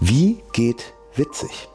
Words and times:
Wie 0.00 0.44
geht 0.52 0.94
witzig? 1.16 1.68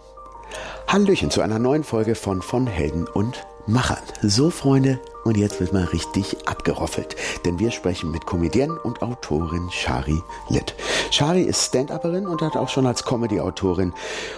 Hallöchen 0.88 1.29
zu 1.29 1.42
einer 1.42 1.60
neuen 1.60 1.83
Folge 1.83 2.16
von 2.16 2.42
von 2.42 2.68
Helden 2.68 3.05
und 3.05 3.46
Machern. 3.68 4.02
So 4.21 4.49
Freunde, 4.49 5.02
und 5.26 5.36
jetzt 5.36 5.60
wird 5.60 5.73
mal 5.73 5.84
richtig 5.84 6.47
abgeroffelt, 6.47 7.17
denn 7.44 7.59
wir 7.59 7.71
sprechen 7.71 8.12
mit 8.12 8.25
Comedienne 8.25 8.79
und 8.79 9.01
Autorin 9.01 9.70
Shari 9.71 10.21
Litt. 10.47 10.73
Shari 11.12 11.41
ist 11.41 11.65
Stand-Upperin 11.65 12.25
und 12.25 12.41
hat 12.41 12.55
auch 12.55 12.70
schon 12.70 12.86
als 12.86 13.04
Comedy-Autorin 13.04 13.91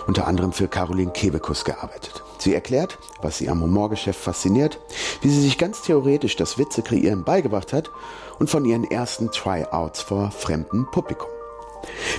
unter 0.08 0.26
anderem 0.26 0.52
für 0.52 0.68
Caroline 0.68 1.12
Kebekus 1.12 1.64
gearbeitet. 1.64 2.24
Sie 2.40 2.56
erklärt, 2.56 2.98
was 3.22 3.38
sie 3.38 3.50
am 3.50 3.62
Humorgeschäft 3.62 4.20
fasziniert, 4.20 4.80
wie 5.22 5.30
sie 5.30 5.42
sich 5.42 5.60
ganz 5.60 5.84
theoretisch 5.84 6.36
das 6.36 6.58
Witze 6.58 6.82
kreieren 6.82 7.24
beigebracht 7.24 7.72
hat 7.72 7.92
und 8.40 8.50
von 8.50 8.66
ihren 8.66 8.90
ersten 8.90 9.30
Tryouts 9.30 10.02
vor 10.02 10.32
fremdem 10.32 10.90
Publikum. 10.90 11.35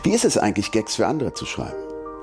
Wie 0.02 0.12
ist 0.12 0.24
es 0.24 0.38
eigentlich, 0.38 0.72
Gags 0.72 0.96
für 0.96 1.06
andere 1.06 1.32
zu 1.32 1.46
schreiben? 1.46 1.76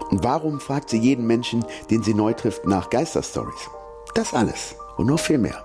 Und 0.09 0.23
warum 0.23 0.59
fragt 0.59 0.89
sie 0.89 0.97
jeden 0.97 1.25
Menschen, 1.25 1.65
den 1.89 2.03
sie 2.03 2.13
neu 2.13 2.33
trifft, 2.33 2.65
nach 2.65 2.89
Geisterstories? 2.89 3.69
Das 4.15 4.33
alles 4.33 4.75
und 4.97 5.07
noch 5.07 5.19
viel 5.19 5.37
mehr. 5.37 5.63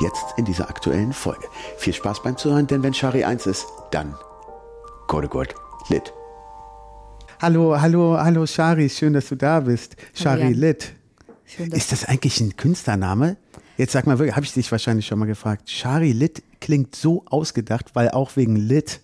Jetzt 0.00 0.24
in 0.36 0.44
dieser 0.44 0.68
aktuellen 0.68 1.12
Folge. 1.12 1.46
Viel 1.76 1.92
Spaß 1.92 2.22
beim 2.22 2.36
Zuhören, 2.36 2.66
denn 2.66 2.82
wenn 2.82 2.94
Shari 2.94 3.24
eins 3.24 3.46
ist, 3.46 3.66
dann 3.90 4.14
Gott, 5.06 5.30
Gott, 5.30 5.54
lit. 5.88 6.12
Hallo, 7.40 7.80
hallo, 7.80 8.18
hallo 8.18 8.46
Shari, 8.46 8.88
schön, 8.88 9.12
dass 9.12 9.28
du 9.28 9.36
da 9.36 9.60
bist. 9.60 9.96
Shari 10.14 10.40
Jan. 10.40 10.54
Lit. 10.54 10.92
Schön, 11.44 11.70
dass 11.70 11.78
Ist 11.78 11.92
das 11.92 12.04
eigentlich 12.04 12.40
ein 12.40 12.56
Künstlername? 12.56 13.36
Jetzt 13.76 13.92
sag 13.92 14.06
mal 14.06 14.18
wirklich, 14.18 14.34
habe 14.34 14.44
ich 14.44 14.52
dich 14.52 14.70
wahrscheinlich 14.72 15.06
schon 15.06 15.18
mal 15.20 15.26
gefragt. 15.26 15.70
Shari 15.70 16.12
Lit 16.12 16.42
klingt 16.60 16.96
so 16.96 17.24
ausgedacht, 17.26 17.94
weil 17.94 18.10
auch 18.10 18.34
wegen 18.34 18.56
Lit. 18.56 19.00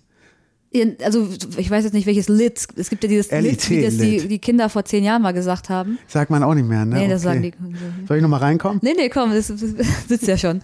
Also 1.05 1.29
ich 1.57 1.71
weiß 1.71 1.85
jetzt 1.85 1.93
nicht, 1.93 2.07
welches 2.07 2.29
Lit. 2.29 2.67
Es 2.77 2.91
gibt 2.91 3.05
ja 3.05 3.09
dieses 3.09 3.31
LIT, 3.31 3.71
wie 3.71 3.83
das 3.83 3.97
die, 3.97 4.27
die 4.29 4.39
Kinder 4.39 4.69
vor 4.69 4.85
zehn 4.85 5.05
Jahren 5.05 5.23
mal 5.23 5.33
gesagt 5.33 5.69
haben. 5.69 5.99
Sagt 6.09 6.31
man 6.31 6.43
auch 6.43 6.55
nicht 6.55 6.67
mehr, 6.69 6.85
ne? 6.85 6.97
Nee, 6.97 7.09
das 7.09 7.23
sagen 7.23 7.43
die. 7.43 7.53
Soll 8.09 8.17
ich 8.17 8.23
nochmal 8.23 8.41
reinkommen? 8.41 8.81
Nee, 8.83 8.95
nee, 8.97 9.09
komm, 9.09 9.33
das, 9.33 9.49
das 9.49 9.61
sitzt 10.09 10.27
ja 10.27 10.37
schon. 10.37 10.63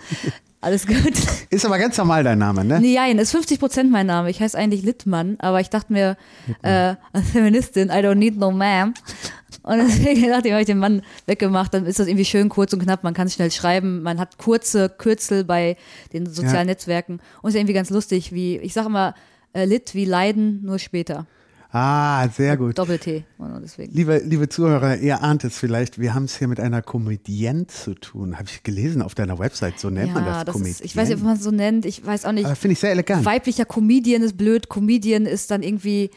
Alles 0.62 0.86
gut. 0.86 1.12
Ist 1.48 1.64
aber 1.64 1.78
ganz 1.78 1.96
normal 1.96 2.22
dein 2.22 2.38
Name, 2.38 2.64
ne? 2.64 2.80
Nee, 2.80 2.94
nein, 2.96 3.18
ist 3.18 3.30
50 3.30 3.58
Prozent 3.58 3.90
mein 3.90 4.06
Name. 4.06 4.28
Ich 4.28 4.40
heiße 4.40 4.58
eigentlich 4.58 4.82
Littmann, 4.82 5.36
aber 5.38 5.60
ich 5.60 5.70
dachte 5.70 5.92
mir, 5.92 6.18
äh, 6.62 6.96
als 7.12 7.30
Feministin, 7.32 7.88
I 7.88 8.02
don't 8.04 8.16
need 8.16 8.36
no 8.36 8.50
man. 8.50 8.92
Und 9.62 9.78
deswegen 9.78 10.28
dachte 10.28 10.48
ich, 10.48 10.52
habe 10.52 10.60
ich 10.62 10.66
den 10.66 10.78
Mann 10.78 11.02
weggemacht, 11.26 11.72
dann 11.72 11.86
ist 11.86 11.98
das 11.98 12.08
irgendwie 12.08 12.24
schön 12.24 12.48
kurz 12.48 12.72
und 12.72 12.82
knapp, 12.82 13.04
man 13.04 13.14
kann 13.14 13.26
es 13.26 13.34
schnell 13.34 13.50
schreiben, 13.50 14.02
man 14.02 14.18
hat 14.18 14.38
kurze 14.38 14.88
Kürzel 14.88 15.44
bei 15.44 15.76
den 16.12 16.26
sozialen 16.26 16.56
Ja. 16.56 16.64
Netzwerken 16.64 17.20
und 17.42 17.50
ist 17.50 17.56
irgendwie 17.56 17.74
ganz 17.74 17.90
lustig, 17.90 18.32
wie, 18.32 18.58
ich 18.58 18.72
sage 18.72 18.88
immer, 18.88 19.14
äh, 19.52 19.64
Lit 19.64 19.94
wie 19.94 20.04
Leiden, 20.04 20.62
nur 20.64 20.78
später. 20.78 21.26
Ah, 21.72 22.28
sehr 22.28 22.56
gut. 22.56 22.76
Doppel-T. 22.78 23.24
Liebe, 23.92 24.20
liebe 24.24 24.48
Zuhörer, 24.48 24.96
ihr 24.96 25.22
ahnt 25.22 25.44
es 25.44 25.56
vielleicht, 25.56 26.00
wir 26.00 26.14
haben 26.14 26.24
es 26.24 26.36
hier 26.36 26.48
mit 26.48 26.58
einer 26.58 26.82
Comedienne 26.82 27.68
zu 27.68 27.94
tun. 27.94 28.38
Habe 28.38 28.48
ich 28.48 28.64
gelesen 28.64 29.02
auf 29.02 29.14
deiner 29.14 29.38
Website, 29.38 29.78
so 29.78 29.88
nennt 29.88 30.12
man 30.12 30.24
das, 30.24 30.46
das 30.46 30.52
Comedienne. 30.52 30.74
ist, 30.74 30.84
ich 30.84 30.96
weiß 30.96 31.08
nicht, 31.08 31.18
ob 31.18 31.24
man 31.24 31.36
es 31.36 31.44
so 31.44 31.52
nennt, 31.52 31.86
ich 31.86 32.04
weiß 32.04 32.24
auch 32.24 32.32
nicht. 32.32 32.48
Finde 32.56 32.72
ich 32.72 32.80
sehr 32.80 32.90
elegant. 32.90 33.24
Weiblicher 33.24 33.64
Comedian 33.64 34.22
ist 34.22 34.36
blöd, 34.36 34.68
Comedian 34.68 35.26
ist 35.26 35.52
dann 35.52 35.62
irgendwie, 35.62 36.10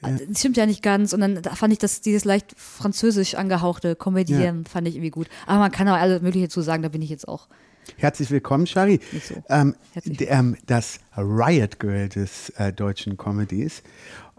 das 0.00 0.38
stimmt 0.38 0.56
ja 0.56 0.64
nicht 0.64 0.82
ganz. 0.82 1.12
Und 1.12 1.20
dann 1.20 1.42
da 1.42 1.54
fand 1.54 1.74
ich 1.74 1.78
das, 1.78 2.00
dieses 2.00 2.24
leicht 2.24 2.54
französisch 2.56 3.34
angehauchte 3.34 3.96
Comedian 3.96 4.64
fand 4.64 4.88
ich 4.88 4.94
irgendwie 4.94 5.10
gut. 5.10 5.26
Aber 5.46 5.58
man 5.58 5.70
kann 5.70 5.88
auch 5.88 5.96
alles 5.96 6.22
Mögliche 6.22 6.48
zu 6.48 6.62
sagen, 6.62 6.82
da 6.82 6.88
bin 6.88 7.02
ich 7.02 7.10
jetzt 7.10 7.28
auch. 7.28 7.48
Herzlich 7.96 8.30
willkommen, 8.30 8.66
Shari. 8.66 9.00
So. 9.28 9.42
Ähm, 9.48 9.74
ähm, 10.20 10.56
das 10.66 11.00
Riot 11.16 11.78
Girl 11.80 12.08
des 12.08 12.50
äh, 12.50 12.72
deutschen 12.72 13.16
Comedies. 13.16 13.82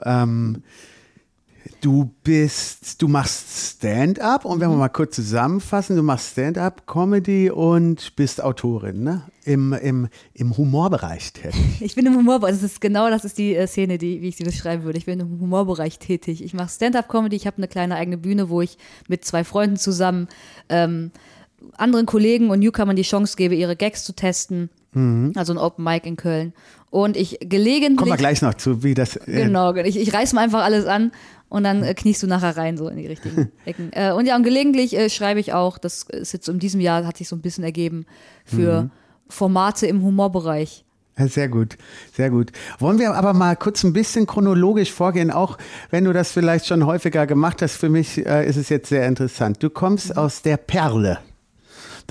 Ähm, 0.03 0.63
du 1.81 2.11
bist, 2.23 3.01
du 3.01 3.07
machst 3.07 3.77
Stand-up 3.77 4.45
und 4.45 4.59
wenn 4.59 4.69
Mhm. 4.69 4.73
wir 4.73 4.77
mal 4.79 4.89
kurz 4.89 5.15
zusammenfassen, 5.15 5.95
du 5.95 6.03
machst 6.03 6.31
Stand-up, 6.31 6.87
Comedy 6.87 7.49
und 7.51 8.15
bist 8.15 8.43
Autorin, 8.43 9.03
ne? 9.03 9.23
Im, 9.43 9.73
im, 9.73 10.07
im 10.33 10.55
Humorbereich 10.57 11.33
tätig. 11.33 11.55
Ich 11.81 11.95
bin 11.95 12.05
im 12.05 12.15
Humorbereich, 12.15 12.53
das 12.53 12.63
ist 12.63 12.81
genau 12.81 13.09
das 13.09 13.25
ist 13.25 13.37
die 13.39 13.55
äh, 13.55 13.65
Szene, 13.67 13.97
die, 13.97 14.21
wie 14.21 14.27
ich 14.29 14.35
sie 14.37 14.43
beschreiben 14.43 14.83
würde. 14.83 14.97
Ich 14.99 15.05
bin 15.05 15.19
im 15.19 15.39
Humorbereich 15.39 15.97
tätig. 15.99 16.43
Ich 16.43 16.53
mache 16.53 16.69
Stand-up-Comedy, 16.69 17.35
ich 17.35 17.47
habe 17.47 17.57
eine 17.57 17.67
kleine 17.67 17.95
eigene 17.95 18.17
Bühne, 18.17 18.49
wo 18.49 18.61
ich 18.61 18.77
mit 19.07 19.25
zwei 19.25 19.43
Freunden 19.43 19.77
zusammen 19.77 20.27
ähm, 20.69 21.11
anderen 21.77 22.05
Kollegen 22.05 22.49
und 22.49 22.59
Newcomern 22.59 22.95
die 22.95 23.01
Chance 23.03 23.35
gebe, 23.37 23.55
ihre 23.55 23.75
Gags 23.75 24.03
zu 24.03 24.13
testen. 24.13 24.69
Also 25.35 25.53
ein 25.53 25.57
Open 25.57 25.85
Mic 25.85 26.05
in 26.05 26.17
Köln. 26.17 26.53
Und 26.89 27.15
ich 27.15 27.37
gelegentlich. 27.39 27.97
Kommen 27.97 28.11
wir 28.11 28.17
gleich 28.17 28.41
noch 28.41 28.55
zu, 28.55 28.83
wie 28.83 28.93
das. 28.93 29.15
Äh, 29.15 29.43
Genau, 29.45 29.73
ich, 29.75 29.97
ich 29.97 30.13
reiß 30.13 30.33
mal 30.33 30.41
einfach 30.41 30.63
alles 30.63 30.85
an 30.85 31.13
und 31.47 31.63
dann 31.63 31.83
äh, 31.83 31.93
kniest 31.93 32.21
du 32.23 32.27
nachher 32.27 32.57
rein, 32.57 32.75
so 32.77 32.89
in 32.89 32.97
die 32.97 33.07
richtigen 33.07 33.51
Ecken. 33.65 33.91
Äh, 33.93 34.11
und 34.11 34.25
ja, 34.25 34.35
und 34.35 34.43
gelegentlich 34.43 34.97
äh, 34.97 35.09
schreibe 35.09 35.39
ich 35.39 35.53
auch, 35.53 35.77
das 35.77 36.03
ist 36.09 36.33
jetzt 36.33 36.49
in 36.49 36.59
diesem 36.59 36.81
Jahr, 36.81 37.05
hat 37.05 37.15
sich 37.15 37.29
so 37.29 37.37
ein 37.37 37.41
bisschen 37.41 37.63
ergeben, 37.63 38.05
für 38.43 38.89
Formate 39.29 39.87
im 39.87 40.03
Humorbereich. 40.03 40.83
Sehr 41.17 41.47
gut, 41.47 41.77
sehr 42.13 42.29
gut. 42.29 42.51
Wollen 42.79 42.99
wir 42.99 43.13
aber 43.13 43.33
mal 43.33 43.55
kurz 43.55 43.83
ein 43.83 43.93
bisschen 43.93 44.25
chronologisch 44.27 44.91
vorgehen, 44.91 45.31
auch 45.31 45.57
wenn 45.89 46.03
du 46.03 46.11
das 46.11 46.31
vielleicht 46.31 46.65
schon 46.67 46.85
häufiger 46.85 47.27
gemacht 47.27 47.61
hast. 47.61 47.77
Für 47.77 47.89
mich 47.89 48.25
äh, 48.25 48.45
ist 48.45 48.57
es 48.57 48.67
jetzt 48.69 48.89
sehr 48.89 49.07
interessant. 49.07 49.63
Du 49.63 49.69
kommst 49.69 50.17
aus 50.17 50.41
der 50.41 50.57
Perle 50.57 51.19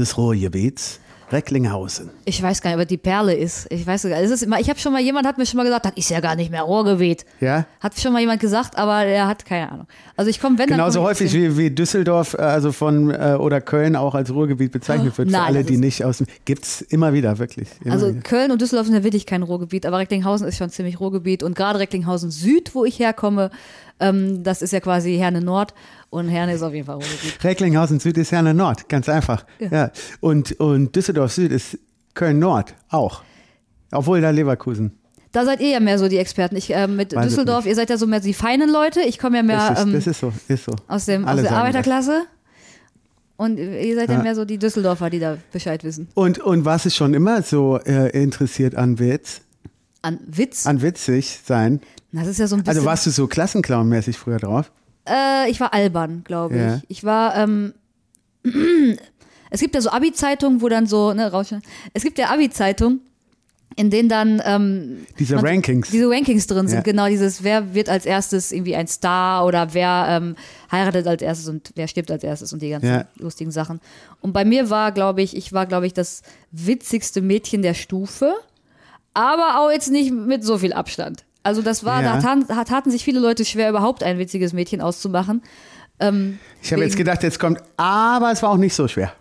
des 0.00 0.16
Ruhrgebiets, 0.16 1.00
Recklinghausen. 1.32 2.10
Ich 2.24 2.42
weiß 2.42 2.60
gar 2.60 2.70
nicht, 2.74 2.82
ob 2.82 2.88
die 2.88 2.96
Perle 2.96 3.34
ist. 3.34 3.66
Ich 3.70 3.86
weiß 3.86 4.02
sogar, 4.02 4.20
es 4.20 4.30
ist 4.30 4.42
immer, 4.42 4.58
ich 4.58 4.68
habe 4.68 4.80
schon 4.80 4.92
mal, 4.92 5.00
jemand 5.00 5.26
hat 5.26 5.38
mir 5.38 5.46
schon 5.46 5.58
mal 5.58 5.64
gesagt, 5.64 5.84
das 5.84 5.92
ist 5.94 6.10
ja 6.10 6.20
gar 6.20 6.34
nicht 6.34 6.50
mehr 6.50 6.62
Ruhrgebiet. 6.62 7.24
Ja? 7.40 7.66
Hat 7.78 7.98
schon 7.98 8.12
mal 8.12 8.18
jemand 8.18 8.40
gesagt, 8.40 8.76
aber 8.76 9.04
er 9.04 9.28
hat 9.28 9.44
keine 9.44 9.70
Ahnung. 9.70 9.86
Also 10.16 10.28
ich 10.28 10.40
komme, 10.40 10.58
wenn 10.58 10.66
Genauso 10.66 11.00
komm 11.00 11.08
häufig 11.08 11.32
wie, 11.32 11.56
wie 11.56 11.70
Düsseldorf, 11.70 12.34
äh, 12.34 12.38
also 12.42 12.72
von 12.72 13.10
äh, 13.10 13.36
oder 13.38 13.60
Köln 13.60 13.94
auch 13.94 14.14
als 14.14 14.32
Ruhrgebiet 14.32 14.72
bezeichnet 14.72 15.06
wird. 15.18 15.28
Für 15.28 15.32
Nein, 15.32 15.46
alle, 15.46 15.58
das 15.60 15.66
die 15.66 15.76
nicht 15.76 16.04
aus 16.04 16.18
dem. 16.18 16.26
Gibt's 16.44 16.80
immer 16.80 17.12
wieder, 17.12 17.38
wirklich. 17.38 17.68
Immer 17.84 17.94
Also 17.94 18.08
wieder. 18.08 18.20
Köln 18.22 18.50
und 18.50 18.60
Düsseldorf 18.60 18.86
sind 18.86 18.96
ja 18.96 19.04
wirklich 19.04 19.26
kein 19.26 19.42
Ruhrgebiet, 19.42 19.86
aber 19.86 19.98
Recklinghausen 19.98 20.48
ist 20.48 20.56
schon 20.56 20.70
ziemlich 20.70 20.98
Ruhrgebiet 20.98 21.42
und 21.42 21.54
gerade 21.54 21.78
Recklinghausen 21.78 22.30
Süd, 22.30 22.74
wo 22.74 22.84
ich 22.84 22.98
herkomme, 22.98 23.50
ähm, 24.00 24.42
das 24.42 24.62
ist 24.62 24.72
ja 24.72 24.80
quasi 24.80 25.16
Herne 25.16 25.42
Nord 25.42 25.74
und 26.10 26.28
Herne 26.28 26.54
ist 26.54 26.62
auf 26.62 26.74
jeden 26.74 26.86
Fall 26.86 26.96
Ruhrgebiet. 26.96 27.42
Recklinghausen 27.42 28.00
Süd 28.00 28.18
ist 28.18 28.32
Herne 28.32 28.52
Nord, 28.52 28.88
ganz 28.88 29.08
einfach. 29.08 29.44
Ja. 29.70 29.90
Und, 30.20 30.52
und 30.60 30.94
Düsseldorf 30.94 31.32
Süd 31.32 31.52
ist 31.52 31.78
Köln 32.14 32.38
Nord 32.38 32.74
auch. 32.88 33.22
Obwohl 33.92 34.20
da 34.20 34.30
Leverkusen. 34.30 34.92
Da 35.32 35.44
seid 35.44 35.60
ihr 35.60 35.68
ja 35.68 35.80
mehr 35.80 35.98
so 35.98 36.08
die 36.08 36.18
Experten. 36.18 36.56
Ich 36.56 36.74
äh, 36.74 36.88
mit 36.88 37.14
Weiß 37.14 37.28
Düsseldorf, 37.28 37.66
ihr 37.66 37.76
seid 37.76 37.88
ja 37.90 37.96
so 37.96 38.06
mehr 38.06 38.20
die 38.20 38.34
feinen 38.34 38.68
Leute. 38.68 39.00
Ich 39.02 39.18
komme 39.18 39.36
ja 39.36 39.42
mehr 39.44 39.76
ähm, 39.78 39.92
das 39.92 40.08
ist 40.08 40.20
so, 40.20 40.32
ist 40.48 40.64
so. 40.64 40.72
aus, 40.88 41.04
dem, 41.06 41.24
aus 41.24 41.40
der 41.40 41.52
Arbeiterklasse. 41.52 42.22
Und 43.36 43.58
ihr 43.58 43.94
seid 43.94 44.10
ja. 44.10 44.16
Ja. 44.16 44.22
mehr 44.22 44.34
so 44.34 44.44
die 44.44 44.58
Düsseldorfer, 44.58 45.08
die 45.08 45.18
da 45.20 45.38
Bescheid 45.52 45.82
wissen. 45.84 46.08
Und, 46.14 46.40
und 46.40 46.64
warst 46.64 46.84
du 46.86 46.90
schon 46.90 47.14
immer 47.14 47.42
so 47.42 47.78
äh, 47.78 48.10
interessiert 48.10 48.74
an 48.74 48.98
Witz, 48.98 49.40
An 50.02 50.18
Witz. 50.26 50.66
an 50.66 50.82
witzig 50.82 51.40
sein? 51.44 51.80
das 52.12 52.26
ist 52.26 52.38
ja 52.38 52.48
so 52.48 52.56
ein 52.56 52.64
bisschen. 52.64 52.76
Also 52.76 52.84
warst 52.84 53.06
du 53.06 53.10
so 53.10 53.24
Klassenclown-mäßig 53.26 54.18
früher 54.18 54.38
drauf? 54.38 54.70
Äh, 55.10 55.50
ich 55.50 55.58
war 55.60 55.74
albern, 55.74 56.22
glaube 56.24 56.54
ich. 56.54 56.60
Ja. 56.60 56.80
Ich 56.88 57.04
war, 57.04 57.36
ähm, 57.36 57.74
es 59.50 59.60
gibt 59.60 59.74
ja 59.74 59.80
so 59.80 59.90
Abi-Zeitungen, 59.90 60.60
wo 60.62 60.68
dann 60.68 60.86
so, 60.86 61.12
ne, 61.12 61.30
rausschneiden. 61.30 61.66
Es 61.92 62.02
gibt 62.04 62.18
ja 62.18 62.30
Abi-Zeitungen, 62.30 63.00
in 63.76 63.90
denen 63.90 64.08
dann 64.08 64.42
ähm, 64.44 65.06
Diese 65.18 65.36
man- 65.36 65.46
Rankings. 65.46 65.90
diese 65.90 66.08
Rankings 66.10 66.46
drin 66.46 66.66
sind, 66.68 66.78
Ja. 66.78 66.82
genau 66.82 67.06
dieses, 67.08 67.42
wer 67.44 67.72
wird 67.74 67.88
als 67.88 68.04
erstes 68.04 68.50
irgendwie 68.52 68.74
ein 68.76 68.86
Star 68.88 69.46
oder 69.46 69.72
wer 69.74 70.06
ähm, 70.08 70.36
heiratet 70.72 71.06
als 71.06 71.22
erstes 71.22 71.48
und 71.48 71.70
wer 71.76 71.86
stirbt 71.88 72.10
als 72.10 72.24
erstes 72.24 72.52
und 72.52 72.62
die 72.62 72.70
ganzen 72.70 72.88
Ja. 72.88 73.04
lustigen 73.16 73.50
Sachen. 73.52 73.80
Und 74.20 74.32
bei 74.32 74.44
mir 74.44 74.70
war, 74.70 74.90
glaube 74.92 75.22
ich, 75.22 75.36
ich 75.36 75.52
war, 75.52 75.66
glaube 75.66 75.86
ich, 75.86 75.94
das 75.94 76.22
witzigste 76.50 77.20
Mädchen 77.22 77.62
der 77.62 77.74
Stufe, 77.74 78.34
aber 79.14 79.60
auch 79.60 79.70
jetzt 79.70 79.90
nicht 79.90 80.12
mit 80.12 80.44
so 80.44 80.58
viel 80.58 80.72
Abstand. 80.72 81.24
Also 81.42 81.62
das 81.62 81.84
war, 81.84 82.02
Ja. 82.02 82.16
da 82.16 82.20
taten, 82.20 82.46
taten 82.66 82.90
sich 82.90 83.04
viele 83.04 83.20
Leute 83.20 83.44
schwer, 83.44 83.70
überhaupt 83.70 84.02
ein 84.02 84.18
witziges 84.18 84.52
Mädchen 84.52 84.80
auszumachen. 84.80 85.42
Ähm, 85.98 86.38
Ich 86.62 86.72
habe 86.72 86.82
jetzt 86.82 86.96
gedacht, 86.96 87.22
jetzt 87.22 87.38
kommt, 87.38 87.62
aber 87.76 88.30
es 88.32 88.42
war 88.42 88.50
auch 88.50 88.56
nicht 88.56 88.74
so 88.74 88.88
schwer. 88.88 89.12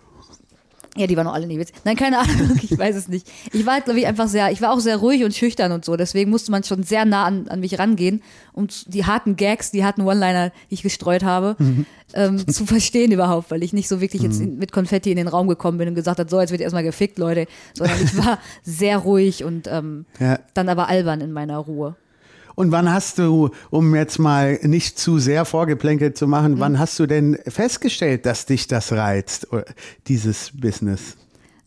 Ja, 0.98 1.07
die 1.07 1.16
waren 1.16 1.27
auch 1.27 1.33
alle 1.33 1.45
nicht 1.48 1.60
witzig. 1.60 1.75
Nein, 1.86 1.95
keine 1.95 2.18
Ahnung, 2.19 2.60
ich 2.62 2.77
weiß 2.77 2.95
es 2.95 3.07
nicht. 3.07 3.30
Ich 3.54 3.66
war, 3.66 3.80
glaube 3.80 4.00
ich, 4.00 4.07
einfach 4.07 4.27
sehr, 4.27 4.51
ich 4.51 4.60
war 4.62 4.74
auch 4.74 4.80
sehr 4.80 4.98
ruhig 4.98 5.24
und 5.24 5.33
schüchtern 5.36 5.71
und 5.71 5.86
so. 5.86 5.95
Deswegen 5.95 6.30
musste 6.30 6.51
man 6.51 6.63
schon 6.63 6.83
sehr 6.83 7.06
nah 7.06 7.25
an, 7.25 7.48
an 7.48 7.60
mich 7.62 7.77
rangehen, 7.80 8.21
um 8.54 8.68
die 8.88 9.06
harten 9.06 9.36
Gags, 9.36 9.71
die 9.71 9.86
harten 9.86 10.01
One-Liner, 10.01 10.50
die 10.69 10.74
ich 10.74 10.81
gestreut 10.81 11.24
habe, 11.24 11.56
ähm, 12.16 12.45
zu 12.51 12.66
verstehen 12.66 13.12
überhaupt, 13.12 13.51
weil 13.51 13.63
ich 13.63 13.71
nicht 13.71 13.88
so 13.88 14.01
wirklich 14.01 14.24
jetzt 14.24 14.42
in, 14.42 14.57
mit 14.57 14.71
Konfetti 14.74 15.12
in 15.12 15.18
den 15.18 15.27
Raum 15.30 15.48
gekommen 15.48 15.77
bin 15.77 15.88
und 15.88 15.95
gesagt 15.95 16.19
habe, 16.19 16.30
so, 16.30 16.42
jetzt 16.42 16.51
wird 16.51 16.60
erstmal 16.62 16.83
gefickt, 16.83 17.18
Leute. 17.19 17.45
Sondern 17.75 17.98
ich 18.04 18.18
war 18.25 18.39
sehr 18.63 18.98
ruhig 18.98 19.44
und 19.44 19.68
ähm, 19.68 20.06
Ja. 20.19 20.39
dann 20.56 20.68
aber 20.69 20.89
albern 20.89 21.21
in 21.21 21.31
meiner 21.31 21.60
Ruhe. 21.60 21.95
Und 22.59 22.73
wann 22.73 22.91
hast 22.91 23.19
du, 23.19 23.51
um 23.69 23.95
jetzt 23.95 24.19
mal 24.19 24.59
nicht 24.63 25.00
zu 25.00 25.17
sehr 25.17 25.45
vorgeplänkelt 25.45 26.17
zu 26.17 26.27
machen, 26.27 26.56
Mhm. 26.56 26.59
wann 26.59 26.77
hast 26.77 27.00
du 27.00 27.06
denn 27.06 27.38
festgestellt, 27.47 28.25
dass 28.25 28.45
dich 28.47 28.67
das 28.67 28.91
reizt, 28.91 29.53
oder 29.53 29.63
dieses 30.09 30.51
Business? 30.59 31.15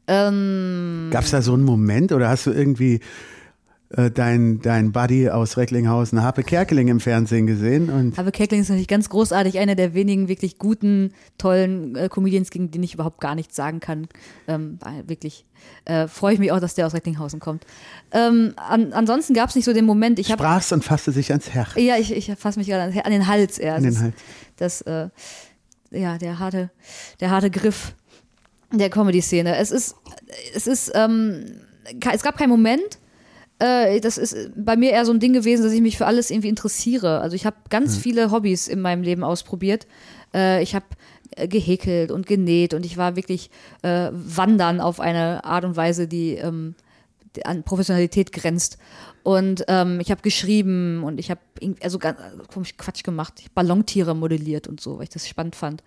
Ähm, 0.06 1.08
Gab 1.10 1.24
es 1.24 1.30
da 1.30 1.40
so 1.40 1.54
einen 1.54 1.62
Moment 1.64 2.12
oder 2.12 2.28
hast 2.28 2.44
du 2.46 2.50
irgendwie 2.50 3.00
äh, 3.96 4.10
dein, 4.10 4.60
dein 4.60 4.92
Buddy 4.92 5.28
aus 5.30 5.56
Recklinghausen, 5.56 6.22
Harpe 6.22 6.42
Kerkeling, 6.42 6.88
im 6.88 7.00
Fernsehen 7.00 7.46
gesehen. 7.46 7.90
Und 7.90 8.16
Harpe 8.16 8.32
Kerkeling 8.32 8.62
ist 8.62 8.68
natürlich 8.68 8.88
ganz 8.88 9.08
großartig, 9.08 9.58
einer 9.58 9.74
der 9.74 9.94
wenigen 9.94 10.28
wirklich 10.28 10.58
guten, 10.58 11.12
tollen 11.38 11.96
äh, 11.96 12.08
Comedians, 12.08 12.50
gegen 12.50 12.70
den 12.70 12.82
ich 12.82 12.94
überhaupt 12.94 13.20
gar 13.20 13.34
nichts 13.34 13.54
sagen 13.54 13.80
kann. 13.80 14.08
Ähm, 14.48 14.78
wirklich 15.06 15.44
äh, 15.84 16.08
freue 16.08 16.34
ich 16.34 16.40
mich 16.40 16.52
auch, 16.52 16.60
dass 16.60 16.74
der 16.74 16.86
aus 16.86 16.94
Recklinghausen 16.94 17.40
kommt. 17.40 17.66
Ähm, 18.12 18.54
an, 18.56 18.92
ansonsten 18.92 19.34
gab 19.34 19.50
es 19.50 19.56
nicht 19.56 19.64
so 19.64 19.72
den 19.72 19.84
Moment. 19.84 20.18
Ich 20.18 20.28
sprachst 20.28 20.72
und 20.72 20.82
fasste 20.84 21.12
sich 21.12 21.30
ans 21.30 21.50
Herz. 21.50 21.70
Ja, 21.76 21.96
ich, 21.96 22.12
ich 22.12 22.32
fasse 22.38 22.58
mich 22.58 22.68
gerade 22.68 22.84
an, 22.84 22.98
an, 22.98 23.12
den 23.12 23.26
Hals 23.26 23.58
eher. 23.58 23.74
An 23.74 23.82
den 23.82 24.00
Hals. 24.00 24.14
Das, 24.56 24.78
das 24.84 25.10
äh, 25.92 25.98
ja, 25.98 26.18
der 26.18 26.38
harte, 26.38 26.70
der 27.20 27.30
harte 27.30 27.50
Griff 27.50 27.94
der 28.72 28.90
Comedy-Szene. 28.90 29.56
Es 29.56 29.70
ist, 29.70 29.96
es 30.54 30.66
ist, 30.66 30.92
ähm, 30.94 31.44
es 32.12 32.22
gab 32.22 32.38
keinen 32.38 32.50
Moment, 32.50 32.98
äh, 33.62 34.00
das 34.00 34.18
ist 34.18 34.50
bei 34.56 34.76
mir 34.76 34.90
eher 34.90 35.06
so 35.06 35.12
ein 35.12 35.20
Ding 35.20 35.32
gewesen, 35.32 35.62
dass 35.62 35.72
ich 35.72 35.80
mich 35.80 35.96
für 35.96 36.06
alles 36.06 36.30
irgendwie 36.30 36.48
interessiere. 36.48 37.20
Also 37.20 37.36
ich 37.36 37.46
habe 37.46 37.56
ganz 37.70 37.96
mhm. 37.96 38.00
viele 38.00 38.30
Hobbys 38.30 38.66
in 38.66 38.80
meinem 38.80 39.02
Leben 39.02 39.22
ausprobiert. 39.22 39.86
Äh, 40.34 40.62
ich 40.62 40.74
habe 40.74 40.86
äh, 41.36 41.46
gehäkelt 41.46 42.10
und 42.10 42.26
genäht 42.26 42.74
und 42.74 42.84
ich 42.84 42.96
war 42.96 43.14
wirklich 43.14 43.50
äh, 43.82 44.10
wandern 44.12 44.80
auf 44.80 44.98
eine 44.98 45.44
Art 45.44 45.64
und 45.64 45.76
Weise, 45.76 46.08
die 46.08 46.34
ähm, 46.34 46.74
an 47.44 47.62
Professionalität 47.62 48.32
grenzt. 48.32 48.78
Und 49.22 49.64
ähm, 49.68 50.00
ich 50.00 50.10
habe 50.10 50.22
geschrieben 50.22 51.04
und 51.04 51.20
ich 51.20 51.30
habe 51.30 51.40
also 51.80 51.98
ganz 51.98 52.18
komisch 52.52 52.76
Quatsch 52.76 53.04
gemacht. 53.04 53.34
Ich 53.40 53.52
Ballontiere 53.52 54.16
modelliert 54.16 54.66
und 54.66 54.80
so, 54.80 54.96
weil 54.96 55.04
ich 55.04 55.10
das 55.10 55.28
spannend 55.28 55.54
fand. 55.54 55.84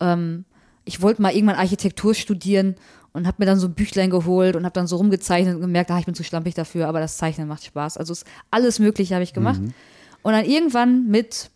Ähm, 0.00 0.44
ich 0.84 1.02
wollte 1.02 1.20
mal 1.22 1.34
irgendwann 1.34 1.56
Architektur 1.56 2.14
studieren 2.14 2.76
und 3.12 3.26
habe 3.26 3.36
mir 3.38 3.46
dann 3.46 3.58
so 3.58 3.66
ein 3.66 3.74
Büchlein 3.74 4.10
geholt 4.10 4.56
und 4.56 4.64
habe 4.64 4.72
dann 4.72 4.86
so 4.86 4.96
rumgezeichnet 4.96 5.56
und 5.56 5.60
gemerkt, 5.60 5.90
ah, 5.90 5.98
ich 5.98 6.06
bin 6.06 6.14
zu 6.14 6.24
schlampig 6.24 6.54
dafür, 6.54 6.88
aber 6.88 7.00
das 7.00 7.16
Zeichnen 7.16 7.48
macht 7.48 7.64
Spaß. 7.64 7.96
Also 7.96 8.14
alles 8.50 8.78
Mögliche 8.78 9.14
habe 9.14 9.24
ich 9.24 9.32
gemacht. 9.32 9.60
Mhm. 9.60 9.74
Und 10.22 10.32
dann 10.32 10.44
irgendwann 10.44 11.08
mit 11.08 11.50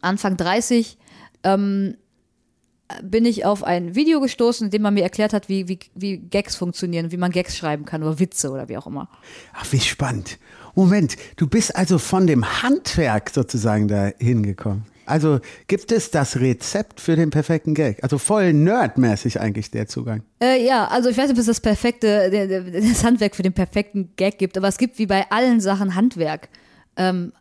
Anfang 0.00 0.36
30 0.36 0.98
ähm, 1.42 1.96
bin 3.02 3.24
ich 3.24 3.44
auf 3.44 3.64
ein 3.64 3.94
Video 3.94 4.20
gestoßen, 4.20 4.66
in 4.66 4.70
dem 4.70 4.82
man 4.82 4.94
mir 4.94 5.02
erklärt 5.02 5.32
hat, 5.32 5.48
wie, 5.48 5.68
wie, 5.68 5.78
wie 5.94 6.18
Gags 6.18 6.54
funktionieren, 6.54 7.10
wie 7.10 7.16
man 7.16 7.32
Gags 7.32 7.56
schreiben 7.56 7.84
kann 7.84 8.02
oder 8.02 8.18
Witze 8.18 8.50
oder 8.50 8.68
wie 8.68 8.76
auch 8.76 8.86
immer. 8.86 9.08
Ach, 9.54 9.66
wie 9.72 9.80
spannend. 9.80 10.38
Moment, 10.74 11.16
du 11.36 11.46
bist 11.46 11.74
also 11.74 11.98
von 11.98 12.26
dem 12.26 12.62
Handwerk 12.62 13.30
sozusagen 13.30 13.88
da 13.88 14.10
hingekommen. 14.18 14.84
Also 15.06 15.40
gibt 15.66 15.92
es 15.92 16.10
das 16.10 16.36
Rezept 16.36 17.00
für 17.00 17.16
den 17.16 17.30
perfekten 17.30 17.74
Gag? 17.74 18.02
Also 18.02 18.18
voll 18.18 18.52
nerdmäßig 18.52 19.40
eigentlich 19.40 19.70
der 19.70 19.86
Zugang. 19.86 20.22
Äh, 20.42 20.64
ja, 20.64 20.86
also 20.86 21.08
ich 21.08 21.16
weiß 21.16 21.24
nicht, 21.24 21.34
ob 21.34 21.40
es 21.40 21.46
das 21.46 21.60
perfekte, 21.60 22.30
das 22.72 23.04
Handwerk 23.04 23.36
für 23.36 23.42
den 23.42 23.52
perfekten 23.52 24.10
Gag 24.16 24.38
gibt, 24.38 24.56
aber 24.56 24.68
es 24.68 24.78
gibt 24.78 24.98
wie 24.98 25.06
bei 25.06 25.30
allen 25.30 25.60
Sachen 25.60 25.94
Handwerk. 25.94 26.48
Ähm, 26.96 27.32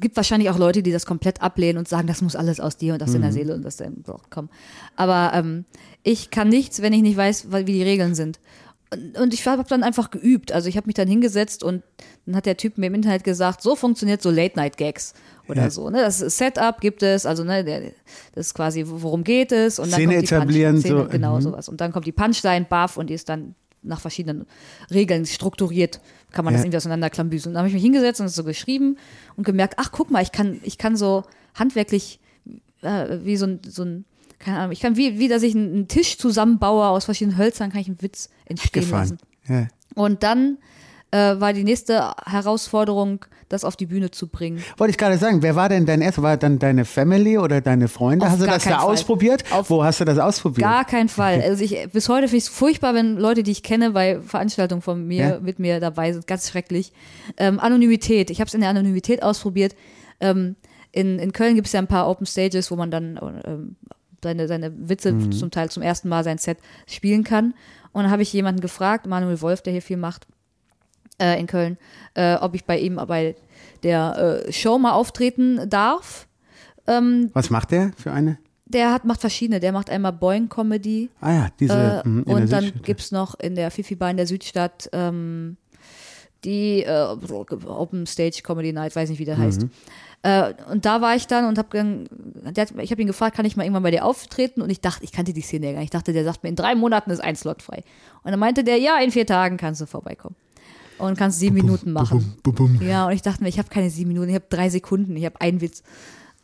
gibt 0.00 0.16
wahrscheinlich 0.16 0.50
auch 0.50 0.58
Leute, 0.58 0.82
die 0.82 0.92
das 0.92 1.06
komplett 1.06 1.42
ablehnen 1.42 1.78
und 1.78 1.88
sagen, 1.88 2.06
das 2.06 2.22
muss 2.22 2.36
alles 2.36 2.60
aus 2.60 2.76
dir 2.76 2.94
und 2.94 3.02
das 3.02 3.10
mhm. 3.10 3.22
mhm. 3.22 3.32
Seele 3.32 3.54
und 3.54 3.62
das 3.62 3.80
im 3.80 4.02
Blog 4.02 4.30
kommen. 4.30 4.48
Aber 4.96 5.32
ähm, 5.34 5.64
ich 6.02 6.30
kann 6.30 6.48
nichts, 6.48 6.82
wenn 6.82 6.92
ich 6.92 7.02
nicht 7.02 7.16
weiß, 7.16 7.48
wie 7.50 7.64
die 7.64 7.82
Regeln 7.82 8.14
sind. 8.14 8.38
Und, 8.90 9.34
ich 9.34 9.44
habe 9.46 9.64
dann 9.68 9.82
einfach 9.82 10.10
geübt. 10.10 10.52
Also 10.52 10.68
ich 10.68 10.76
habe 10.76 10.86
mich 10.86 10.94
dann 10.94 11.08
hingesetzt 11.08 11.64
und 11.64 11.82
dann 12.24 12.36
hat 12.36 12.46
der 12.46 12.56
Typ 12.56 12.78
mir 12.78 12.86
im 12.86 12.94
Internet 12.94 13.24
gesagt, 13.24 13.60
so 13.60 13.74
funktioniert 13.74 14.22
so 14.22 14.30
Late-Night-Gags 14.30 15.14
oder 15.48 15.62
ja. 15.62 15.70
so. 15.70 15.90
Ne? 15.90 15.98
Das 15.98 16.18
Setup 16.18 16.80
gibt 16.80 17.02
es, 17.02 17.26
also 17.26 17.42
ne, 17.42 17.64
der, 17.64 17.92
das 18.34 18.48
ist 18.48 18.54
quasi, 18.54 18.84
worum 18.86 19.24
geht 19.24 19.50
es 19.50 19.78
und 19.78 19.90
dann 19.90 20.00
Szene 20.00 20.14
kommt 20.14 20.30
die 20.30 20.34
etablieren, 20.34 20.80
Szene, 20.80 21.02
so. 21.02 21.08
genau 21.08 21.36
mhm. 21.36 21.42
sowas. 21.42 21.68
Und 21.68 21.80
dann 21.80 21.92
kommt 21.92 22.06
die 22.06 22.12
Punchline, 22.12 22.66
Buff 22.68 22.96
und 22.96 23.10
die 23.10 23.14
ist 23.14 23.28
dann 23.28 23.56
nach 23.82 24.00
verschiedenen 24.00 24.46
Regeln 24.90 25.26
strukturiert, 25.26 26.00
kann 26.32 26.44
man 26.44 26.52
ja. 26.54 26.58
das 26.58 26.64
irgendwie 26.64 26.76
auseinanderklambüseln. 26.76 27.54
Dann 27.54 27.60
habe 27.60 27.68
ich 27.68 27.74
mich 27.74 27.82
hingesetzt 27.82 28.20
und 28.20 28.26
es 28.26 28.34
so 28.34 28.44
geschrieben 28.44 28.98
und 29.36 29.44
gemerkt, 29.44 29.74
ach 29.78 29.90
guck 29.92 30.10
mal, 30.10 30.22
ich 30.22 30.32
kann, 30.32 30.60
ich 30.62 30.78
kann 30.78 30.96
so 30.96 31.24
handwerklich 31.54 32.20
äh, 32.82 33.18
wie 33.22 33.36
so 33.36 33.46
ein, 33.46 33.60
so 33.66 33.84
ein 33.84 34.04
keine 34.38 34.58
Ahnung, 34.58 34.72
ich 34.72 34.80
kann 34.80 34.96
wie, 34.96 35.18
wie 35.18 35.28
dass 35.28 35.42
ich 35.42 35.54
einen 35.54 35.88
Tisch 35.88 36.18
zusammenbaue 36.18 36.86
aus 36.86 37.04
verschiedenen 37.04 37.38
Hölzern, 37.38 37.70
kann 37.70 37.80
ich 37.80 37.88
einen 37.88 38.02
Witz 38.02 38.28
entstehen 38.44 38.90
lassen. 38.90 39.18
Ja. 39.48 39.68
Und 39.94 40.22
dann 40.22 40.58
äh, 41.10 41.40
war 41.40 41.52
die 41.52 41.64
nächste 41.64 42.12
Herausforderung, 42.24 43.24
das 43.48 43.64
auf 43.64 43.76
die 43.76 43.86
Bühne 43.86 44.10
zu 44.10 44.26
bringen. 44.26 44.62
Wollte 44.76 44.90
ich 44.90 44.98
gerade 44.98 45.18
sagen, 45.18 45.42
wer 45.42 45.54
war 45.54 45.68
denn 45.68 45.86
dein 45.86 46.00
erster? 46.00 46.22
War 46.22 46.36
dann 46.36 46.58
deine 46.58 46.84
Family 46.84 47.38
oder 47.38 47.60
deine 47.60 47.88
Freunde? 47.88 48.26
Auf 48.26 48.32
hast 48.32 48.42
du 48.42 48.46
das 48.46 48.64
da 48.64 48.70
Fall. 48.78 48.92
ausprobiert? 48.92 49.44
Auf 49.52 49.70
Wo 49.70 49.84
hast 49.84 50.00
du 50.00 50.04
das 50.04 50.18
ausprobiert? 50.18 50.68
Gar 50.68 50.84
keinen 50.84 51.08
Fall. 51.08 51.40
Also 51.46 51.62
ich, 51.62 51.88
bis 51.92 52.08
heute 52.08 52.26
finde 52.26 52.38
ich 52.38 52.44
es 52.44 52.48
furchtbar, 52.48 52.94
wenn 52.94 53.16
Leute, 53.16 53.42
die 53.42 53.52
ich 53.52 53.62
kenne, 53.62 53.92
bei 53.92 54.20
Veranstaltungen 54.20 54.82
von 54.82 55.06
mir 55.06 55.26
ja? 55.26 55.40
mit 55.40 55.58
mir 55.58 55.78
dabei 55.78 56.12
sind. 56.12 56.26
Ganz 56.26 56.50
schrecklich. 56.50 56.92
Ähm, 57.36 57.60
Anonymität. 57.60 58.30
Ich 58.30 58.40
habe 58.40 58.48
es 58.48 58.54
in 58.54 58.60
der 58.62 58.70
Anonymität 58.70 59.22
ausprobiert. 59.22 59.76
Ähm, 60.18 60.56
in, 60.90 61.18
in 61.18 61.32
Köln 61.32 61.54
gibt 61.54 61.68
es 61.68 61.72
ja 61.72 61.80
ein 61.80 61.86
paar 61.86 62.08
Open 62.08 62.26
Stages, 62.26 62.70
wo 62.70 62.76
man 62.76 62.90
dann 62.90 63.20
ähm, 63.46 63.76
seine, 64.26 64.48
seine 64.48 64.72
Witze 64.88 65.12
mhm. 65.12 65.32
zum 65.32 65.50
Teil 65.50 65.70
zum 65.70 65.82
ersten 65.82 66.08
Mal 66.08 66.24
sein 66.24 66.38
Set 66.38 66.58
spielen 66.86 67.24
kann. 67.24 67.54
Und 67.92 68.02
dann 68.02 68.10
habe 68.10 68.22
ich 68.22 68.32
jemanden 68.32 68.60
gefragt, 68.60 69.06
Manuel 69.06 69.40
Wolf, 69.40 69.62
der 69.62 69.72
hier 69.72 69.82
viel 69.82 69.96
macht, 69.96 70.26
äh, 71.18 71.40
in 71.40 71.46
Köln, 71.46 71.78
äh, 72.14 72.34
ob 72.34 72.54
ich 72.54 72.64
bei 72.64 72.78
ihm 72.78 72.96
bei 72.96 73.36
der 73.82 74.44
äh, 74.46 74.52
Show 74.52 74.78
mal 74.78 74.92
auftreten 74.92 75.68
darf. 75.70 76.26
Ähm, 76.86 77.30
Was 77.32 77.50
macht 77.50 77.70
der 77.70 77.92
für 77.96 78.12
eine? 78.12 78.38
Der 78.66 78.92
hat, 78.92 79.04
macht 79.04 79.20
verschiedene. 79.20 79.60
Der 79.60 79.72
macht 79.72 79.90
einmal 79.90 80.12
Boing 80.12 80.48
Comedy. 80.48 81.08
Ah 81.20 81.32
ja, 81.32 81.48
diese. 81.60 82.02
Äh, 82.04 82.08
mh, 82.08 82.22
und 82.32 82.52
dann 82.52 82.72
gibt 82.82 83.00
es 83.00 83.12
noch 83.12 83.38
in 83.38 83.54
der 83.54 83.70
Fifi 83.70 83.94
Bar 83.94 84.10
in 84.10 84.16
der 84.16 84.26
Südstadt 84.26 84.90
ähm, 84.92 85.56
die 86.44 86.82
äh, 86.82 87.16
Open 87.66 88.06
Stage 88.06 88.40
Comedy 88.42 88.72
Night, 88.72 88.94
weiß 88.94 89.10
nicht, 89.10 89.18
wie 89.18 89.24
der 89.24 89.36
mhm. 89.36 89.42
heißt. 89.42 89.66
Äh, 90.22 90.54
und 90.70 90.84
da 90.84 91.00
war 91.00 91.14
ich 91.14 91.26
dann 91.26 91.46
und 91.46 91.58
habe 91.58 92.06
ich 92.82 92.90
habe 92.90 93.00
ihn 93.00 93.06
gefragt, 93.06 93.36
kann 93.36 93.46
ich 93.46 93.56
mal 93.56 93.64
irgendwann 93.64 93.82
bei 93.82 93.90
dir 93.90 94.04
auftreten? 94.04 94.62
Und 94.62 94.70
ich 94.70 94.80
dachte, 94.80 95.04
ich 95.04 95.12
kannte 95.12 95.32
die 95.32 95.40
Szene 95.40 95.66
ja 95.66 95.72
gar 95.72 95.78
nicht. 95.80 95.88
Ich 95.88 95.98
dachte, 95.98 96.12
der 96.12 96.24
sagt 96.24 96.42
mir, 96.42 96.48
in 96.48 96.56
drei 96.56 96.74
Monaten 96.74 97.10
ist 97.10 97.20
ein 97.20 97.36
Slot 97.36 97.62
frei. 97.62 97.82
Und 98.22 98.30
dann 98.30 98.40
meinte 98.40 98.64
der, 98.64 98.78
ja, 98.78 98.98
in 98.98 99.10
vier 99.10 99.26
Tagen 99.26 99.56
kannst 99.56 99.80
du 99.80 99.86
vorbeikommen 99.86 100.36
und 100.98 101.18
kannst 101.18 101.38
sieben 101.38 101.56
bum, 101.56 101.66
Minuten 101.66 101.92
machen. 101.92 102.36
Bum, 102.42 102.54
bum, 102.54 102.80
ja, 102.80 103.06
und 103.06 103.12
ich 103.12 103.22
dachte 103.22 103.42
mir, 103.42 103.48
ich 103.48 103.58
habe 103.58 103.68
keine 103.68 103.90
sieben 103.90 104.08
Minuten, 104.08 104.28
ich 104.28 104.34
habe 104.34 104.46
drei 104.48 104.70
Sekunden, 104.70 105.16
ich 105.16 105.24
habe 105.24 105.40
einen 105.40 105.60
Witz. 105.60 105.82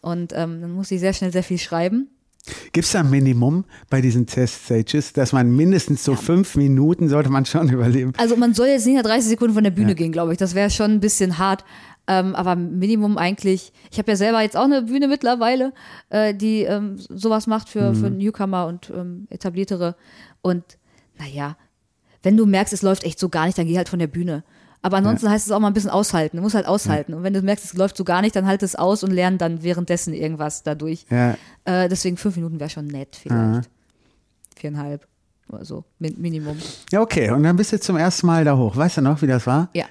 Und 0.01 0.33
ähm, 0.35 0.61
dann 0.61 0.73
musste 0.73 0.95
ich 0.95 1.01
sehr 1.01 1.13
schnell 1.13 1.33
sehr 1.33 1.45
viel 1.45 1.59
schreiben. 1.59 2.09
Gibt 2.73 2.87
es 2.87 2.93
da 2.93 3.01
ein 3.01 3.11
Minimum 3.11 3.65
bei 3.89 4.01
diesen 4.01 4.27
Test-Stages, 4.27 5.13
dass 5.13 5.33
man 5.33 5.55
mindestens 5.55 6.03
so 6.03 6.13
ja. 6.13 6.19
fünf 6.19 6.57
Minuten 6.57 7.09
sollte 7.09 7.31
man 7.31 7.47
schon 7.47 7.69
überleben? 7.73 8.13
Also 8.17 8.37
man 8.37 8.53
soll 8.53 8.69
jetzt 8.69 8.85
nicht 8.85 8.97
nach 8.97 9.05
30 9.05 9.31
Sekunden 9.31 9.55
von 9.55 9.63
der 9.63 9.71
Bühne 9.71 9.91
ja. 9.91 9.95
gehen, 9.95 10.11
glaube 10.11 10.33
ich. 10.33 10.39
Das 10.39 10.55
wäre 10.55 10.71
schon 10.71 10.91
ein 10.91 11.01
bisschen 11.01 11.39
hart. 11.39 11.65
Ähm, 12.09 12.35
aber 12.35 12.57
Minimum 12.57 13.17
eigentlich, 13.17 13.73
ich 13.91 13.99
habe 13.99 14.11
ja 14.11 14.17
selber 14.17 14.43
jetzt 14.43 14.57
auch 14.57 14.65
eine 14.65 14.83
Bühne 14.83 15.07
mittlerweile, 15.07 15.73
äh, 16.11 16.35
die 16.35 16.63
ähm, 16.63 16.97
sowas 16.99 17.47
macht 17.47 17.69
für, 17.69 17.93
mhm. 17.93 17.95
für 17.95 18.11
Newcomer 18.11 18.67
und 18.67 18.91
ähm, 18.95 19.27
etabliertere. 19.31 19.95
Und 20.41 20.65
naja, 21.19 21.57
wenn 22.23 22.37
du 22.37 22.47
merkst, 22.47 22.73
es 22.73 22.83
läuft 22.83 23.05
echt 23.05 23.19
so 23.19 23.29
gar 23.29 23.47
nicht, 23.47 23.57
dann 23.57 23.67
geh 23.67 23.77
halt 23.77 23.89
von 23.89 24.01
der 24.01 24.09
Bühne. 24.09 24.43
Aber 24.83 24.97
ansonsten 24.97 25.27
ja. 25.27 25.33
heißt 25.33 25.47
es 25.47 25.53
auch 25.53 25.61
mal 25.61 25.69
ein 25.69 25.75
bisschen 25.75 25.91
aushalten. 25.91 26.39
Du 26.39 26.43
musst 26.43 26.57
halt 26.57 26.67
aushalten. 26.67 27.13
Ja. 27.13 27.19
Und 27.19 27.25
wenn 27.25 27.33
du 27.33 27.41
merkst, 27.41 27.65
es 27.65 27.75
läuft 27.75 27.97
so 27.97 28.03
gar 28.03 28.21
nicht, 28.21 28.35
dann 28.35 28.47
halt 28.47 28.65
es 28.65 28.75
aus 28.75 29.05
und 29.05 29.13
lern 29.13 29.39
dann 29.39 29.63
währenddessen 29.63 30.13
irgendwas 30.13 30.65
dadurch. 30.65 31.07
Ja. 31.09 31.37
Äh, 31.65 31.89
deswegen 31.89 32.17
fünf 32.17 32.35
Minuten 32.35 32.59
wäre 32.59 32.69
schon 32.69 32.89
nett, 32.89 33.15
vielleicht. 33.15 33.41
Aha. 33.41 33.61
Viereinhalb 34.57 35.07
oder 35.49 35.65
so, 35.65 35.85
Min 36.01 36.21
Minimum. 36.21 36.59
Ja, 36.91 37.01
okay. 37.01 37.31
Und 37.31 37.45
dann 37.45 37.57
bist 37.57 37.73
du 37.73 37.79
zum 37.79 37.97
ersten 37.97 38.27
Mal 38.27 38.45
da 38.45 38.57
hoch. 38.57 38.77
Weißt 38.77 38.97
du 38.97 39.03
noch, 39.03 39.23
wie 39.23 39.27
das 39.27 39.47
war? 39.47 39.69
Ja. 39.73 39.85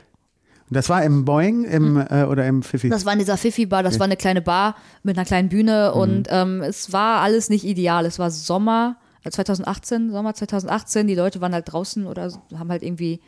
Das 0.72 0.88
war 0.88 1.04
im 1.04 1.26
Boeing 1.26 1.66
im, 1.66 1.94
mhm. 1.96 2.08
äh, 2.10 2.24
oder 2.24 2.48
im 2.48 2.64
Fifi? 2.64 2.90
Das 2.90 3.06
war 3.06 3.12
in 3.14 3.20
dieser 3.20 3.38
Fifi-Bar. 3.38 3.84
Das 3.84 3.94
okay. 3.94 4.00
war 4.00 4.06
eine 4.06 4.16
kleine 4.16 4.42
Bar 4.42 4.76
mit 5.04 5.18
einer 5.18 5.26
kleinen 5.26 5.50
Bühne. 5.50 5.92
Mhm. 5.94 6.02
Und 6.02 6.28
ähm, 6.30 6.62
es 6.62 6.94
war 6.94 7.22
alles 7.22 7.50
nicht 7.50 7.66
ideal. 7.66 8.06
Es 8.06 8.20
war 8.20 8.32
Sommer 8.32 8.96
2018, 9.30 10.12
Sommer 10.12 10.34
2018, 10.34 11.08
die 11.08 11.16
Leute 11.16 11.42
waren 11.42 11.54
halt 11.54 11.72
draußen 11.72 12.08
oder 12.08 12.32
haben 12.58 12.70
halt 12.70 12.82
irgendwie 12.82 13.20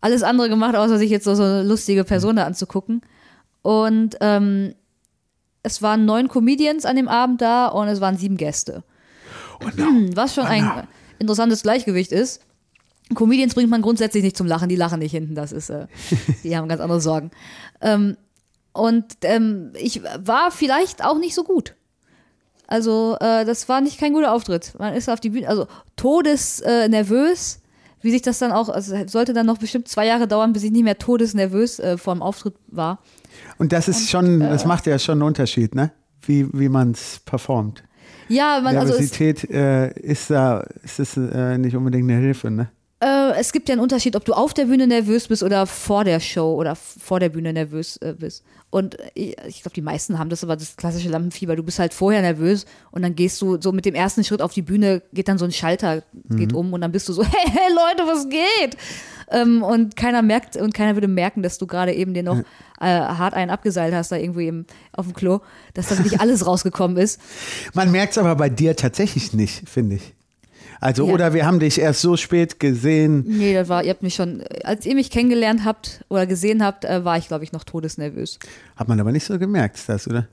alles 0.00 0.22
andere 0.22 0.50
gemacht, 0.50 0.76
außer 0.76 0.98
sich 0.98 1.10
jetzt 1.10 1.24
so, 1.24 1.34
so 1.34 1.44
eine 1.44 1.62
lustige 1.62 2.04
Person 2.04 2.36
da 2.36 2.44
anzugucken. 2.44 3.00
Und 3.62 4.16
ähm, 4.20 4.74
es 5.62 5.80
waren 5.80 6.04
neun 6.04 6.28
Comedians 6.28 6.84
an 6.84 6.96
dem 6.96 7.08
Abend 7.08 7.40
da 7.40 7.68
und 7.68 7.88
es 7.88 8.02
waren 8.02 8.18
sieben 8.18 8.36
Gäste. 8.36 8.82
Oh 9.64 9.68
no. 9.76 9.86
Was 10.14 10.34
schon 10.34 10.44
oh 10.44 10.48
no. 10.48 10.52
ein 10.52 10.88
interessantes 11.18 11.62
Gleichgewicht 11.62 12.12
ist. 12.12 12.42
Comedians 13.14 13.54
bringt 13.54 13.70
man 13.70 13.82
grundsätzlich 13.82 14.22
nicht 14.22 14.36
zum 14.36 14.46
Lachen, 14.46 14.68
die 14.68 14.76
lachen 14.76 14.98
nicht 14.98 15.12
hinten, 15.12 15.34
das 15.34 15.52
ist, 15.52 15.70
äh, 15.70 15.86
die 16.44 16.56
haben 16.56 16.68
ganz 16.68 16.80
andere 16.80 17.00
Sorgen. 17.00 17.30
Ähm, 17.80 18.16
und 18.72 19.04
ähm, 19.22 19.72
ich 19.74 20.02
war 20.02 20.50
vielleicht 20.50 21.04
auch 21.04 21.18
nicht 21.18 21.34
so 21.34 21.44
gut. 21.44 21.74
Also, 22.66 23.16
äh, 23.20 23.44
das 23.44 23.68
war 23.68 23.80
nicht 23.80 24.00
kein 24.00 24.14
guter 24.14 24.32
Auftritt. 24.32 24.72
Man 24.78 24.94
ist 24.94 25.08
auf 25.08 25.20
die 25.20 25.30
Bühne, 25.30 25.48
also 25.48 25.66
todesnervös. 25.96 27.56
Äh, 27.56 27.58
wie 28.04 28.10
sich 28.10 28.20
das 28.20 28.38
dann 28.38 28.52
auch, 28.52 28.68
also 28.68 28.94
sollte 29.06 29.32
dann 29.32 29.46
noch 29.46 29.56
bestimmt 29.56 29.88
zwei 29.88 30.06
Jahre 30.06 30.28
dauern, 30.28 30.52
bis 30.52 30.62
ich 30.62 30.70
nicht 30.70 30.84
mehr 30.84 30.98
todesnervös 30.98 31.78
äh, 31.78 31.96
vor 31.96 32.14
dem 32.14 32.20
Auftritt 32.20 32.54
war. 32.66 32.98
Und 33.56 33.72
das 33.72 33.88
ist 33.88 34.00
Und, 34.00 34.08
schon, 34.08 34.40
äh, 34.42 34.50
das 34.50 34.66
macht 34.66 34.86
ja 34.86 34.98
schon 34.98 35.14
einen 35.14 35.22
Unterschied, 35.22 35.74
ne? 35.74 35.90
Wie, 36.20 36.46
wie 36.52 36.68
man 36.68 36.90
es 36.90 37.20
performt. 37.24 37.82
Ja, 38.28 38.60
man, 38.62 38.74
Nervosität 38.74 39.38
also 39.38 39.46
ist, 39.48 39.54
äh, 39.54 40.00
ist 40.00 40.30
da, 40.30 40.60
ist 40.82 40.98
das 40.98 41.16
äh, 41.16 41.56
nicht 41.56 41.76
unbedingt 41.76 42.10
eine 42.10 42.20
Hilfe, 42.20 42.50
ne? 42.50 42.68
Äh, 43.04 43.32
es 43.38 43.52
gibt 43.52 43.68
ja 43.68 43.74
einen 43.74 43.82
Unterschied, 43.82 44.16
ob 44.16 44.24
du 44.24 44.32
auf 44.32 44.54
der 44.54 44.64
Bühne 44.64 44.86
nervös 44.86 45.28
bist 45.28 45.42
oder 45.42 45.66
vor 45.66 46.04
der 46.04 46.20
Show 46.20 46.54
oder 46.54 46.74
vor 46.74 47.20
der 47.20 47.28
Bühne 47.28 47.52
nervös 47.52 47.98
äh, 47.98 48.14
bist. 48.18 48.44
Und 48.70 48.96
ich, 49.12 49.36
ich 49.46 49.60
glaube, 49.60 49.74
die 49.74 49.82
meisten 49.82 50.18
haben 50.18 50.30
das 50.30 50.42
aber 50.42 50.56
das 50.56 50.76
klassische 50.76 51.10
Lampenfieber. 51.10 51.54
Du 51.54 51.62
bist 51.62 51.78
halt 51.78 51.92
vorher 51.92 52.22
nervös 52.22 52.64
und 52.92 53.02
dann 53.02 53.14
gehst 53.14 53.42
du 53.42 53.60
so 53.60 53.72
mit 53.72 53.84
dem 53.84 53.94
ersten 53.94 54.24
Schritt 54.24 54.40
auf 54.40 54.54
die 54.54 54.62
Bühne, 54.62 55.02
geht 55.12 55.28
dann 55.28 55.36
so 55.36 55.44
ein 55.44 55.52
Schalter, 55.52 56.02
geht 56.30 56.54
um 56.54 56.72
und 56.72 56.80
dann 56.80 56.92
bist 56.92 57.08
du 57.08 57.12
so, 57.12 57.22
hey, 57.24 57.50
hey 57.52 57.68
Leute, 57.74 58.08
was 58.10 58.28
geht? 58.28 58.76
Ähm, 59.30 59.62
und 59.62 59.96
keiner 59.96 60.22
merkt 60.22 60.56
und 60.56 60.72
keiner 60.72 60.96
würde 60.96 61.08
merken, 61.08 61.42
dass 61.42 61.58
du 61.58 61.66
gerade 61.66 61.92
eben 61.92 62.14
dir 62.14 62.22
noch 62.22 62.38
äh, 62.80 62.86
hart 62.86 63.34
einen 63.34 63.50
abgeseilt 63.50 63.94
hast, 63.94 64.12
da 64.12 64.16
irgendwo 64.16 64.40
eben 64.40 64.66
auf 64.92 65.06
dem 65.06 65.14
Klo, 65.14 65.40
dass 65.74 65.88
da 65.88 65.96
nicht 65.96 66.20
alles 66.20 66.46
rausgekommen 66.46 66.96
ist. 66.96 67.20
Man 67.74 67.90
merkt 67.90 68.12
es 68.12 68.18
aber 68.18 68.34
bei 68.34 68.48
dir 68.48 68.76
tatsächlich 68.76 69.34
nicht, 69.34 69.68
finde 69.68 69.96
ich. 69.96 70.14
Also, 70.80 71.06
Ja. 71.06 71.12
oder 71.14 71.34
wir 71.34 71.46
haben 71.46 71.60
dich 71.60 71.80
erst 71.80 72.00
so 72.00 72.16
spät 72.16 72.60
gesehen. 72.60 73.24
Nee, 73.26 73.54
das 73.54 73.68
war, 73.68 73.82
ihr 73.84 73.90
habt 73.90 74.02
mich 74.02 74.14
schon, 74.14 74.42
als 74.64 74.84
ihr 74.86 74.94
mich 74.94 75.10
kennengelernt 75.10 75.64
habt 75.64 76.04
oder 76.08 76.26
gesehen 76.26 76.62
habt, 76.64 76.84
äh, 76.84 77.04
war 77.04 77.16
ich, 77.18 77.28
glaube 77.28 77.44
ich, 77.44 77.52
noch 77.52 77.64
todesnervös. 77.64 78.38
Hat 78.76 78.88
man 78.88 78.98
aber 79.00 79.12
nicht 79.12 79.24
so 79.24 79.38
gemerkt, 79.38 79.80
das, 79.86 80.06
oder? 80.08 80.28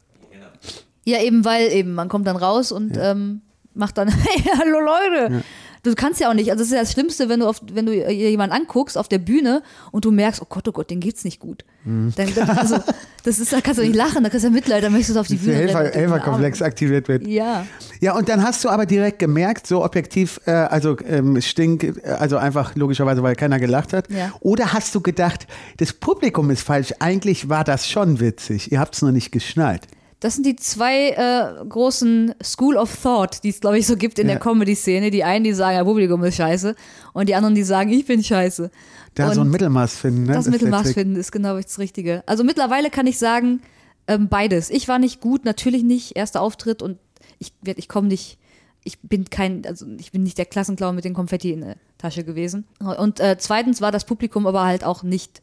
Ja, 1.03 1.19
eben, 1.21 1.43
weil 1.45 1.71
eben, 1.71 1.93
man 1.93 2.09
kommt 2.09 2.27
dann 2.27 2.35
raus 2.35 2.71
und 2.71 2.95
ähm, 2.95 3.41
macht 3.73 3.97
dann, 3.97 4.07
hey, 4.09 4.43
hallo 4.59 4.79
Leute. 4.79 5.43
Du 5.83 5.95
kannst 5.95 6.19
ja 6.19 6.29
auch 6.29 6.35
nicht, 6.35 6.51
also 6.51 6.59
das 6.59 6.67
ist 6.67 6.73
ja 6.73 6.81
das 6.81 6.91
Schlimmste, 6.91 7.27
wenn 7.27 7.39
du, 7.39 7.47
auf, 7.47 7.59
wenn 7.73 7.87
du 7.87 7.93
jemanden 8.11 8.55
anguckst 8.55 8.97
auf 8.97 9.07
der 9.07 9.17
Bühne 9.17 9.63
und 9.91 10.05
du 10.05 10.11
merkst, 10.11 10.39
oh 10.41 10.45
Gott, 10.47 10.67
oh 10.67 10.71
Gott, 10.71 10.91
dem 10.91 10.99
geht's 10.99 11.23
nicht 11.23 11.39
gut. 11.39 11.65
Mhm. 11.85 12.13
Dann, 12.15 12.35
dann, 12.35 12.49
also, 12.51 12.77
das 13.23 13.39
ist, 13.39 13.51
da 13.51 13.61
kannst 13.61 13.79
du 13.79 13.83
nicht 13.83 13.95
lachen, 13.95 14.23
da 14.23 14.29
kannst 14.29 14.43
du 14.43 14.49
ja 14.49 14.53
Mitleid, 14.53 14.83
dann 14.83 14.91
möchtest 14.91 15.15
du 15.15 15.19
auf 15.19 15.27
die 15.27 15.37
der 15.37 15.53
Bühne 15.53 15.67
den 15.67 15.91
Helferkomplex 15.91 16.61
aktiviert 16.61 17.07
wird. 17.07 17.25
Ja. 17.25 17.65
Ja, 17.99 18.15
und 18.15 18.29
dann 18.29 18.43
hast 18.43 18.63
du 18.63 18.69
aber 18.69 18.85
direkt 18.85 19.17
gemerkt, 19.17 19.65
so 19.65 19.83
objektiv, 19.83 20.39
äh, 20.45 20.51
also 20.51 20.97
ähm, 21.07 21.41
stink, 21.41 21.83
äh, 21.83 22.09
also 22.09 22.37
einfach 22.37 22.75
logischerweise, 22.75 23.23
weil 23.23 23.35
keiner 23.35 23.59
gelacht 23.59 23.93
hat. 23.93 24.09
Ja. 24.11 24.33
Oder 24.39 24.73
hast 24.73 24.93
du 24.93 25.01
gedacht, 25.01 25.47
das 25.77 25.93
Publikum 25.93 26.51
ist 26.51 26.61
falsch? 26.61 26.93
Eigentlich 26.99 27.49
war 27.49 27.63
das 27.63 27.89
schon 27.89 28.19
witzig. 28.19 28.71
Ihr 28.71 28.79
habt 28.79 28.93
es 28.93 29.01
nur 29.01 29.11
nicht 29.11 29.31
geschnallt. 29.31 29.87
Das 30.21 30.35
sind 30.35 30.45
die 30.45 30.55
zwei 30.55 31.09
äh, 31.09 31.65
großen 31.67 32.35
School 32.43 32.77
of 32.77 32.95
Thought, 33.01 33.43
die 33.43 33.49
es, 33.49 33.59
glaube 33.59 33.79
ich, 33.79 33.87
so 33.87 33.97
gibt 33.97 34.19
in 34.19 34.27
Ja. 34.27 34.35
der 34.35 34.39
Comedy-Szene. 34.39 35.09
Die 35.09 35.23
einen, 35.23 35.43
die 35.43 35.51
sagen, 35.53 35.75
ja, 35.75 35.83
Publikum 35.83 36.23
ist 36.23 36.35
scheiße 36.35 36.75
und 37.13 37.27
die 37.27 37.33
anderen, 37.35 37.55
die 37.55 37.63
sagen, 37.63 37.89
ich 37.91 38.05
bin 38.05 38.23
scheiße. 38.23 38.69
Da 39.15 39.29
und 39.29 39.33
so 39.33 39.41
ein 39.41 39.49
Mittelmaß 39.49 39.97
finden. 39.97 40.27
Ne? 40.27 40.33
das 40.33 40.45
der 40.45 40.53
Mittelmaß 40.53 40.93
finden 40.93 41.15
ist 41.15 41.31
genau 41.31 41.59
das 41.59 41.79
Richtige. 41.79 42.23
Also 42.27 42.43
mittlerweile 42.43 42.89
kann 42.91 43.07
ich 43.07 43.17
sagen, 43.17 43.61
ähm, 44.07 44.29
beides. 44.29 44.69
Ich 44.69 44.87
war 44.87 44.99
nicht 44.99 45.21
gut, 45.21 45.43
natürlich 45.43 45.83
nicht, 45.83 46.15
erster 46.15 46.41
Auftritt 46.41 46.81
und 46.83 46.97
ich, 47.39 47.51
ich 47.65 47.89
komme 47.89 48.07
nicht, 48.07 48.37
ich 48.83 48.99
bin 48.99 49.25
kein, 49.29 49.65
also 49.65 49.87
ich 49.99 50.11
bin 50.11 50.21
nicht 50.21 50.37
der 50.37 50.45
Klassenclown 50.45 50.95
mit 50.95 51.03
den 51.03 51.15
Konfetti 51.15 51.51
in 51.51 51.61
der 51.61 51.75
Tasche 51.97 52.23
gewesen. 52.23 52.67
Und 52.79 53.19
äh, 53.19 53.37
zweitens 53.39 53.81
war 53.81 53.91
das 53.91 54.05
Publikum 54.05 54.45
aber 54.45 54.65
halt 54.65 54.83
auch 54.83 55.01
nicht, 55.01 55.41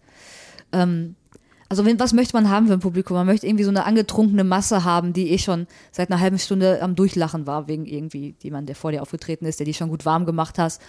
ähm, 0.73 1.17
also 1.69 1.85
wenn, 1.85 2.01
was 2.01 2.13
möchte 2.13 2.35
man 2.35 2.49
haben 2.49 2.67
für 2.67 2.73
ein 2.73 2.81
Publikum? 2.81 3.17
Man 3.17 3.27
möchte 3.27 3.47
irgendwie 3.47 3.65
so 3.65 3.71
eine 3.71 3.85
angetrunkene 3.85 4.45
Masse 4.45 4.85
haben, 4.85 5.13
die 5.13 5.31
eh 5.31 5.39
schon 5.39 5.67
seit 5.93 6.11
einer 6.11 6.21
halben 6.21 6.39
Stunde 6.39 6.81
am 6.83 6.95
Durchlachen 6.95 7.47
war, 7.47 7.69
wegen 7.69 7.85
irgendwie 7.85 8.35
jemand, 8.43 8.69
der 8.69 8.77
vor 8.77 8.91
dir 8.93 9.03
aufgetreten 9.03 9.45
ist, 9.45 9.61
der 9.61 9.67
dich 9.67 9.77
schon 9.77 9.91
gut 9.91 10.07
warm 10.07 10.25
gemacht 10.25 10.59
hast, 10.59 10.81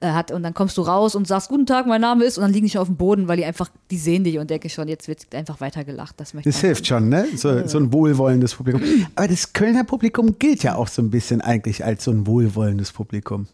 äh, 0.00 0.12
hat. 0.12 0.30
Und 0.30 0.42
dann 0.44 0.54
kommst 0.54 0.78
du 0.78 0.82
raus 0.82 1.14
und 1.16 1.26
sagst, 1.26 1.48
guten 1.48 1.66
Tag, 1.66 1.86
mein 1.86 2.00
Name 2.00 2.24
ist, 2.24 2.38
und 2.38 2.42
dann 2.42 2.52
liegen 2.52 2.66
die 2.66 2.70
schon 2.70 2.80
auf 2.80 2.86
dem 2.88 2.96
Boden, 2.96 3.26
weil 3.26 3.38
die 3.38 3.44
einfach, 3.44 3.68
die 3.90 3.98
sehen 3.98 4.22
dich 4.22 4.38
und 4.38 4.48
denken 4.50 4.70
schon, 4.70 4.86
jetzt 4.86 5.08
wird 5.08 5.34
einfach 5.34 5.60
weiter 5.60 5.82
gelacht. 5.84 6.14
Das 6.20 6.32
möchte 6.32 6.48
Das 6.48 6.60
hilft 6.60 6.86
schon, 6.86 7.08
ne? 7.08 7.26
So, 7.34 7.66
so 7.66 7.78
ein 7.78 7.92
wohlwollendes 7.92 8.54
Publikum. 8.54 8.82
Aber 9.16 9.26
das 9.26 9.52
Kölner 9.52 9.82
Publikum 9.84 10.38
gilt 10.38 10.62
ja 10.62 10.76
auch 10.76 10.88
so 10.88 11.02
ein 11.02 11.10
bisschen 11.10 11.40
eigentlich 11.40 11.84
als 11.84 12.04
so 12.04 12.12
ein 12.12 12.26
wohlwollendes 12.26 12.92
Publikum. 12.92 13.48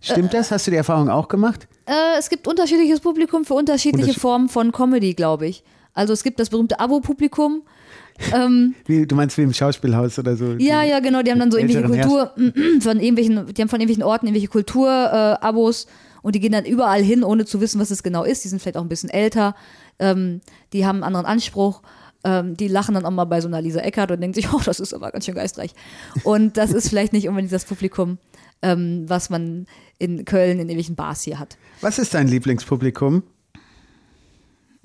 Stimmt 0.00 0.34
das? 0.34 0.50
Hast 0.50 0.66
du 0.66 0.70
die 0.70 0.76
Erfahrung 0.76 1.08
auch 1.08 1.28
gemacht? 1.28 1.66
Äh, 1.86 2.18
es 2.18 2.28
gibt 2.28 2.46
unterschiedliches 2.48 3.00
Publikum 3.00 3.44
für 3.44 3.54
unterschiedliche 3.54 4.04
Unterschied- 4.04 4.20
Formen 4.20 4.48
von 4.48 4.72
Comedy, 4.72 5.14
glaube 5.14 5.46
ich. 5.46 5.64
Also 5.94 6.12
es 6.12 6.22
gibt 6.22 6.40
das 6.40 6.50
berühmte 6.50 6.80
Abo-Publikum. 6.80 7.62
Ähm, 8.32 8.74
Wie, 8.86 9.06
du 9.06 9.14
meinst 9.14 9.38
wie 9.38 9.42
im 9.42 9.52
Schauspielhaus 9.52 10.18
oder 10.18 10.36
so? 10.36 10.52
Ja, 10.58 10.82
ja, 10.82 11.00
genau. 11.00 11.22
Die 11.22 11.30
haben 11.30 11.38
dann 11.38 11.50
so 11.50 11.58
irgendwelche 11.58 11.86
Kultur, 11.86 12.32
von 12.80 13.00
irgendwelchen, 13.00 13.46
die 13.54 13.62
haben 13.62 13.68
von 13.68 13.80
irgendwelchen 13.80 14.02
Orten 14.02 14.26
irgendwelche 14.26 14.48
Kultur-Abos 14.48 15.86
und 16.22 16.34
die 16.34 16.40
gehen 16.40 16.52
dann 16.52 16.64
überall 16.64 17.02
hin, 17.02 17.24
ohne 17.24 17.44
zu 17.44 17.60
wissen, 17.60 17.80
was 17.80 17.90
es 17.90 18.02
genau 18.02 18.24
ist. 18.24 18.44
Die 18.44 18.48
sind 18.48 18.60
vielleicht 18.60 18.76
auch 18.76 18.82
ein 18.82 18.88
bisschen 18.88 19.10
älter. 19.10 19.54
Ähm, 19.98 20.40
die 20.72 20.86
haben 20.86 20.96
einen 20.96 21.04
anderen 21.04 21.26
Anspruch. 21.26 21.82
Ähm, 22.24 22.56
die 22.56 22.68
lachen 22.68 22.94
dann 22.94 23.04
auch 23.04 23.10
mal 23.10 23.26
bei 23.26 23.40
so 23.40 23.48
einer 23.48 23.60
Lisa 23.60 23.80
Eckert 23.80 24.10
und 24.10 24.20
denken 24.20 24.34
sich, 24.34 24.52
oh, 24.52 24.60
das 24.64 24.80
ist 24.80 24.94
aber 24.94 25.10
ganz 25.10 25.26
schön 25.26 25.34
geistreich. 25.34 25.74
Und 26.22 26.56
das 26.56 26.72
ist 26.72 26.88
vielleicht 26.88 27.12
nicht 27.12 27.28
unbedingt 27.28 27.52
das 27.52 27.64
Publikum, 27.64 28.18
ähm, 28.62 29.04
was 29.06 29.28
man 29.28 29.66
in 29.98 30.24
Köln 30.24 30.52
in 30.52 30.68
irgendwelchen 30.68 30.96
Bars 30.96 31.22
hier 31.22 31.38
hat. 31.38 31.56
Was 31.80 31.98
ist 31.98 32.14
dein 32.14 32.28
Lieblingspublikum? 32.28 33.22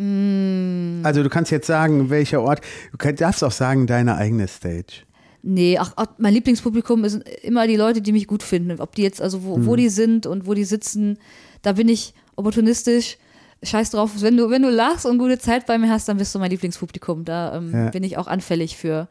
Mm. 0.04 1.02
Also 1.04 1.24
du 1.24 1.30
kannst 1.30 1.52
jetzt 1.52 1.68
sagen, 1.68 2.10
welcher 2.10 2.42
Ort. 2.42 2.62
Du 2.98 3.12
darfst 3.14 3.44
auch 3.44 3.52
sagen, 3.52 3.86
deine 3.88 4.16
eigene 4.16 4.48
Stage. 4.48 5.04
Nee, 5.42 5.78
ach, 5.78 5.94
ach, 5.96 6.08
mein 6.18 6.34
Lieblingspublikum 6.34 7.08
sind 7.08 7.24
immer 7.44 7.68
die 7.68 7.76
Leute, 7.78 8.02
die 8.02 8.12
mich 8.12 8.28
gut 8.28 8.44
finden. 8.44 8.80
Ob 8.82 8.96
die 8.96 9.04
jetzt, 9.04 9.22
also 9.22 9.44
wo, 9.44 9.58
Mhm. 9.58 9.66
wo 9.68 9.76
die 9.76 9.90
sind 9.90 10.26
und 10.26 10.48
wo 10.48 10.54
die 10.54 10.66
sitzen, 10.66 11.18
da 11.62 11.74
bin 11.74 11.88
ich 11.90 12.14
opportunistisch. 12.36 13.18
Scheiß 13.62 13.92
drauf, 13.92 14.12
wenn 14.22 14.38
du, 14.38 14.50
wenn 14.50 14.62
du 14.62 14.70
lachst 14.70 15.06
und 15.06 15.18
gute 15.18 15.38
Zeit 15.38 15.66
bei 15.66 15.78
mir 15.78 15.90
hast, 15.90 16.08
dann 16.08 16.18
bist 16.18 16.34
du 16.34 16.40
mein 16.40 16.50
Lieblingspublikum. 16.52 17.26
Da 17.26 17.58
ähm, 17.58 17.72
Ja. 17.74 17.90
bin 17.90 18.04
ich 18.04 18.18
auch 18.18 18.28
anfällig 18.28 18.78
für, 18.78 19.08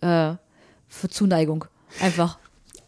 äh, 0.00 0.32
für 0.88 1.08
Zuneigung. 1.08 1.64
Einfach. 2.00 2.38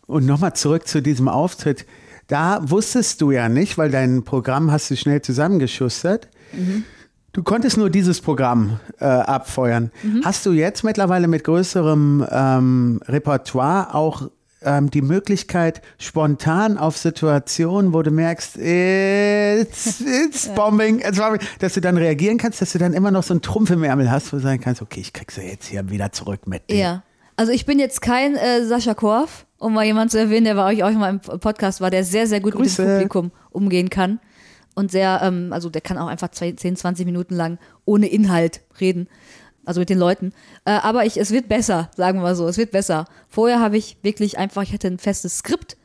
Und 0.07 0.27
nochmal 0.27 0.55
zurück 0.55 0.89
zu 0.89 1.01
diesem 1.03 1.29
Auftritt. 1.29 1.87
Da 2.27 2.59
wusstest 2.69 3.21
du 3.21 3.31
ja 3.31 3.49
nicht, 3.49 3.77
weil 3.79 3.91
dein 3.91 4.25
Programm 4.25 4.73
hast 4.73 4.91
du 4.91 4.97
schnell 4.97 5.23
zusammengeschustert. 5.23 6.29
Du 7.35 7.43
konntest 7.43 7.77
nur 7.77 7.91
dieses 7.91 8.21
Programm 8.21 8.79
äh, 9.01 9.07
abfeuern. 9.07 9.91
Hast 10.25 10.47
du 10.47 10.53
jetzt 10.53 10.85
mittlerweile 10.85 11.27
mit 11.27 11.43
größerem 11.43 12.25
ähm, 12.31 13.01
Repertoire 13.09 13.93
auch 13.93 14.31
ähm, 14.63 14.89
die 14.89 15.03
Möglichkeit, 15.03 15.83
spontan 15.99 16.79
auf 16.79 16.97
Situationen, 16.97 17.93
wo 17.93 18.03
du 18.03 18.13
merkst, 18.13 18.57
it's, 18.57 20.01
it's 20.25 20.47
bombing, 20.55 21.01
it's 21.01 21.19
bombing, 21.19 21.41
dass 21.59 21.75
du 21.75 21.81
dann 21.81 21.97
reagieren 21.97 22.39
kannst, 22.39 22.63
dass 22.63 22.71
du 22.71 22.79
dann 22.79 22.93
immer 22.93 23.11
noch 23.11 23.25
so 23.25 23.35
einen 23.35 23.43
Trumpf 23.43 23.71
im 23.71 23.83
Ärmel 23.83 24.13
hast, 24.13 24.33
wo 24.33 24.37
du 24.37 24.43
sagen 24.45 24.61
kannst, 24.61 24.81
okay, 24.81 25.01
ich 25.01 25.13
krieg's 25.13 25.37
ja 25.37 25.43
jetzt 25.43 25.67
hier 25.67 25.91
wieder 25.91 26.13
zurück 26.13 26.47
mit 26.47 26.71
dir. 26.71 26.77
Ja. 26.77 27.03
Also 27.35 27.51
ich 27.51 27.67
bin 27.67 27.81
jetzt 27.81 28.01
kein 28.01 28.37
äh, 28.37 28.65
Sascha 28.65 28.95
Korf, 28.95 29.45
um 29.59 29.75
mal 29.75 29.85
jemanden 29.85 30.11
zu 30.11 30.21
erwähnen, 30.21 30.45
der 30.45 30.55
bei 30.55 30.67
euch 30.73 30.85
auch 30.85 30.91
mal 30.93 31.11
im 31.11 31.41
Podcast 31.41 31.81
war, 31.81 31.91
der 31.91 32.05
sehr, 32.05 32.29
sehr 32.29 32.39
gut 32.39 32.55
mit 32.55 32.63
Grüße. 32.63 32.85
dem 32.85 32.93
Publikum 32.93 33.33
umgehen 33.51 33.91
kann. 33.91 34.21
Und 34.75 34.91
sehr, 34.91 35.21
ähm, 35.23 35.53
also 35.53 35.71
der 35.71 35.81
kann 35.81 35.99
auch 35.99 36.09
einfach 36.09 36.31
zwei, 36.31 36.53
10, 36.53 36.77
20 36.77 37.07
Minuten 37.07 37.35
lang 37.35 37.59
ohne 37.85 38.09
Inhalt 38.09 38.61
reden. 38.81 39.09
Also 39.65 39.81
mit 39.81 39.89
den 39.89 39.99
Leuten. 39.99 40.33
Äh, 40.65 40.73
aber 40.73 41.07
ich, 41.07 41.17
es 41.17 41.31
wird 41.31 41.49
besser, 41.49 41.91
sagen 41.97 42.19
wir 42.19 42.23
mal 42.23 42.37
so. 42.37 42.47
Es 42.47 42.59
wird 42.59 42.71
besser. 42.71 43.07
Vorher 43.29 43.61
habe 43.61 43.77
ich 43.77 43.97
wirklich 44.03 44.37
einfach, 44.37 44.63
ich 44.63 44.73
hatte 44.73 44.89
ein 44.89 44.99
festes 44.99 45.39
Skript, 45.39 45.77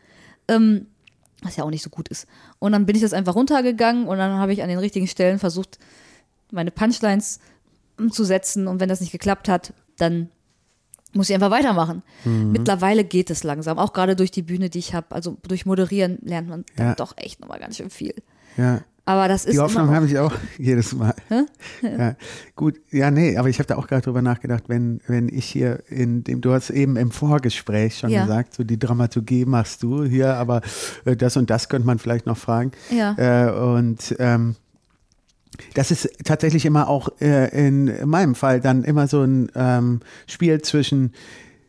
ähm, 0.48 0.88
was 1.42 1.56
ja 1.56 1.64
auch 1.64 1.70
nicht 1.70 1.84
so 1.84 1.90
gut 1.90 2.10
ist. 2.10 2.28
Und 2.60 2.74
dann 2.74 2.86
bin 2.86 2.96
ich 2.96 3.02
das 3.02 3.14
einfach 3.14 3.36
runtergegangen 3.36 4.08
und 4.08 4.18
dann 4.18 4.34
habe 4.34 4.52
ich 4.52 4.62
an 4.62 4.70
den 4.70 4.80
richtigen 4.80 5.08
Stellen 5.08 5.40
versucht, 5.40 5.80
meine 6.52 6.72
Punchlines 6.72 7.40
umzusetzen. 7.98 8.68
Und 8.68 8.82
wenn 8.82 8.90
das 8.90 9.00
nicht 9.00 9.12
geklappt 9.12 9.48
hat, 9.48 9.74
dann 9.98 10.30
muss 11.14 11.30
ich 11.30 11.36
einfach 11.36 11.52
weitermachen. 11.52 12.04
Mhm. 12.26 12.52
Mittlerweile 12.52 13.04
geht 13.04 13.30
es 13.30 13.44
langsam, 13.44 13.78
auch 13.80 13.94
gerade 13.94 14.16
durch 14.16 14.32
die 14.32 14.44
Bühne, 14.44 14.70
die 14.70 14.80
ich 14.80 14.94
habe. 14.94 15.08
Also 15.16 15.38
durch 15.48 15.66
Moderieren 15.66 16.20
lernt 16.22 16.50
man 16.50 16.66
dann 16.76 16.88
Ja. 16.88 16.96
doch 16.96 17.14
echt 17.18 17.40
nochmal 17.42 17.60
ganz 17.60 17.78
schön 17.78 17.90
viel. 17.90 18.14
Ja. 18.58 18.82
Aber 19.06 19.28
das 19.28 19.46
ist 19.46 19.56
Die 19.56 19.60
Hoffnung 19.60 19.90
habe 19.90 20.06
ich 20.06 20.20
auch 20.20 20.32
jedes 20.60 20.94
Mal. 20.94 21.16
Ja. 21.82 22.16
Gut, 22.56 22.76
ja, 22.92 23.10
nee, 23.10 23.38
aber 23.38 23.50
ich 23.50 23.58
habe 23.58 23.66
da 23.66 23.76
auch 23.78 23.88
gerade 23.88 24.04
drüber 24.04 24.22
nachgedacht, 24.22 24.66
wenn, 24.68 25.02
wenn 25.08 25.30
ich 25.30 25.46
hier 25.46 25.82
in 25.88 26.24
dem, 26.24 26.42
du 26.42 26.54
hast 26.54 26.70
eben 26.70 26.96
im 26.96 27.10
Vorgespräch 27.10 27.98
schon 27.98 28.12
Ja. 28.12 28.22
gesagt, 28.24 28.54
so 28.54 28.64
die 28.64 28.78
Dramaturgie 28.78 29.46
machst 29.46 29.82
du 29.82 30.04
hier, 30.06 30.36
aber 30.36 30.62
äh, 31.06 31.16
das 31.16 31.38
und 31.38 31.50
das 31.50 31.70
könnte 31.70 31.88
man 31.88 31.98
vielleicht 31.98 32.28
noch 32.28 32.38
fragen. 32.38 32.72
Ja. 32.92 33.16
Äh, 33.48 33.52
und 33.52 34.16
ähm, 34.20 34.56
das 35.74 35.92
ist 35.92 36.10
tatsächlich 36.24 36.66
immer 36.66 36.88
auch 36.88 37.10
äh, 37.22 37.50
in 37.68 38.08
meinem 38.10 38.36
Fall 38.36 38.60
dann 38.62 38.84
immer 38.84 39.08
so 39.08 39.22
ein 39.24 39.50
ähm, 39.56 40.00
Spiel 40.28 40.62
zwischen, 40.62 41.14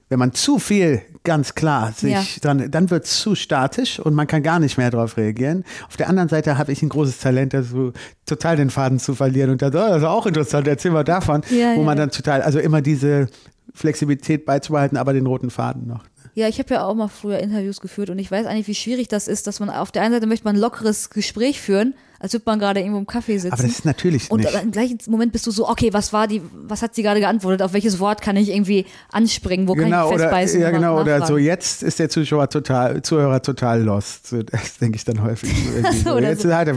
wenn 0.09 0.19
man 0.19 0.33
zu 0.33 0.59
viel 0.59 1.03
ganz 1.23 1.55
klar 1.55 1.93
sich 1.93 2.11
Ja. 2.13 2.23
dann, 2.43 2.71
dann 2.71 2.91
wird 2.91 3.05
es 3.05 3.21
zu 3.21 3.35
statisch 3.35 4.01
und 4.01 4.15
man 4.15 4.27
kann 4.27 4.43
gar 4.43 4.59
nicht 4.59 4.79
mehr 4.79 4.91
darauf 4.91 5.17
reagieren. 5.17 5.65
Auf 5.89 5.97
der 5.97 6.09
anderen 6.09 6.29
Seite 6.29 6.57
habe 6.59 6.73
ich 6.73 6.83
ein 6.83 6.89
großes 6.89 7.19
Talent, 7.19 7.55
also 7.55 7.93
total 8.27 8.57
den 8.57 8.71
Faden 8.71 8.99
zu 8.99 9.15
verlieren 9.15 9.51
und 9.51 9.63
dann, 9.63 9.71
oh, 9.75 9.79
das 9.79 9.99
ist 9.99 10.05
auch 10.05 10.27
interessant, 10.27 10.67
erzähl 10.67 10.91
mal 10.91 11.05
davon, 11.05 11.43
Ja, 11.51 11.75
wo 11.75 11.81
ja. 11.81 11.87
man 11.87 11.97
dann 11.99 12.11
total, 12.11 12.43
also 12.43 12.59
immer 12.59 12.81
diese 12.81 13.29
Flexibilität 13.75 14.45
beizubehalten, 14.47 14.97
aber 14.99 15.13
den 15.13 15.27
roten 15.27 15.51
Faden 15.51 15.87
noch. 15.87 16.05
Ja, 16.35 16.49
ich 16.49 16.59
habe 16.59 16.75
ja 16.75 16.85
auch 16.85 16.95
mal 16.95 17.09
früher 17.09 17.39
Interviews 17.39 17.81
geführt 17.81 18.09
und 18.11 18.19
ich 18.19 18.31
weiß 18.31 18.47
eigentlich, 18.47 18.69
wie 18.69 18.75
schwierig 18.75 19.09
das 19.09 19.29
ist, 19.29 19.47
dass 19.47 19.61
man 19.61 19.69
auf 19.69 19.91
der 19.93 20.03
einen 20.03 20.15
Seite 20.15 20.27
möchte 20.27 20.45
man 20.45 20.57
ein 20.57 20.61
lockeres 20.61 21.11
Gespräch 21.11 21.61
führen, 21.61 21.95
als 22.21 22.35
würde 22.35 22.45
man 22.47 22.59
gerade 22.59 22.81
irgendwo 22.81 22.99
im 22.99 23.07
Kaffee 23.07 23.39
sitzen. 23.39 23.55
Aber 23.55 23.63
das 23.63 23.73
ist 23.73 23.85
natürlich 23.87 24.31
und 24.31 24.41
nicht. 24.41 24.63
im 24.63 24.71
gleichen 24.71 24.99
Moment 25.09 25.33
bist 25.33 25.47
du 25.47 25.51
so, 25.51 25.67
okay, 25.67 25.91
was 25.93 26.13
war 26.13 26.29
die, 26.29 26.43
was 26.53 26.83
hat 26.83 26.95
sie 26.95 27.03
gerade 27.03 27.19
geantwortet? 27.19 27.63
Auf 27.63 27.73
welches 27.73 27.99
Wort 27.99 28.21
kann 28.21 28.37
ich 28.37 28.51
irgendwie 28.51 28.85
anspringen? 29.11 29.67
Wo 29.67 29.73
genau, 29.73 29.91
kann 29.91 30.09
ich 30.09 30.15
oder, 30.15 30.25
festbeißen? 30.25 30.61
ja, 30.61 30.69
und 30.69 30.75
genau, 30.75 31.01
oder 31.01 31.27
so, 31.27 31.39
jetzt 31.39 31.83
ist 31.83 31.99
der 31.99 32.11
Zuschauer 32.11 32.51
total, 32.51 33.01
Zuhörer 33.01 33.41
total 33.41 33.83
lost. 33.83 34.35
Das 34.51 34.77
denke 34.79 34.97
ich 34.97 35.05
dann 35.05 35.23
häufig. 35.23 35.51
So. 36.05 36.13
Oder 36.13 36.31
jetzt 36.31 36.43
so. 36.43 36.55
hat 36.55 36.69
er 36.69 36.75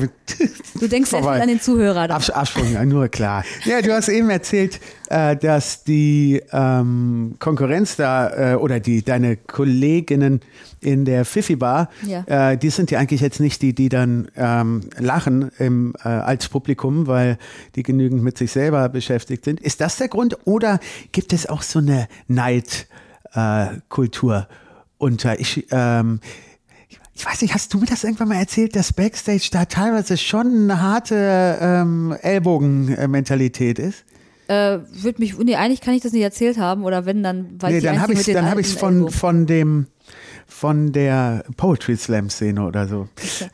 Du 0.80 0.88
denkst 0.88 1.10
vorbei. 1.10 1.42
an 1.42 1.48
den 1.48 1.62
Zuhörer. 1.62 2.08
dann. 2.08 2.18
Abs 2.18 2.30
Absprung, 2.30 2.72
ja, 2.72 2.84
nur 2.84 3.08
klar. 3.10 3.44
Ja, 3.66 3.82
du 3.82 3.94
hast 3.94 4.10
eben 4.10 4.30
erzählt, 4.30 4.80
äh, 5.10 5.36
dass 5.36 5.84
die 5.84 6.42
ähm, 6.52 7.36
Konkurrenz 7.40 7.96
da 7.96 8.54
äh, 8.54 8.56
oder 8.56 8.80
die 8.80 9.04
deine 9.04 9.38
Kolleginnen 9.38 10.42
in 10.84 11.06
der 11.06 11.26
Fifi 11.26 11.56
Bar, 11.56 11.90
Ja. 12.06 12.24
äh, 12.52 12.58
die 12.58 12.70
sind 12.70 12.92
ja 12.92 13.00
eigentlich 13.00 13.22
jetzt 13.22 13.40
nicht 13.40 13.62
die, 13.62 13.74
die 13.74 13.90
dann 13.90 14.28
ähm, 14.36 14.82
lachen 14.98 15.52
im, 15.60 15.94
äh, 16.04 16.08
als 16.10 16.50
Publikum, 16.50 17.08
weil 17.08 17.38
die 17.76 17.84
genügend 17.84 18.24
mit 18.24 18.38
sich 18.38 18.52
selber 18.52 18.90
beschäftigt 18.90 19.46
sind. 19.46 19.60
Ist 19.60 19.82
das 19.82 19.98
der 19.98 20.08
Grund 20.10 20.38
oder 20.46 20.80
gibt 21.12 21.34
es 21.34 21.48
auch 21.48 21.62
so 21.62 21.80
eine 21.80 22.08
Neidkultur 22.28 22.88
äh, 23.34 23.80
Kultur 23.90 24.48
unter? 24.98 25.40
Ich, 25.40 25.68
ähm, 25.72 26.20
ich 27.16 27.26
weiß 27.26 27.42
nicht, 27.42 27.54
hast 27.54 27.74
du 27.74 27.78
mir 27.78 27.86
das 27.86 28.04
irgendwann 28.04 28.30
mal 28.30 28.38
erzählt, 28.40 28.76
dass 28.76 28.92
Backstage 28.94 29.50
da 29.52 29.66
teilweise 29.66 30.18
schon 30.18 30.64
eine 30.70 30.82
harte 30.82 31.58
ähm, 31.62 32.16
Ellbogenmentalität 32.22 33.80
ist? 33.80 34.04
Äh, 34.48 34.80
würde 34.92 35.20
mich, 35.20 35.38
nee, 35.38 35.56
eigentlich 35.56 35.82
kann 35.82 35.94
ich 35.94 36.02
das 36.02 36.12
nicht 36.12 36.24
erzählt 36.24 36.58
haben 36.58 36.84
oder 36.84 37.06
wenn, 37.06 37.24
dann 37.24 37.58
ich 37.58 37.64
nee, 37.64 37.80
die 37.80 37.86
dann 37.86 38.02
habe 38.02 38.14
ich 38.14 38.26
dann 38.26 38.50
habe 38.50 38.62
ich 38.62 38.68
von 38.68 39.10
von 39.10 39.46
dem 39.46 39.88
von 40.48 40.92
der 40.92 41.46
Poetry 41.58 41.96
Slam 41.96 42.30
Szene 42.30 42.66
oder 42.66 42.88
so. 42.88 43.08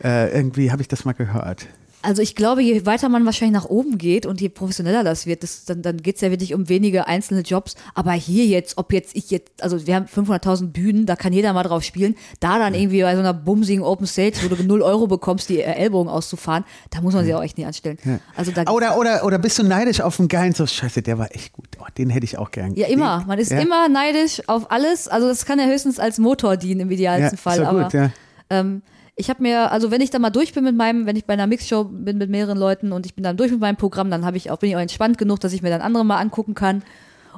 Äh, 0.03 0.35
irgendwie 0.35 0.71
habe 0.71 0.81
ich 0.81 0.87
das 0.87 1.05
mal 1.05 1.13
gehört. 1.13 1.67
Also 2.01 2.21
ich 2.21 2.35
glaube, 2.35 2.61
je 2.61 2.85
weiter 2.85 3.09
man 3.09 3.25
wahrscheinlich 3.25 3.61
nach 3.61 3.69
oben 3.69 3.97
geht 3.97 4.25
und 4.25 4.39
je 4.39 4.47
professioneller 4.47 5.03
das 5.03 5.25
wird, 5.25 5.43
das, 5.43 5.65
dann, 5.65 5.81
dann 5.81 5.97
geht 5.97 6.15
es 6.15 6.21
ja 6.21 6.31
wirklich 6.31 6.53
um 6.53 6.69
wenige 6.69 7.07
einzelne 7.07 7.41
Jobs. 7.41 7.75
Aber 7.93 8.13
hier 8.13 8.45
jetzt, 8.45 8.77
ob 8.77 8.93
jetzt 8.93 9.15
ich 9.17 9.29
jetzt, 9.31 9.61
also 9.61 9.85
wir 9.85 9.95
haben 9.95 10.05
500.000 10.05 10.67
Bühnen, 10.67 11.05
da 11.05 11.17
kann 11.17 11.33
jeder 11.33 11.51
mal 11.51 11.63
drauf 11.63 11.83
spielen. 11.83 12.15
Da 12.39 12.57
dann 12.57 12.73
irgendwie 12.73 13.01
bei 13.01 13.13
so 13.15 13.19
einer 13.19 13.33
bumsigen 13.33 13.83
Open 13.83 14.07
Stage, 14.07 14.37
wo 14.43 14.55
du 14.55 14.63
0 14.67 14.81
Euro 14.81 15.07
bekommst, 15.07 15.49
die 15.49 15.59
Ellbogen 15.61 16.09
auszufahren, 16.09 16.63
da 16.91 17.01
muss 17.01 17.13
man 17.13 17.25
sich 17.25 17.33
auch 17.33 17.43
echt 17.43 17.57
nicht 17.57 17.67
anstellen. 17.67 17.97
Also 18.35 18.51
da 18.51 18.63
Oder 18.71 18.97
oder 18.97 19.25
oder 19.25 19.37
bist 19.37 19.59
du 19.59 19.63
neidisch 19.63 19.99
auf 19.99 20.19
einen 20.19 20.29
geilen 20.29 20.53
so 20.53 20.65
Scheiße, 20.65 21.01
der 21.01 21.17
war 21.17 21.35
echt 21.35 21.51
gut. 21.51 21.67
Oh, 21.79 21.85
den 21.97 22.09
hätte 22.09 22.23
ich 22.23 22.37
auch 22.37 22.51
gern. 22.51 22.75
Ja, 22.75 22.87
immer. 22.87 23.25
Man 23.27 23.39
ist 23.39 23.51
Ja? 23.51 23.59
immer 23.59 23.89
neidisch 23.89 24.41
auf 24.47 24.71
alles. 24.71 25.09
Also 25.09 25.27
das 25.27 25.45
kann 25.45 25.59
ja 25.59 25.65
höchstens 25.65 25.99
als 25.99 26.17
Motor 26.17 26.55
dienen 26.55 26.79
im 26.81 26.91
idealsten 26.91 27.37
Ja, 27.37 27.41
Fall. 27.41 27.57
ist 27.57 27.63
ja 27.63 27.69
aber 27.69 27.83
gut, 27.83 27.93
ja. 27.93 28.11
ähm, 28.49 28.81
ich 29.19 29.29
habe 29.29 29.43
mir, 29.43 29.69
also 29.73 29.91
wenn 29.91 29.99
ich 29.99 30.11
dann 30.11 30.21
mal 30.21 30.29
durch 30.29 30.53
bin 30.53 30.63
mit 30.63 30.77
meinem, 30.77 31.05
wenn 31.05 31.17
ich 31.17 31.25
bei 31.25 31.33
einer 31.33 31.45
Mixshow 31.45 31.83
bin 31.83 32.17
mit 32.17 32.29
mehreren 32.29 32.57
Leuten 32.57 32.93
und 32.93 33.05
ich 33.05 33.15
bin 33.15 33.23
dann 33.25 33.35
durch 33.35 33.51
mit 33.51 33.59
meinem 33.59 33.75
Programm, 33.75 34.09
dann 34.09 34.23
habe 34.23 34.37
ich 34.37 34.49
auch, 34.49 34.59
bin 34.59 34.69
ich 34.69 34.77
auch 34.77 34.81
entspannt 34.81 35.17
genug, 35.17 35.41
dass 35.41 35.51
ich 35.51 35.61
mir 35.61 35.69
dann 35.69 35.81
andere 35.81 36.05
mal 36.05 36.19
angucken 36.19 36.53
kann. 36.53 36.83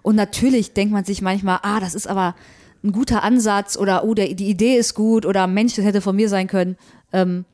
Und 0.04 0.16
natürlich 0.16 0.74
denkt 0.74 0.94
man 0.94 1.06
sich 1.06 1.24
manchmal, 1.24 1.58
ah, 1.64 1.80
das 1.80 1.96
ist 1.96 2.06
aber 2.06 2.36
ein 2.84 2.92
guter 2.92 3.24
Ansatz 3.24 3.78
oder 3.78 4.04
oh, 4.04 4.14
der, 4.14 4.32
die 4.36 4.48
Idee 4.48 4.78
ist 4.78 4.94
gut 4.94 5.26
oder 5.26 5.48
Mensch, 5.48 5.76
das 5.76 5.84
hätte 5.84 6.02
von 6.02 6.16
mir 6.16 6.30
sein 6.30 6.46
können. 6.46 6.78
Ähm, 7.14 7.46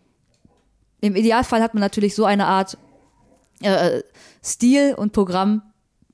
Im 0.99 1.15
Idealfall 1.15 1.61
hat 1.61 1.73
man 1.73 1.79
natürlich 1.79 2.13
so 2.13 2.25
eine 2.25 2.47
Art 2.47 2.77
äh, 3.61 4.01
Stil 4.43 4.93
und 4.93 5.13
Programm, 5.13 5.61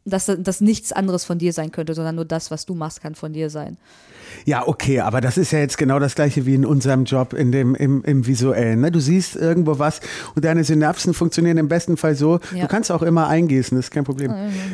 dass 0.06 0.26
das 0.26 0.62
nichts 0.62 0.92
anderes 0.92 1.26
von 1.26 1.40
dir 1.40 1.52
sein 1.52 1.72
könnte, 1.72 1.96
sondern 1.96 2.14
nur 2.14 2.26
das, 2.26 2.52
was 2.52 2.68
du 2.68 2.76
machst, 2.76 3.02
kann 3.02 3.16
von 3.16 3.34
dir 3.34 3.50
sein. 3.50 3.78
Ja, 4.46 4.68
okay, 4.68 5.00
aber 5.00 5.22
das 5.22 5.38
ist 5.38 5.52
ja 5.52 5.60
jetzt 5.60 5.78
genau 5.78 6.00
das 6.00 6.16
gleiche 6.16 6.46
wie 6.46 6.56
in 6.56 6.66
unserem 6.66 7.06
Job 7.06 7.34
in 7.34 7.52
dem, 7.52 7.76
im, 7.76 8.04
im 8.04 8.26
Visuellen. 8.28 8.82
Ne? 8.82 8.92
Du 8.92 9.00
siehst 9.00 9.36
irgendwo 9.36 9.80
was 9.80 10.02
und 10.36 10.46
deine 10.46 10.64
Synapsen 10.64 11.14
funktionieren 11.14 11.58
im 11.58 11.68
besten 11.68 11.98
Fall 11.98 12.16
so. 12.16 12.40
Ja. 12.54 12.62
Du 12.64 12.68
kannst 12.68 12.92
auch 12.92 13.02
immer 13.02 13.28
eingießen, 13.28 13.78
das 13.78 13.86
ist 13.88 13.92
kein 13.92 14.04
Problem. 14.04 14.34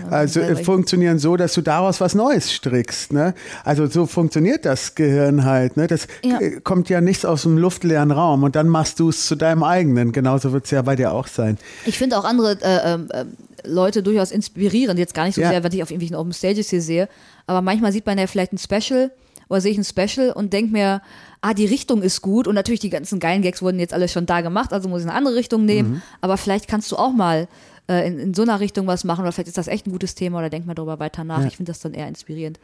Also 0.09 0.39
äh, 0.39 0.55
funktionieren 0.55 1.19
so, 1.19 1.37
dass 1.37 1.53
du 1.53 1.61
daraus 1.61 2.01
was 2.01 2.15
Neues 2.15 2.51
strickst. 2.51 3.13
Ne? 3.13 3.33
Also 3.63 3.87
so 3.87 4.05
funktioniert 4.05 4.65
das 4.65 4.95
Gehirn 4.95 5.45
halt. 5.45 5.77
Ne? 5.77 5.87
Das 5.87 6.07
Ja. 6.23 6.39
äh, 6.39 6.59
kommt 6.61 6.89
ja 6.89 7.01
nichts 7.01 7.25
aus 7.25 7.43
dem 7.43 7.57
luftleeren 7.57 8.11
Raum 8.11 8.43
und 8.43 8.55
dann 8.55 8.67
machst 8.69 8.99
du 8.99 9.09
es 9.09 9.25
zu 9.27 9.35
deinem 9.35 9.63
eigenen. 9.63 10.11
Genauso 10.11 10.51
wird 10.51 10.65
es 10.65 10.71
ja 10.71 10.81
bei 10.81 10.95
dir 10.95 11.11
auch 11.13 11.27
sein. 11.27 11.57
Ich 11.85 11.97
finde 11.97 12.17
auch 12.17 12.23
andere 12.25 12.57
äh, 12.61 12.93
ähm, 12.93 13.09
ähm, 13.13 13.27
Leute 13.65 14.01
durchaus 14.03 14.31
inspirierend, 14.31 14.99
jetzt 14.99 15.13
gar 15.13 15.25
nicht 15.25 15.35
so 15.35 15.41
Ja. 15.41 15.49
sehr, 15.49 15.63
wenn 15.63 15.71
ich 15.73 15.83
auf 15.83 15.91
irgendwelchen 15.91 16.15
Open 16.15 16.33
Stages 16.33 16.69
hier 16.69 16.81
sehe, 16.81 17.09
aber 17.45 17.61
manchmal 17.61 17.91
sieht 17.91 18.05
man 18.05 18.17
ja 18.17 18.25
vielleicht 18.27 18.53
ein 18.53 18.57
Special 18.57 19.11
oder 19.49 19.59
sehe 19.61 19.71
ich 19.71 19.77
ein 19.77 19.83
Special 19.83 20.31
und 20.31 20.53
denke 20.53 20.71
mir, 20.71 21.01
ah, 21.41 21.53
die 21.53 21.65
Richtung 21.65 22.01
ist 22.03 22.21
gut 22.21 22.47
und 22.47 22.55
natürlich 22.55 22.79
die 22.79 22.89
ganzen 22.89 23.19
geilen 23.19 23.41
Gags 23.41 23.61
wurden 23.61 23.79
jetzt 23.79 23.93
alle 23.93 24.07
schon 24.07 24.25
da 24.25 24.41
gemacht, 24.41 24.71
also 24.71 24.87
muss 24.87 25.01
ich 25.01 25.07
eine 25.07 25.15
andere 25.17 25.35
Richtung 25.35 25.65
nehmen, 25.65 25.91
Mhm. 25.93 26.01
aber 26.21 26.37
vielleicht 26.37 26.67
kannst 26.67 26.91
du 26.91 26.95
auch 26.97 27.11
mal 27.11 27.47
äh, 27.87 28.07
in, 28.07 28.19
in 28.19 28.33
so 28.35 28.43
einer 28.43 28.59
Richtung 28.59 28.85
was 28.87 29.03
machen 29.03 29.21
oder 29.21 29.31
vielleicht 29.31 29.47
ist 29.47 29.57
das 29.57 29.67
echt 29.67 29.87
ein 29.87 29.91
gutes 29.91 30.13
Thema 30.15 30.37
oder 30.37 30.49
denk 30.51 30.65
mal 30.67 30.75
darüber 30.75 30.99
weiter 30.99 31.23
nach. 31.23 31.43
Ich 31.45 31.57
finde 31.57 31.71
das 31.71 31.79
dann 31.79 31.93
eher 31.95 32.07
inspirierend. 32.07 32.59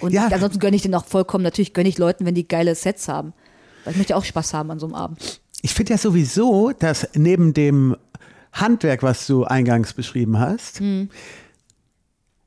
Und 0.00 0.12
Ja. 0.12 0.28
ansonsten 0.28 0.58
gönne 0.60 0.74
ich 0.76 0.82
denen 0.82 0.94
auch 0.94 1.04
vollkommen, 1.04 1.44
natürlich 1.44 1.74
gönne 1.74 1.88
ich 1.90 1.98
Leuten, 1.98 2.24
wenn 2.24 2.34
die 2.34 2.48
geile 2.48 2.74
Sets 2.74 3.06
haben. 3.08 3.34
Weil 3.84 3.92
ich 3.92 3.98
möchte 3.98 4.16
auch 4.16 4.24
Spaß 4.24 4.54
haben 4.54 4.70
an 4.70 4.78
so 4.78 4.86
einem 4.86 4.94
Abend. 4.94 5.40
Ich 5.60 5.74
finde 5.74 5.92
ja 5.92 5.98
sowieso, 5.98 6.70
dass 6.72 7.06
neben 7.14 7.52
dem 7.52 7.96
Handwerk, 8.52 9.02
was 9.02 9.26
du 9.26 9.44
eingangs 9.44 9.92
beschrieben 9.92 10.38
hast, 10.38 10.80
Hm. 10.80 11.10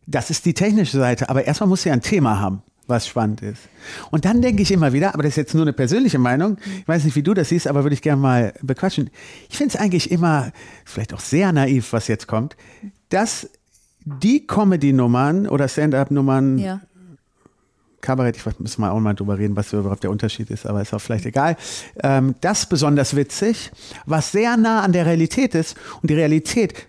das 0.07 0.29
ist 0.29 0.45
die 0.45 0.53
technische 0.53 0.97
Seite, 0.97 1.29
aber 1.29 1.45
erstmal 1.45 1.67
musst 1.69 1.85
du 1.85 1.89
ja 1.89 1.93
ein 1.93 2.01
Thema 2.01 2.39
haben, 2.39 2.61
was 2.87 3.07
spannend 3.07 3.41
ist. 3.41 3.61
Und 4.11 4.25
dann 4.25 4.41
denke 4.41 4.61
ich 4.61 4.71
immer 4.71 4.93
wieder, 4.93 5.13
aber 5.13 5.23
das 5.23 5.31
ist 5.31 5.37
jetzt 5.37 5.53
nur 5.53 5.63
eine 5.63 5.73
persönliche 5.73 6.19
Meinung, 6.19 6.57
ich 6.79 6.87
weiß 6.87 7.03
nicht, 7.03 7.15
wie 7.15 7.23
du 7.23 7.33
das 7.33 7.49
siehst, 7.49 7.67
aber 7.67 7.83
würde 7.83 7.93
ich 7.93 8.01
gerne 8.01 8.21
mal 8.21 8.53
bequatschen. 8.61 9.09
Ich 9.49 9.57
finde 9.57 9.75
es 9.75 9.81
eigentlich 9.81 10.11
immer, 10.11 10.51
vielleicht 10.83 11.13
auch 11.13 11.19
sehr 11.19 11.51
naiv, 11.51 11.93
was 11.93 12.07
jetzt 12.07 12.27
kommt, 12.27 12.55
dass 13.09 13.49
die 14.05 14.45
Comedy-Nummern 14.45 15.47
oder 15.47 15.67
Stand-up-Nummern 15.67 16.57
Ja. 16.59 16.81
Kabarett, 18.01 18.37
ich 18.37 18.45
weiß, 18.45 18.59
müssen 18.59 18.81
wir 18.81 18.91
auch 18.91 18.99
mal 18.99 19.15
drüber 19.15 19.37
reden, 19.37 19.55
was 19.55 19.73
überhaupt 19.73 20.03
der 20.03 20.11
Unterschied 20.11 20.51
ist, 20.51 20.67
aber 20.67 20.81
ist 20.81 20.93
auch 20.93 21.01
vielleicht 21.01 21.25
egal. 21.25 21.57
Ähm, 22.03 22.35
das 22.39 22.69
besonders 22.69 23.15
witzig, 23.15 23.71
was 24.05 24.31
sehr 24.31 24.57
nah 24.57 24.83
an 24.83 24.91
der 24.91 25.07
Realität 25.07 25.55
ist 25.55 25.75
und 26.03 26.11
die 26.11 26.13
Realität, 26.13 26.87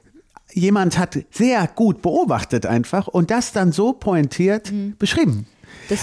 jemand 0.53 0.99
hat 0.99 1.19
sehr 1.31 1.67
gut 1.69 2.03
beobachtet 2.03 2.67
einfach 2.67 3.09
und 3.09 3.31
das 3.31 3.53
dann 3.53 3.73
so 3.73 3.95
pointiert 3.95 4.71
beschrieben. 4.99 5.33
Mhm. 5.33 5.41
Ist 5.41 5.56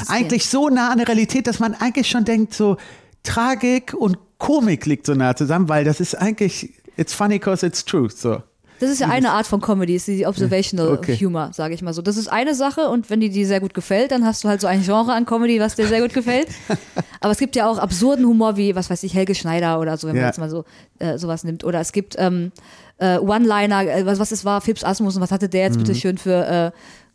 Eigentlich 0.07 0.47
so 0.47 0.69
nah 0.69 0.89
an 0.91 0.97
der 0.97 1.07
Realität, 1.07 1.47
dass 1.47 1.59
man 1.59 1.73
eigentlich 1.73 2.09
schon 2.09 2.25
denkt, 2.25 2.53
so 2.53 2.77
Tragik 3.23 3.93
und 3.93 4.17
Komik 4.37 4.85
liegt 4.85 5.05
so 5.05 5.13
nah 5.13 5.35
zusammen, 5.35 5.69
weil 5.69 5.85
das 5.85 5.99
ist 5.99 6.15
eigentlich, 6.15 6.73
it's 6.97 7.13
funny 7.13 7.39
cause 7.39 7.65
it's 7.65 7.83
true, 7.85 8.09
so. 8.09 8.43
Das 8.79 8.89
ist 8.91 8.99
ja 8.99 9.07
eine 9.07 9.31
Art 9.31 9.47
von 9.47 9.61
Comedy, 9.61 9.95
ist 9.95 10.07
die 10.07 10.25
Observational 10.25 10.89
Okay. 10.89 11.15
Humor, 11.15 11.51
sage 11.53 11.73
ich 11.73 11.81
mal 11.81 11.93
so. 11.93 12.01
Das 12.01 12.17
ist 12.17 12.27
eine 12.27 12.53
Sache 12.53 12.89
und 12.89 13.09
wenn 13.09 13.21
die 13.21 13.29
dir 13.29 13.47
sehr 13.47 13.61
gut 13.61 13.73
gefällt, 13.73 14.11
dann 14.11 14.25
hast 14.25 14.43
du 14.43 14.49
halt 14.49 14.59
so 14.59 14.67
ein 14.67 14.83
Genre 14.83 15.13
an 15.13 15.25
Comedy, 15.25 15.59
was 15.61 15.75
dir 15.75 15.87
sehr 15.87 16.01
gut 16.01 16.13
gefällt. 16.13 16.47
Aber 17.21 17.31
es 17.31 17.37
gibt 17.37 17.55
ja 17.55 17.67
auch 17.69 17.77
absurden 17.77 18.25
Humor 18.25 18.57
wie, 18.57 18.75
was 18.75 18.89
weiß 18.89 19.03
ich, 19.03 19.13
Helge 19.13 19.35
Schneider 19.35 19.79
oder 19.79 19.95
so, 19.95 20.07
wenn 20.07 20.15
man 20.15 20.23
Ja. 20.23 20.27
jetzt 20.27 20.39
mal 20.39 20.49
so 20.49 20.65
äh, 20.99 21.17
sowas 21.17 21.45
nimmt. 21.45 21.63
Oder 21.63 21.79
es 21.79 21.93
gibt 21.93 22.15
ähm, 22.19 22.51
äh, 22.97 23.19
One-Liner, 23.19 23.83
äh, 23.85 24.05
was, 24.05 24.19
was 24.19 24.33
es 24.33 24.43
war, 24.43 24.59
Phipps 24.59 24.83
Asmus 24.83 25.15
und 25.15 25.21
was 25.21 25.31
hatte 25.31 25.47
der 25.47 25.61
jetzt 25.61 25.77
bitte 25.77 25.95
schön 25.95 26.17
für, 26.17 26.45
äh, 26.45 26.71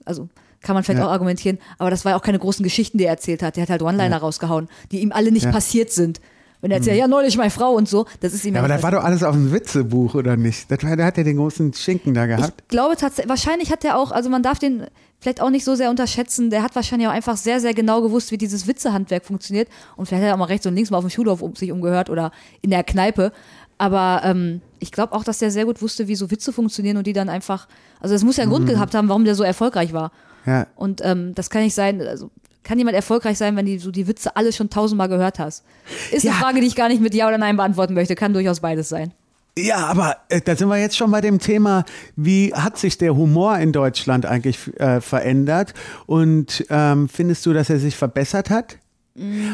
also 0.07 0.29
kann 0.63 0.75
man 0.75 0.83
vielleicht 0.85 0.99
Mhm. 0.99 1.03
Ja. 1.03 1.09
auch 1.09 1.13
argumentieren, 1.13 1.59
aber 1.79 1.91
das 1.91 2.05
war 2.05 2.13
ja 2.13 2.19
auch 2.19 2.23
keine 2.23 2.39
großen 2.39 2.63
Geschichten, 2.63 2.99
die 2.99 3.05
er 3.05 3.11
erzählt 3.11 3.43
hat. 3.43 3.57
Der 3.57 3.63
hat 3.63 3.71
halt 3.71 3.83
One-Liner 3.83 4.19
rausgehauen, 4.19 4.69
die 4.93 5.01
ihm 5.01 5.13
alle 5.13 5.31
nicht 5.33 5.45
Ja. 5.45 5.51
Mhm. 5.51 5.55
passiert 5.55 5.91
sind. 5.91 6.21
Wenn 6.61 6.73
er 6.73 6.79
erzählt, 6.79 6.99
ja, 6.99 7.07
neulich 7.07 7.37
meine 7.37 7.51
Frau 7.51 7.71
und 7.71 7.89
so, 7.89 8.07
das 8.19 8.35
ist 8.35 8.45
ihm 8.45 8.55
Ja, 8.55 8.61
aber 8.61 8.67
das 8.69 8.83
war 8.83 8.91
doch 8.91 9.05
alles 9.05 9.23
auf 9.23 9.33
dem 9.37 9.53
Witzebuch, 9.53 10.17
oder 10.17 10.37
nicht? 10.37 10.69
Das 10.69 10.83
war, 10.83 10.97
da 10.97 11.05
hat 11.05 11.17
er 11.17 11.23
den 11.23 11.37
großen 11.37 11.73
Schinken 11.73 12.15
da 12.15 12.27
gehabt. 12.27 12.55
Ich 12.63 12.69
glaube 12.69 12.97
tatsächlich, 12.97 13.29
wahrscheinlich 13.29 13.71
hat 13.71 13.85
er 13.85 13.97
auch, 13.97 14.11
also 14.11 14.29
man 14.29 14.43
darf 14.43 14.59
den 14.59 14.83
vielleicht 15.21 15.41
auch 15.41 15.51
nicht 15.51 15.65
so 15.65 15.77
sehr 15.77 15.89
unterschätzen. 15.89 16.51
Der 16.51 16.65
hat 16.65 16.75
wahrscheinlich 16.75 17.07
auch 17.07 17.13
einfach 17.13 17.37
sehr, 17.37 17.61
sehr 17.61 17.75
genau 17.75 18.03
gewusst, 18.03 18.33
wie 18.33 18.39
dieses 18.39 18.67
Witzehandwerk 18.67 19.25
funktioniert. 19.25 19.69
Und 19.95 20.07
vielleicht 20.07 20.23
hat 20.25 20.31
er 20.31 20.35
auch 20.35 20.39
mal 20.39 20.47
rechts 20.47 20.67
und 20.67 20.75
links 20.75 20.91
mal 20.91 20.97
auf 20.99 21.05
dem 21.05 21.11
Schulhof 21.11 21.43
um 21.43 21.55
sich 21.55 21.71
umgehört 21.71 22.11
oder 22.11 22.33
in 22.61 22.71
der 22.71 22.83
Kneipe. 22.83 23.31
Aber 23.79 24.23
ähm, 24.25 24.61
ich 24.81 24.91
glaube 24.91 25.13
auch, 25.13 25.23
dass 25.23 25.39
der 25.39 25.53
sehr 25.53 25.65
gut 25.65 25.81
wusste, 25.81 26.09
wie 26.09 26.17
so 26.17 26.29
Witze 26.33 26.53
funktionieren 26.53 26.97
und 26.97 27.07
die 27.07 27.13
dann 27.13 27.29
einfach, 27.29 27.69
also 28.01 28.17
es 28.17 28.25
muss 28.25 28.37
ja 28.37 28.43
einen 28.43 28.51
Grund 28.53 28.67
gehabt 28.67 28.97
haben, 28.97 29.09
warum 29.09 29.25
der 29.25 29.37
so 29.37 29.45
erfolgreich 29.45 29.93
war. 29.93 30.11
Ja. 30.47 30.67
Und 30.77 31.01
ähm, 31.05 31.35
das 31.35 31.51
kann 31.51 31.63
nicht 31.63 31.75
sein, 31.75 32.01
also 32.01 32.31
kann 32.63 32.79
jemand 32.79 32.97
erfolgreich 32.97 33.39
sein, 33.39 33.57
wenn 33.57 33.67
die 33.67 33.79
so 33.79 33.91
die 33.91 34.07
Witze 34.07 34.37
alle 34.37 34.53
schon 34.53 34.69
tausendmal 34.71 35.09
gehört 35.09 35.39
hast? 35.39 35.65
Ist 36.13 36.25
Ja. 36.25 36.33
eine 36.33 36.41
Frage, 36.41 36.61
die 36.61 36.67
ich 36.67 36.77
gar 36.77 36.89
nicht 36.89 37.01
mit 37.01 37.15
Ja 37.15 37.27
oder 37.29 37.39
Nein 37.39 37.57
beantworten 37.57 37.95
möchte. 37.95 38.15
Kann 38.15 38.33
durchaus 38.35 38.61
beides 38.61 38.89
sein. 38.89 39.13
Ja, 39.57 39.87
aber 39.87 40.19
äh, 40.29 40.41
da 40.41 40.55
sind 40.55 40.69
wir 40.69 40.77
jetzt 40.79 40.97
schon 40.97 41.11
bei 41.11 41.21
dem 41.21 41.39
Thema, 41.41 41.85
wie 42.15 42.53
hat 42.55 42.79
sich 42.79 42.97
der 42.99 43.17
Humor 43.17 43.59
in 43.59 43.73
Deutschland 43.73 44.25
eigentlich 44.27 44.59
äh, 44.79 45.01
verändert? 45.01 45.75
Und 46.07 46.65
ähm, 46.71 47.09
findest 47.09 47.45
du, 47.47 47.53
dass 47.53 47.69
er 47.71 47.79
sich 47.79 47.97
verbessert 47.97 48.51
hat? 48.51 48.77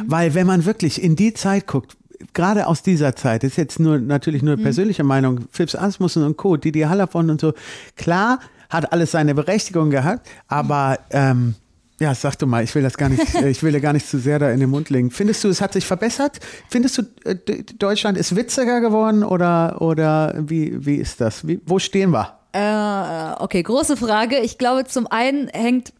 Weil 0.06 0.34
wenn 0.34 0.46
man 0.46 0.66
wirklich 0.66 1.02
in 1.02 1.16
die 1.16 1.32
Zeit 1.32 1.66
guckt, 1.66 1.96
gerade 2.34 2.66
aus 2.66 2.82
dieser 2.82 3.16
Zeit, 3.16 3.42
das 3.44 3.52
ist 3.52 3.56
jetzt 3.56 3.80
nur 3.80 3.98
natürlich 3.98 4.42
nur 4.42 4.54
eine 4.54 4.62
persönliche 4.62 5.04
Meinung, 5.04 5.46
Phipps 5.50 5.74
Asmussen 5.74 6.22
und 6.22 6.36
Co., 6.36 6.58
Didi 6.58 6.80
Hallervon 6.82 7.30
und 7.30 7.40
so, 7.40 7.54
klar, 7.96 8.40
hat 8.74 8.92
alles 8.92 9.12
seine 9.12 9.34
Berechtigung 9.34 9.90
gehabt, 9.90 10.28
aber 10.48 10.98
ähm, 11.10 11.54
Ja, 12.00 12.12
sag 12.14 12.34
du 12.36 12.46
mal, 12.46 12.64
ich 12.64 12.74
will 12.74 12.82
das 12.82 12.96
gar 12.96 13.08
nicht, 13.08 13.34
äh, 13.36 13.48
ich 13.54 13.62
will 13.62 13.72
dir 13.72 13.80
gar 13.80 13.92
nicht 13.92 14.08
zu 14.08 14.18
sehr 14.18 14.38
da 14.38 14.50
in 14.50 14.58
den 14.58 14.70
Mund 14.70 14.90
legen. 14.90 15.10
Findest 15.10 15.44
du, 15.44 15.48
es 15.48 15.60
hat 15.60 15.72
sich 15.72 15.86
verbessert? 15.86 16.40
Findest 16.68 16.98
du, 16.98 17.02
äh, 17.24 17.36
Deutschland 17.78 18.18
ist 18.18 18.34
witziger 18.34 18.80
geworden 18.80 19.22
oder, 19.22 19.80
oder 19.80 20.34
wie, 20.36 20.84
wie 20.84 20.96
ist 20.96 21.20
das? 21.20 21.46
Wie, 21.46 21.60
wo 21.64 21.78
stehen 21.78 22.10
wir? 22.10 22.38
Äh, 22.52 23.42
okay, 23.42 23.62
große 23.62 23.96
Frage. 23.96 24.38
Ich 24.40 24.58
glaube, 24.58 24.84
zum 24.84 25.06
einen 25.06 25.48
hängt 25.48 25.92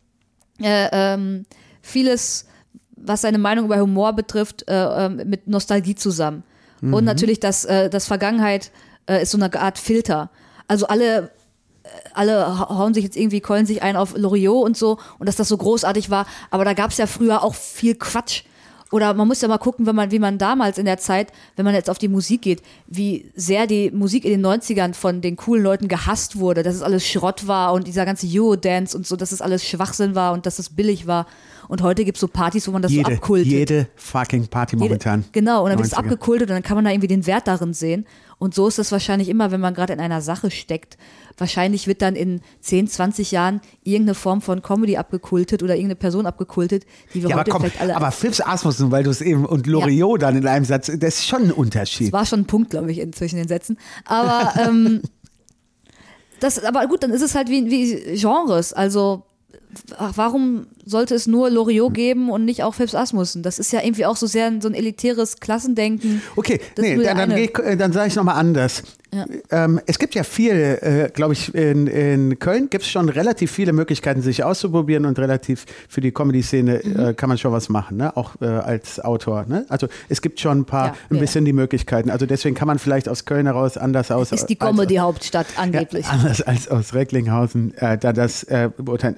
äh, 0.61 0.89
ähm, 0.93 1.47
vieles, 1.81 2.47
was 2.97 3.21
seine 3.21 3.39
Meinung 3.39 3.67
über 3.67 3.79
Humor 3.79 4.15
betrifft, 4.15 4.69
äh, 4.69 5.07
ähm, 5.07 5.23
mit 5.27 5.47
Nostalgie 5.47 5.95
zusammen. 5.95 6.43
Mhm. 6.81 6.95
Und 6.95 7.05
natürlich, 7.05 7.39
dass 7.39 7.65
äh, 7.65 7.89
das 7.89 8.07
Vergangenheit 8.07 8.73
äh, 9.07 9.23
ist 9.23 9.31
so 9.31 9.39
eine 9.39 9.53
Art 9.61 9.79
Filter. 9.79 10.31
Also 10.67 10.87
alle 10.87 11.31
alle 12.14 12.68
hauen 12.68 12.94
sich 12.94 13.05
jetzt 13.05 13.16
irgendwie, 13.16 13.40
keulen 13.40 13.66
sich 13.66 13.83
ein 13.83 13.96
auf 13.96 14.16
Loriot 14.16 14.64
und 14.64 14.77
so 14.77 14.98
und 15.18 15.29
dass 15.29 15.37
das 15.37 15.48
so 15.48 15.57
großartig 15.57 16.11
war. 16.11 16.27
Aber 16.50 16.64
da 16.64 16.72
gab 16.72 16.90
es 16.90 16.98
ja 16.98 17.07
früher 17.07 17.42
auch 17.42 17.55
viel 17.55 17.94
Quatsch. 17.94 18.44
Oder 18.94 19.12
man 19.14 19.27
muss 19.27 19.40
ja 19.40 19.48
mal 19.48 19.59
gucken, 19.59 19.87
wenn 19.87 19.96
man, 19.96 20.12
wie 20.12 20.20
man 20.20 20.38
damals 20.38 20.79
in 20.79 20.85
der 20.85 20.98
Zeit, 20.98 21.33
wenn 21.57 21.64
man 21.64 21.74
jetzt 21.74 21.90
auf 21.90 21.98
die 21.98 22.07
Musik 22.07 22.42
geht, 22.42 22.62
wie 22.87 23.29
sehr 23.35 23.66
die 23.66 23.90
Musik 23.90 24.24
in 24.24 24.31
den 24.31 24.46
90ern 24.46 24.94
von 24.94 25.20
den 25.20 25.35
coolen 25.35 25.64
Leuten 25.64 25.88
gehasst 25.88 26.38
wurde, 26.38 26.62
dass 26.62 26.77
es 26.77 26.83
alles 26.83 27.05
Schrott 27.05 27.48
war 27.48 27.72
und 27.72 27.88
dieser 27.88 28.05
ganze 28.05 28.29
Euro-Dance 28.31 28.96
und 28.96 29.05
so, 29.05 29.16
dass 29.16 29.33
es 29.33 29.42
alles 29.42 29.66
Schwachsinn 29.66 30.14
war 30.14 30.33
und 30.33 30.46
dass 30.46 30.61
es 30.61 30.70
billig 30.70 31.09
war. 31.09 31.27
Und 31.68 31.83
heute 31.83 32.05
gibt 32.05 32.16
es 32.16 32.20
so 32.20 32.29
Partys, 32.29 32.68
wo 32.68 32.72
man 32.72 32.83
das 32.83 32.92
jede, 32.92 33.11
so 33.11 33.16
abkultet. 33.16 33.46
Jede 33.46 33.88
fucking 33.96 34.48
Party 34.48 34.77
momentan. 34.77 35.20
Jede, 35.20 35.33
genau, 35.33 35.64
und 35.64 35.70
dann 35.70 35.79
wird 35.79 35.88
es 35.88 35.94
abgekultet 35.94 36.50
und 36.50 36.55
dann 36.55 36.62
kann 36.62 36.77
man 36.77 36.85
da 36.85 36.90
irgendwie 36.90 37.09
den 37.09 37.27
Wert 37.27 37.46
darin 37.46 37.72
sehen. 37.72 38.07
Und 38.38 38.55
so 38.55 38.68
ist 38.68 38.79
das 38.79 38.92
wahrscheinlich 38.92 39.29
immer, 39.29 39.50
wenn 39.53 39.61
man 39.61 39.74
gerade 39.74 39.92
in 39.92 40.00
einer 40.00 40.20
Sache 40.20 40.50
steckt. 40.50 40.98
Wahrscheinlich 41.37 41.87
wird 41.87 42.03
dann 42.03 42.14
in 42.14 42.40
10, 42.61 42.88
20 42.88 43.31
Jahren 43.33 43.61
irgendeine 43.83 44.14
Form 44.14 44.40
von 44.42 44.62
Comedy 44.62 44.96
abgekultet 44.96 45.62
oder 45.62 45.74
irgendeine 45.74 45.96
Person 45.96 46.27
abgekultet, 46.27 46.85
die 47.12 47.22
wir 47.22 47.31
ja, 47.31 47.37
heute 47.37 47.50
aber 47.50 47.61
komm, 47.61 47.61
vielleicht 47.62 47.81
alle. 47.81 47.96
Aber 47.96 48.11
Phipps 48.11 48.40
Asmussen, 48.40 48.90
weil 48.90 49.03
du 49.03 49.11
es 49.11 49.20
eben 49.20 49.44
und 49.46 49.66
Loriot 49.66 50.20
ja. 50.20 50.29
dann 50.29 50.37
in 50.37 50.46
einem 50.46 50.64
Satz, 50.64 50.87
das 50.87 51.14
ist 51.14 51.27
schon 51.27 51.44
ein 51.44 51.53
Unterschied. 51.53 52.09
Das 52.09 52.12
war 52.12 52.27
schon 52.27 52.40
ein 52.40 52.46
Punkt, 52.46 52.70
glaube 52.70 52.92
ich, 52.92 52.98
in, 52.98 53.12
zwischen 53.12 53.37
den 53.37 53.48
Sätzen. 53.48 53.79
Aber 54.05 54.53
ähm, 54.61 55.03
das, 56.40 56.62
aber 56.62 56.87
gut, 56.87 57.03
dann 57.03 57.11
ist 57.11 57.22
es 57.22 57.35
halt 57.35 57.48
wie, 57.48 57.70
wie 57.70 58.16
Genres. 58.16 58.72
Also 58.72 59.24
warum 59.99 60.67
sollte 60.85 61.15
es 61.15 61.27
nur 61.27 61.51
Loriot 61.51 61.95
geben 61.95 62.31
und 62.31 62.45
nicht 62.45 62.63
auch 62.63 62.75
Phipps 62.75 62.95
Asmussen? 62.95 63.43
Das 63.43 63.59
ist 63.59 63.73
ja 63.73 63.81
irgendwie 63.83 64.07
auch 64.07 64.17
so 64.17 64.27
sehr 64.27 64.53
so 64.61 64.69
ein 64.69 64.75
elitäres 64.75 65.41
Klassendenken. 65.41 66.23
Okay, 66.37 66.61
nee, 66.79 66.97
dann, 67.03 67.17
dann, 67.17 67.31
äh, 67.31 67.77
dann 67.77 67.93
sage 67.93 68.09
ich 68.09 68.17
nochmal 68.17 68.37
anders. 68.37 68.83
Ja. 69.15 69.27
Ähm, 69.51 69.81
es 69.87 70.01
gibt 70.01 70.17
ja 70.17 70.25
viel, 70.25 70.53
äh, 70.53 71.11
glaube 71.15 71.35
ich, 71.35 71.55
in, 71.55 71.87
in 71.87 72.39
Köln 72.41 72.69
gibt 72.69 72.85
es 72.85 72.91
schon 72.91 73.09
relativ 73.09 73.53
viele 73.53 73.73
Möglichkeiten, 73.73 74.23
sich 74.23 74.43
auszuprobieren 74.43 75.07
und 75.07 75.19
relativ 75.21 75.67
für 75.89 76.01
die 76.01 76.11
Comedy-Szene 76.11 76.81
mhm. 76.83 76.99
äh, 76.99 77.15
kann 77.15 77.29
man 77.29 77.39
schon 77.39 77.53
was 77.53 77.69
machen, 77.69 77.99
ne? 77.99 78.17
auch 78.17 78.41
äh, 78.41 78.47
als 78.47 78.99
Autor. 78.99 79.45
Ne? 79.47 79.67
Also 79.69 79.87
es 80.09 80.21
gibt 80.21 80.41
schon 80.41 80.61
ein 80.61 80.65
paar, 80.65 80.89
ja, 80.89 80.95
ein 81.11 81.21
bisschen 81.21 81.45
ja. 81.45 81.51
die 81.51 81.53
Möglichkeiten. 81.53 82.11
Also 82.11 82.27
deswegen 82.27 82.57
kann 82.57 82.67
man 82.67 82.81
vielleicht 82.81 83.09
aus 83.09 83.25
Köln 83.25 83.47
heraus 83.47 83.77
anders 83.77 84.11
aus. 84.11 84.33
Ist 84.33 84.47
die 84.47 84.57
Comedy-Hauptstadt 84.57 85.47
angeblich. 85.57 86.07
anders 86.07 86.43
als 86.43 86.67
aus 86.69 86.93
Recklinghausen, 86.93 87.75
äh, 87.75 87.97
da 87.97 88.13
das 88.13 88.43
äh, 88.45 88.69
beurteilen. 88.77 89.17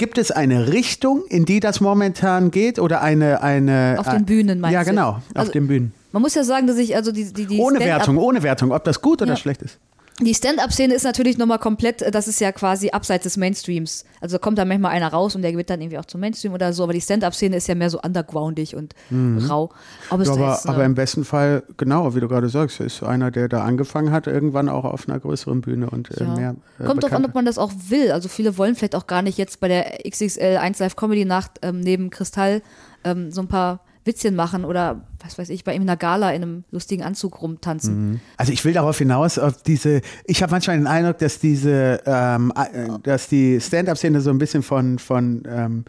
Gibt 0.00 0.16
es 0.16 0.30
eine 0.30 0.72
Richtung, 0.72 1.26
in 1.28 1.44
die 1.44 1.60
das 1.60 1.82
momentan 1.82 2.50
geht 2.50 2.78
oder 2.78 3.02
eine 3.02 3.42
eine 3.42 3.96
auf 3.98 4.08
den 4.08 4.24
Bühnen 4.24 4.58
meinst 4.58 4.72
Ja, 4.72 4.82
genau, 4.82 5.08
auf 5.10 5.22
also, 5.34 5.52
den 5.52 5.66
Bühnen. 5.66 5.92
Man 6.12 6.22
muss 6.22 6.34
ja 6.34 6.42
sagen, 6.42 6.66
dass 6.66 6.78
ich 6.78 6.96
also 6.96 7.12
die 7.12 7.30
die, 7.30 7.44
die 7.44 7.58
ohne 7.58 7.80
Wertung, 7.80 8.16
ohne 8.16 8.42
Wertung, 8.42 8.72
ob 8.72 8.82
das 8.84 9.02
gut 9.02 9.20
oder 9.20 9.32
ja. 9.32 9.36
schlecht 9.36 9.60
ist 9.60 9.78
die 10.26 10.34
Stand-up-Szene 10.34 10.94
ist 10.94 11.04
natürlich 11.04 11.38
nochmal 11.38 11.58
komplett, 11.58 12.14
das 12.14 12.28
ist 12.28 12.40
ja 12.40 12.52
quasi 12.52 12.90
abseits 12.90 13.24
des 13.24 13.36
Mainstreams. 13.36 14.04
Also 14.20 14.38
kommt 14.38 14.58
da 14.58 14.64
manchmal 14.64 14.92
einer 14.92 15.08
raus 15.08 15.34
und 15.34 15.42
der 15.42 15.56
wird 15.56 15.70
dann 15.70 15.80
irgendwie 15.80 15.98
auch 15.98 16.04
zum 16.04 16.20
Mainstream 16.20 16.52
oder 16.52 16.72
so, 16.72 16.82
aber 16.82 16.92
die 16.92 17.00
Stand-up-Szene 17.00 17.56
ist 17.56 17.68
ja 17.68 17.74
mehr 17.74 17.90
so 17.90 18.00
undergroundig 18.00 18.76
und 18.76 18.94
mhm. 19.10 19.38
rau. 19.38 19.70
Aber, 20.10 20.24
ja, 20.24 20.32
aber, 20.32 20.54
ist, 20.54 20.66
aber, 20.66 20.84
im 20.84 20.94
besten 20.94 21.24
Fall, 21.24 21.62
genau, 21.76 22.14
wie 22.14 22.20
du 22.20 22.28
gerade 22.28 22.48
sagst, 22.48 22.80
ist 22.80 23.02
einer, 23.02 23.30
der 23.30 23.48
da 23.48 23.64
angefangen 23.64 24.12
hat, 24.12 24.26
irgendwann 24.26 24.68
auch 24.68 24.84
auf 24.84 25.08
einer 25.08 25.18
größeren 25.18 25.60
Bühne 25.60 25.90
und 25.90 26.10
äh, 26.10 26.24
ja. 26.24 26.34
mehr. 26.34 26.56
Äh, 26.78 26.84
Kommt 26.84 27.02
drauf 27.02 27.12
an, 27.12 27.24
ob 27.24 27.34
man 27.34 27.44
das 27.44 27.58
auch 27.58 27.72
will. 27.88 28.12
Also 28.12 28.28
viele 28.28 28.58
wollen 28.58 28.74
vielleicht 28.74 28.96
auch 28.96 29.06
gar 29.06 29.22
nicht 29.22 29.38
jetzt 29.38 29.60
bei 29.60 29.68
der 29.68 29.98
XXL 30.08 30.58
1 30.58 30.78
Live 30.78 30.96
Comedy 30.96 31.24
Nacht 31.24 31.52
ähm, 31.62 31.80
neben 31.80 32.10
Kristall 32.10 32.62
ähm, 33.04 33.30
so 33.30 33.40
ein 33.40 33.48
paar 33.48 33.80
Witzchen 34.10 34.34
machen 34.34 34.64
oder 34.64 35.02
was 35.22 35.38
weiß 35.38 35.50
ich, 35.50 35.62
bei 35.62 35.72
ihm 35.74 35.82
in 35.82 35.88
einer 35.88 35.96
Gala 35.96 36.30
in 36.30 36.42
einem 36.42 36.64
lustigen 36.72 37.04
Anzug 37.04 37.40
rumtanzen. 37.40 38.10
Mhm. 38.10 38.20
Also 38.36 38.52
ich 38.52 38.64
will 38.64 38.72
darauf 38.72 38.98
hinaus, 38.98 39.38
auf 39.38 39.62
diese, 39.62 40.00
ich 40.24 40.42
habe 40.42 40.50
manchmal 40.50 40.78
den 40.78 40.88
Eindruck, 40.88 41.18
dass 41.18 41.38
diese, 41.38 42.00
ähm, 42.04 42.52
äh, 42.56 42.98
dass 43.04 43.28
die 43.28 43.60
Stand-up-Szene 43.60 44.20
so 44.20 44.30
ein 44.30 44.38
bisschen 44.38 44.64
von, 44.64 44.98
von 44.98 45.44
ähm, 45.46 45.84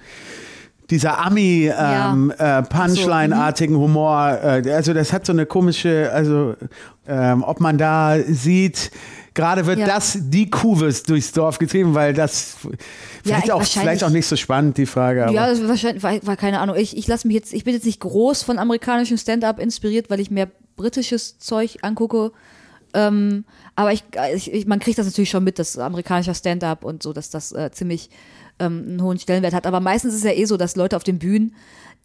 dieser 0.92 1.26
Ami 1.26 1.72
ähm, 1.76 2.34
ja. 2.38 2.60
äh, 2.60 2.64
Punchline-artigen 2.64 3.76
mhm. 3.76 3.80
Humor, 3.80 4.38
äh, 4.44 4.72
also 4.72 4.94
das 4.94 5.12
hat 5.12 5.26
so 5.26 5.34
eine 5.34 5.48
komische, 5.48 6.12
also 6.14 6.56
ähm, 7.08 7.44
ob 7.44 7.60
man 7.60 7.78
da 7.78 8.18
sieht, 8.20 8.92
gerade 9.34 9.66
wird 9.66 9.80
ja. 9.80 9.86
das 9.86 10.18
die 10.20 10.50
Kuhwurst 10.50 11.10
durchs 11.10 11.32
Dorf 11.32 11.58
getrieben, 11.58 11.94
weil 11.94 12.14
das 12.14 12.58
vielleicht, 13.24 13.48
ja, 13.48 13.54
auch, 13.54 13.64
vielleicht 13.64 14.04
auch 14.04 14.10
nicht 14.10 14.26
so 14.26 14.36
spannend, 14.36 14.78
die 14.78 14.86
Frage. 14.86 15.26
Aber. 15.26 15.34
Ja, 15.34 15.68
wahrscheinlich, 15.68 16.04
war, 16.04 16.16
war, 16.26 16.36
keine 16.36 16.60
Ahnung. 16.60 16.76
Ich, 16.76 16.98
ich 16.98 17.08
lasse 17.08 17.28
mich 17.28 17.36
jetzt, 17.36 17.54
ich 17.54 17.64
bin 17.64 17.74
jetzt 17.74 17.86
nicht 17.86 18.00
groß 18.00 18.44
von 18.44 18.60
amerikanischem 18.60 19.18
Stand-up 19.18 19.60
inspiriert, 19.60 20.10
weil 20.10 20.20
ich 20.20 20.32
mehr 20.32 20.50
britisches 20.76 21.38
Zeug 21.40 21.78
angucke. 21.82 22.32
Ähm, 22.94 23.46
aber 23.76 23.94
ich, 23.94 24.04
ich, 24.34 24.66
man 24.66 24.80
kriegt 24.80 24.98
das 24.98 25.06
natürlich 25.06 25.30
schon 25.30 25.44
mit, 25.44 25.60
dass 25.60 25.78
amerikanischer 25.78 26.34
Stand-up 26.34 26.84
und 26.84 27.04
so, 27.04 27.14
dass 27.14 27.30
das 27.30 27.52
äh, 27.54 27.72
ziemlich 27.72 28.10
ähm, 28.62 28.86
einen 28.88 29.02
hohen 29.02 29.20
Stellenwert 29.20 29.54
hat. 29.54 29.66
Aber 29.66 29.80
meistens 29.80 30.14
ist 30.14 30.20
es 30.20 30.26
ja 30.26 30.32
eh 30.32 30.46
so, 30.46 30.58
dass 30.58 30.76
Leute 30.76 30.96
auf 30.96 31.04
den 31.04 31.20
Bühnen 31.20 31.54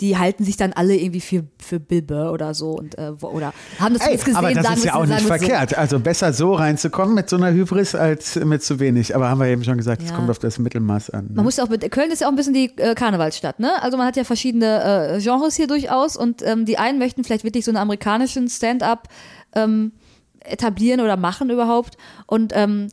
die 0.00 0.18
halten 0.18 0.44
sich 0.44 0.56
dann 0.56 0.72
alle 0.74 0.94
irgendwie 0.94 1.20
für, 1.20 1.44
für 1.58 1.80
Bill 1.80 2.02
Burr 2.02 2.32
oder 2.32 2.52
so 2.52 2.72
und 2.72 2.98
äh, 2.98 3.12
oder 3.22 3.54
haben 3.78 3.94
das 3.94 4.06
Ey, 4.06 4.16
gesehen. 4.16 4.36
Aber 4.36 4.52
das 4.52 4.76
ist 4.76 4.84
ja 4.84 4.94
auch 4.94 5.06
nicht 5.06 5.22
verkehrt. 5.22 5.70
So. 5.70 5.76
Also 5.76 6.00
besser 6.00 6.32
so 6.34 6.52
reinzukommen 6.52 7.14
mit 7.14 7.30
so 7.30 7.36
einer 7.36 7.52
Hybris 7.52 7.94
als 7.94 8.36
mit 8.36 8.62
zu 8.62 8.78
wenig. 8.78 9.16
Aber 9.16 9.30
haben 9.30 9.40
wir 9.40 9.46
eben 9.46 9.64
schon 9.64 9.78
gesagt, 9.78 10.02
es 10.02 10.10
ja. 10.10 10.16
kommt 10.16 10.28
auf 10.28 10.38
das 10.38 10.58
Mittelmaß 10.58 11.10
an. 11.10 11.26
Ne? 11.26 11.30
Man 11.36 11.44
muss 11.46 11.58
auch 11.58 11.70
mit, 11.70 11.90
Köln 11.90 12.10
ist 12.10 12.20
ja 12.20 12.26
auch 12.26 12.32
ein 12.32 12.36
bisschen 12.36 12.52
die 12.52 12.76
äh, 12.76 12.94
Karnevalsstadt, 12.94 13.58
ne? 13.58 13.82
Also 13.82 13.96
man 13.96 14.06
hat 14.06 14.16
ja 14.16 14.24
verschiedene 14.24 15.14
äh, 15.16 15.20
Genres 15.20 15.56
hier 15.56 15.66
durchaus 15.66 16.16
und 16.16 16.42
ähm, 16.42 16.66
die 16.66 16.76
einen 16.76 16.98
möchten 16.98 17.24
vielleicht 17.24 17.44
wirklich 17.44 17.64
so 17.64 17.70
einen 17.70 17.78
amerikanischen 17.78 18.48
Stand-up 18.48 19.08
ähm, 19.54 19.92
etablieren 20.40 21.00
oder 21.00 21.16
machen 21.16 21.48
überhaupt 21.48 21.96
und 22.26 22.52
ähm, 22.54 22.88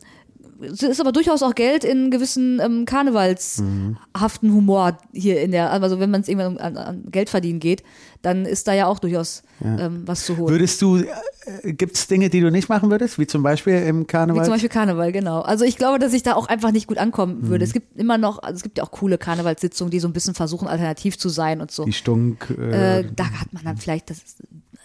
ist 0.60 1.00
aber 1.00 1.12
durchaus 1.12 1.42
auch 1.42 1.54
Geld 1.54 1.84
in 1.84 2.10
gewissen 2.10 2.60
ähm, 2.60 2.84
karnevalshaften 2.84 4.52
Humor 4.52 4.98
hier 5.12 5.40
in 5.40 5.50
der, 5.50 5.70
also 5.70 6.00
wenn 6.00 6.10
man 6.10 6.20
es 6.20 6.28
irgendwann 6.28 6.58
an, 6.58 6.76
an, 6.76 7.04
Geld 7.10 7.30
verdienen 7.30 7.60
geht, 7.60 7.82
dann 8.22 8.46
ist 8.46 8.66
da 8.66 8.72
ja 8.72 8.86
auch 8.86 8.98
durchaus 8.98 9.42
ja. 9.60 9.86
ähm, 9.86 10.02
was 10.06 10.24
zu 10.24 10.36
holen. 10.36 10.50
Würdest 10.50 10.80
du, 10.80 10.96
äh, 10.96 11.72
gibt 11.72 11.96
es 11.96 12.06
Dinge, 12.06 12.30
die 12.30 12.40
du 12.40 12.50
nicht 12.50 12.68
machen 12.68 12.90
würdest, 12.90 13.18
wie 13.18 13.26
zum 13.26 13.42
Beispiel 13.42 13.74
im 13.74 14.06
Karneval? 14.06 14.42
Wie 14.42 14.44
zum 14.44 14.54
Beispiel 14.54 14.70
Karneval, 14.70 15.12
genau. 15.12 15.40
Also 15.40 15.64
ich 15.64 15.76
glaube, 15.76 15.98
dass 15.98 16.12
ich 16.12 16.22
da 16.22 16.34
auch 16.34 16.46
einfach 16.46 16.72
nicht 16.72 16.86
gut 16.86 16.98
ankommen 16.98 17.42
mhm. 17.42 17.48
würde. 17.48 17.64
Es 17.64 17.72
gibt 17.72 17.98
immer 17.98 18.18
noch, 18.18 18.42
also 18.42 18.56
es 18.56 18.62
gibt 18.62 18.78
ja 18.78 18.84
auch 18.84 18.90
coole 18.90 19.18
Karnevalssitzungen, 19.18 19.90
die 19.90 20.00
so 20.00 20.08
ein 20.08 20.12
bisschen 20.12 20.34
versuchen, 20.34 20.68
alternativ 20.68 21.18
zu 21.18 21.28
sein 21.28 21.60
und 21.60 21.70
so. 21.70 21.84
Die 21.84 21.92
Stunk. 21.92 22.54
Äh, 22.58 23.00
äh, 23.00 23.04
da 23.14 23.24
hat 23.24 23.52
man 23.52 23.64
dann 23.64 23.76
vielleicht, 23.76 24.10
das 24.10 24.22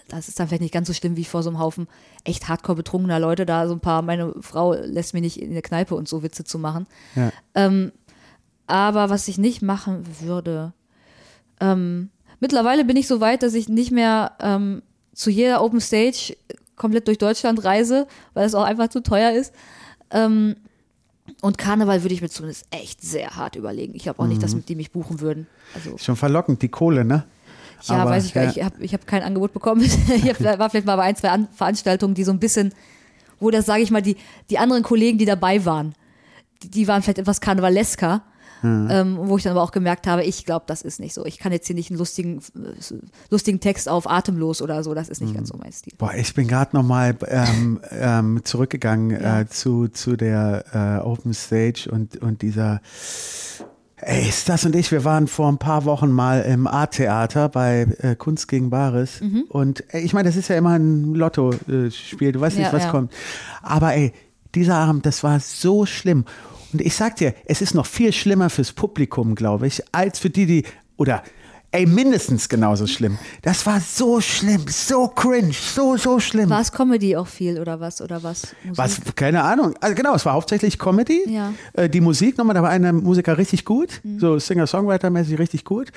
das 0.09 0.27
ist 0.27 0.39
dann 0.39 0.47
vielleicht 0.47 0.61
nicht 0.61 0.73
ganz 0.73 0.87
so 0.87 0.93
schlimm 0.93 1.15
wie 1.15 1.25
vor 1.25 1.43
so 1.43 1.49
einem 1.49 1.59
Haufen 1.59 1.87
echt 2.23 2.47
hardcore 2.47 2.75
betrunkener 2.75 3.19
Leute 3.19 3.45
da, 3.45 3.67
so 3.67 3.73
ein 3.73 3.79
paar, 3.79 4.01
meine 4.01 4.33
Frau 4.41 4.73
lässt 4.73 5.13
mich 5.13 5.21
nicht 5.21 5.41
in 5.41 5.53
der 5.53 5.61
Kneipe 5.61 5.95
und 5.95 6.07
so 6.07 6.23
Witze 6.23 6.43
zu 6.43 6.59
machen. 6.59 6.87
Ja. 7.15 7.31
Ähm, 7.55 7.91
aber 8.67 9.09
was 9.09 9.27
ich 9.27 9.37
nicht 9.37 9.61
machen 9.61 10.03
würde, 10.21 10.73
ähm, 11.59 12.09
mittlerweile 12.39 12.85
bin 12.85 12.97
ich 12.97 13.07
so 13.07 13.21
weit, 13.21 13.43
dass 13.43 13.53
ich 13.53 13.69
nicht 13.69 13.91
mehr 13.91 14.33
ähm, 14.39 14.81
zu 15.13 15.29
jeder 15.29 15.63
Open 15.63 15.81
Stage 15.81 16.35
komplett 16.75 17.07
durch 17.07 17.17
Deutschland 17.17 17.63
reise, 17.63 18.07
weil 18.33 18.45
es 18.45 18.55
auch 18.55 18.63
einfach 18.63 18.89
zu 18.89 19.01
teuer 19.01 19.31
ist. 19.31 19.53
Ähm, 20.11 20.55
und 21.41 21.57
Karneval 21.57 22.03
würde 22.03 22.13
ich 22.13 22.21
mir 22.21 22.29
zumindest 22.29 22.65
echt 22.71 23.01
sehr 23.01 23.35
hart 23.35 23.55
überlegen. 23.55 23.93
Ich 23.95 24.03
glaube 24.03 24.19
auch 24.19 24.23
mhm. 24.23 24.29
nicht, 24.29 24.43
dass 24.43 24.55
mhm. 24.55 24.65
die 24.65 24.75
mich 24.75 24.91
buchen 24.91 25.19
würden. 25.19 25.47
Also, 25.75 25.97
Schon 25.97 26.15
verlockend, 26.15 26.61
die 26.61 26.69
Kohle, 26.69 27.05
ne? 27.05 27.25
Ja, 27.83 27.97
Aber, 27.97 28.11
weiß 28.11 28.25
ich 28.25 28.33
gar 28.33 28.45
nicht. 28.45 28.57
Ich 28.57 28.63
habe 28.63 28.83
ich 28.83 28.93
hab 28.93 29.07
kein 29.07 29.23
Angebot 29.23 29.53
bekommen. 29.53 29.81
ich 29.83 30.43
war 30.43 30.69
vielleicht 30.69 30.85
mal 30.85 30.95
bei 30.95 31.03
ein, 31.03 31.15
zwei 31.15 31.29
An 31.29 31.47
Veranstaltungen, 31.51 32.13
die 32.13 32.23
so 32.23 32.31
ein 32.31 32.39
bisschen, 32.39 32.73
wo 33.39 33.51
das, 33.51 33.65
sage 33.65 33.81
ich 33.81 33.91
mal, 33.91 34.01
die, 34.01 34.17
die 34.49 34.57
anderen 34.57 34.83
Kollegen, 34.83 35.17
die 35.17 35.25
dabei 35.25 35.65
waren, 35.65 35.93
die, 36.63 36.69
die 36.69 36.87
waren 36.87 37.01
vielleicht 37.01 37.19
etwas 37.19 37.41
karnevalesker. 37.41 38.23
Mhm. 38.61 38.87
Ähm, 38.91 39.17
wo 39.21 39.37
ich 39.37 39.43
dann 39.43 39.51
aber 39.51 39.61
auch 39.61 39.71
gemerkt 39.71 40.05
habe, 40.05 40.25
ich 40.25 40.45
glaube, 40.45 40.65
das 40.67 40.81
ist 40.81 40.99
nicht 40.99 41.13
so. 41.13 41.25
Ich 41.25 41.37
kann 41.37 41.53
jetzt 41.53 41.67
hier 41.67 41.77
nicht 41.77 41.91
einen 41.91 41.97
lustigen, 41.97 42.41
lustigen 43.29 43.61
Text 43.61 43.87
auf 43.87 44.09
Atemlos 44.09 44.61
oder 44.61 44.83
so, 44.83 44.93
das 44.93 45.07
ist 45.07 45.21
nicht 45.21 45.31
mhm. 45.31 45.37
ganz 45.37 45.47
so 45.47 45.57
mein 45.57 45.71
Stil. 45.71 45.93
Boah, 45.97 46.13
ich 46.13 46.33
bin 46.33 46.47
gerade 46.49 46.75
nochmal 46.75 47.15
ähm, 47.27 47.79
ähm, 47.91 48.41
zurückgegangen 48.43 49.11
ja. 49.11 49.41
äh, 49.41 49.47
zu, 49.47 49.87
zu 49.87 50.17
der 50.17 50.65
äh, 50.73 51.07
Open 51.07 51.33
Stage 51.33 51.89
und, 51.89 52.17
und 52.17 52.41
dieser 52.41 52.81
Ey, 54.01 54.31
Stas 54.31 54.65
und 54.65 54.75
ich, 54.75 54.91
wir 54.91 55.03
waren 55.03 55.27
vor 55.27 55.49
ein 55.49 55.57
paar 55.57 55.83
Wochen 55.85 56.09
mal 56.09 56.41
im 56.41 56.67
A-Theater 56.67 57.49
bei 57.49 57.87
äh, 57.99 58.15
Kunst 58.15 58.47
gegen 58.47 58.69
Bares. 58.69 59.19
Mhm. 59.19 59.43
Und 59.49 59.83
ey, 59.93 60.01
ich 60.01 60.13
meine, 60.13 60.29
das 60.29 60.37
ist 60.37 60.47
ja 60.47 60.55
immer 60.55 60.71
ein 60.71 61.13
Lotto-Spiel, 61.13 62.31
du 62.31 62.39
weißt 62.39 62.57
nicht, 62.57 62.67
ja, 62.67 62.73
was 62.73 62.85
ja. 62.85 62.91
kommt. 62.91 63.11
Aber 63.61 63.93
ey, 63.93 64.13
dieser 64.55 64.75
Abend, 64.75 65.05
das 65.05 65.23
war 65.23 65.39
so 65.39 65.85
schlimm. 65.85 66.25
Und 66.71 66.81
ich 66.81 66.95
sag 66.95 67.17
dir, 67.17 67.33
es 67.45 67.61
ist 67.61 67.73
noch 67.73 67.85
viel 67.85 68.13
schlimmer 68.13 68.49
fürs 68.49 68.71
Publikum, 68.71 69.35
glaube 69.35 69.67
ich, 69.67 69.83
als 69.91 70.19
für 70.19 70.29
die, 70.29 70.45
die, 70.45 70.63
oder 70.97 71.23
ey, 71.71 71.85
mindestens 71.85 72.49
genauso 72.49 72.87
schlimm. 72.87 73.17
Das 73.43 73.65
war 73.65 73.79
so 73.79 74.21
schlimm, 74.21 74.65
so 74.67 75.07
cringe, 75.07 75.53
so, 75.53 75.97
so 75.97 76.19
schlimm. 76.19 76.49
War 76.49 76.61
es 76.61 76.71
Comedy 76.71 77.15
auch 77.15 77.27
viel 77.27 77.59
oder 77.59 77.79
was? 77.79 78.01
Oder 78.01 78.23
was? 78.23 78.55
Musik? 78.63 78.77
Was, 78.77 78.99
keine 79.15 79.43
Ahnung. 79.43 79.75
Also 79.79 79.95
genau, 79.95 80.15
es 80.15 80.25
war 80.25 80.33
hauptsächlich 80.33 80.79
Comedy. 80.79 81.21
Ja. 81.29 81.53
Äh, 81.73 81.89
die 81.89 82.01
Musik 82.01 82.37
nochmal, 82.37 82.55
da 82.55 82.63
war 82.63 82.69
einer 82.69 82.91
Musiker 82.93 83.37
richtig 83.37 83.65
gut, 83.65 84.01
so 84.17 84.39
Singer-Songwriter-mäßig 84.39 85.37
richtig 85.37 85.63
gut. 85.65 85.91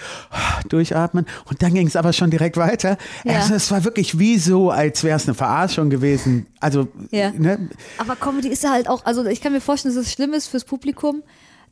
Durchatmen. 0.69 1.27
Und 1.49 1.63
dann 1.63 1.75
ging 1.75 1.87
es 1.87 1.97
aber 1.97 2.13
schon 2.13 2.31
direkt 2.31 2.57
weiter. 2.57 2.99
Ja. 3.25 3.37
Also 3.37 3.55
es 3.55 3.71
war 3.71 3.85
wirklich 3.85 4.19
wie 4.19 4.39
so, 4.39 4.71
als 4.71 5.03
wäre 5.05 5.17
es 5.17 5.27
eine 5.27 5.35
Verarschung 5.35 5.91
gewesen. 5.91 6.47
Also, 6.61 6.89
Ja. 7.11 7.31
ne? 7.31 7.69
Aber 7.99 8.17
Comedy 8.17 8.49
ist 8.49 8.69
halt 8.69 8.89
auch, 8.89 9.05
also 9.05 9.25
ich 9.25 9.41
kann 9.41 9.53
mir 9.53 9.61
vorstellen, 9.61 9.95
dass 9.95 10.05
es 10.07 10.13
schlimm 10.13 10.33
ist 10.35 10.49
fürs 10.49 10.65
Publikum. 10.65 11.23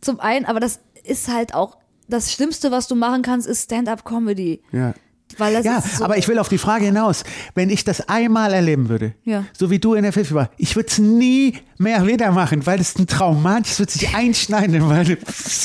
Zum 0.01 0.21
einen, 0.21 0.47
aber 0.47 0.61
das 0.61 0.81
ist 1.05 1.29
halt 1.29 1.55
auch, 1.55 1.77
das 2.11 2.33
Schlimmste, 2.33 2.70
was 2.70 2.87
du 2.88 2.94
machen 2.94 3.23
kannst, 3.23 3.46
ist 3.46 3.64
Stand-up-Comedy. 3.64 4.61
Ja. 4.73 4.94
Weil 5.38 5.55
das 5.55 5.64
Ja, 5.64 5.79
ist 5.79 5.99
so, 5.99 6.05
aber 6.05 6.18
ich 6.18 6.27
will 6.27 6.40
auf 6.40 6.49
die 6.49 6.59
Frage 6.59 6.87
hinaus. 6.87 7.23
Wenn 7.55 7.70
ich 7.70 7.85
das 7.85 8.09
einmal 8.09 8.53
erleben 8.53 8.88
würde, 8.88 9.14
Ja. 9.25 9.44
so 9.57 9.70
wie 9.70 9.79
du 9.79 9.94
in 9.94 10.03
der 10.03 10.12
Pfiffi 10.12 10.35
war, 10.35 10.51
ich 10.57 10.75
würde 10.75 10.88
es 10.88 10.99
nie 10.99 11.55
mehr 11.79 12.05
wieder 12.05 12.33
machen, 12.33 12.66
weil 12.66 12.81
es 12.81 12.99
ein 12.99 13.07
traumatisch, 13.07 13.70
es 13.75 13.79
wird 13.79 13.90
sich 13.92 14.12
einschneiden, 14.12 14.88
weil 14.88 15.16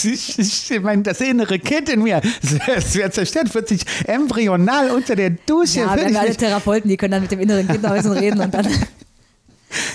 ich 0.03 0.79
meine, 0.83 1.01
das 1.01 1.19
innere 1.19 1.57
Kind 1.57 1.89
in 1.89 2.03
mir, 2.03 2.21
es 2.75 2.93
wird 2.95 3.15
zerstört, 3.15 3.55
wird 3.55 3.67
sich 3.67 3.81
embryonal 4.05 4.91
unter 4.91 5.15
der 5.15 5.31
Dusche. 5.31 5.79
ja, 5.79 5.95
wir 5.95 6.05
haben 6.05 6.15
alle 6.15 6.35
Therapeuten, 6.35 6.87
die 6.87 6.95
können 6.97 7.13
dann 7.13 7.21
mit 7.23 7.31
dem 7.31 7.39
inneren 7.39 7.67
Kind 7.67 7.81
noch 7.81 7.89
ein 7.89 7.97
bisschen 7.97 8.11
reden 8.13 8.41
und 8.41 8.53
dann. 8.53 8.67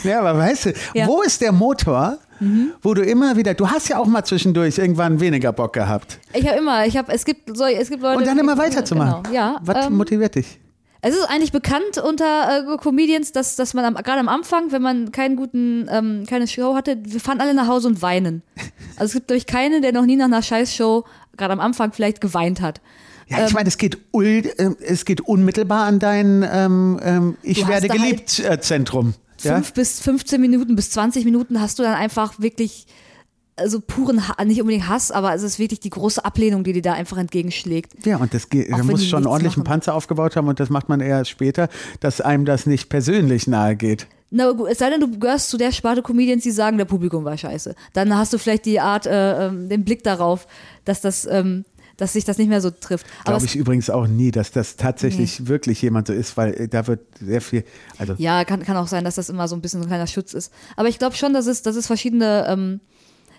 ja, 0.04 0.20
aber 0.20 0.38
weißt 0.38 0.66
du, 0.66 0.72
Ja. 0.94 1.04
Mhm. 1.04 1.08
wo 1.08 1.22
ist 1.22 1.40
der 1.40 1.52
Motor, 1.52 2.18
wo 2.82 2.94
du 2.94 3.02
immer 3.02 3.36
wieder, 3.36 3.52
du 3.52 3.68
hast 3.68 3.88
ja 3.88 3.98
auch 3.98 4.06
mal 4.06 4.24
zwischendurch 4.24 4.78
irgendwann 4.78 5.20
weniger 5.20 5.52
Bock 5.52 5.74
gehabt. 5.74 6.18
Ich 6.32 6.46
habe 6.48 6.58
immer, 6.58 6.86
ich 6.86 6.96
habe, 6.96 7.12
es 7.12 7.24
gibt 7.26 7.54
so, 7.54 7.64
es 7.64 7.90
gibt 7.90 8.02
Leute. 8.02 8.18
Und 8.18 8.26
dann 8.26 8.38
immer 8.38 8.56
weiterzumachen. 8.56 9.24
Genau, 9.24 9.34
ja. 9.34 9.60
Was 9.62 9.86
ähm, 9.86 9.96
motiviert 9.96 10.36
dich? 10.36 10.58
Es 11.02 11.14
ist 11.14 11.24
eigentlich 11.30 11.52
bekannt 11.52 11.98
unter 12.02 12.74
äh, 12.74 12.76
Comedians, 12.78 13.32
dass, 13.32 13.56
dass 13.56 13.72
man 13.74 13.84
am, 13.84 13.94
gerade 13.94 14.20
am 14.20 14.28
Anfang, 14.28 14.70
wenn 14.70 14.82
man 14.82 15.12
keinen 15.12 15.36
guten, 15.36 15.86
ähm, 15.90 16.24
keine 16.28 16.46
Show 16.46 16.74
hatte, 16.74 16.98
wir 17.02 17.20
fahren 17.20 17.40
alle 17.40 17.54
nach 17.54 17.68
Hause 17.68 17.88
und 17.88 18.02
weinen. 18.02 18.42
Also 18.96 19.04
es 19.06 19.12
gibt, 19.14 19.28
glaube 19.28 19.38
ich, 19.38 19.46
keinen, 19.46 19.82
der 19.82 19.92
noch 19.92 20.04
nie 20.04 20.16
nach 20.16 20.26
einer 20.26 20.42
Scheißshow, 20.42 21.04
gerade 21.36 21.52
am 21.52 21.60
Anfang 21.60 21.92
vielleicht 21.92 22.20
geweint 22.20 22.60
hat. 22.60 22.80
Ja, 23.28 23.46
ich 23.46 23.54
meine, 23.54 23.68
es 23.68 23.78
geht, 23.78 23.96
ul, 24.12 24.26
äh, 24.26 24.70
es 24.80 25.04
geht 25.04 25.20
unmittelbar 25.20 25.84
an 25.84 26.00
dein 26.00 26.46
ähm, 26.50 27.00
ähm, 27.02 27.36
Ich 27.42 27.66
werde 27.68 27.88
da 27.88 27.94
geliebt 27.94 28.42
Zentrum. 29.40 29.58
Ja? 29.58 29.64
Fünf 29.64 29.74
bis 29.74 30.00
15 30.00 30.40
Minuten 30.40 30.76
bis 30.76 30.90
20 30.90 31.24
Minuten 31.24 31.60
hast 31.60 31.78
du 31.78 31.82
dann 31.82 31.94
einfach 31.94 32.34
wirklich, 32.38 32.86
also 33.56 33.80
puren, 33.80 34.22
nicht 34.44 34.60
unbedingt 34.60 34.88
Hass, 34.88 35.10
aber 35.10 35.34
es 35.34 35.42
ist 35.42 35.58
wirklich 35.58 35.80
die 35.80 35.90
große 35.90 36.24
Ablehnung, 36.24 36.64
die 36.64 36.72
dir 36.72 36.82
da 36.82 36.92
einfach 36.94 37.18
entgegenschlägt. 37.18 38.06
Ja, 38.06 38.16
und 38.16 38.32
das 38.34 38.48
da 38.48 38.82
muss 38.82 39.06
schon 39.06 39.18
einen 39.18 39.26
ordentlichen 39.26 39.62
machen. 39.62 39.72
Panzer 39.72 39.94
aufgebaut 39.94 40.36
haben 40.36 40.48
und 40.48 40.60
das 40.60 40.70
macht 40.70 40.88
man 40.88 41.00
eher 41.00 41.24
später, 41.24 41.68
dass 42.00 42.20
einem 42.20 42.44
das 42.44 42.66
nicht 42.66 42.88
persönlich 42.88 43.46
nahe 43.46 43.76
geht. 43.76 44.06
Na 44.32 44.52
gut, 44.52 44.68
es 44.70 44.78
sei 44.78 44.90
denn, 44.90 45.00
du 45.00 45.18
gehörst 45.18 45.50
zu 45.50 45.56
der 45.56 45.72
Sparte 45.72 46.02
Comedians, 46.02 46.44
die 46.44 46.52
sagen, 46.52 46.78
der 46.78 46.84
Publikum 46.84 47.24
war 47.24 47.36
scheiße. 47.36 47.74
Dann 47.94 48.16
hast 48.16 48.32
du 48.32 48.38
vielleicht 48.38 48.64
die 48.64 48.78
Art, 48.78 49.06
äh, 49.06 49.46
ähm, 49.46 49.68
den 49.68 49.84
Blick 49.84 50.04
darauf, 50.04 50.46
dass 50.84 51.00
das, 51.00 51.26
ähm, 51.26 51.64
dass 52.00 52.14
sich 52.14 52.24
das 52.24 52.38
nicht 52.38 52.48
mehr 52.48 52.60
so 52.60 52.70
trifft. 52.70 53.06
Glaube 53.24 53.44
ich 53.44 53.56
übrigens 53.56 53.90
auch 53.90 54.06
nie, 54.06 54.30
dass 54.30 54.50
das 54.50 54.76
tatsächlich 54.76 55.46
wirklich 55.46 55.82
jemand 55.82 56.06
so 56.06 56.12
ist, 56.12 56.36
weil 56.36 56.54
äh, 56.54 56.68
da 56.68 56.86
wird 56.86 57.00
sehr 57.20 57.40
viel, 57.40 57.64
also 57.98 58.14
ja, 58.16 58.44
kann, 58.44 58.62
kann 58.62 58.76
auch 58.76 58.88
sein, 58.88 59.04
dass 59.04 59.16
das 59.16 59.28
immer 59.28 59.48
so 59.48 59.56
ein 59.56 59.60
bisschen 59.60 59.80
so 59.80 59.86
ein 59.86 59.90
kleiner 59.90 60.06
Schutz 60.06 60.32
ist. 60.32 60.52
Aber 60.76 60.88
ich 60.88 60.98
glaube 60.98 61.16
schon, 61.16 61.32
dass 61.34 61.46
es, 61.46 61.62
dass 61.62 61.76
es 61.76 61.86
verschiedene 61.86 62.46
ähm, 62.48 62.80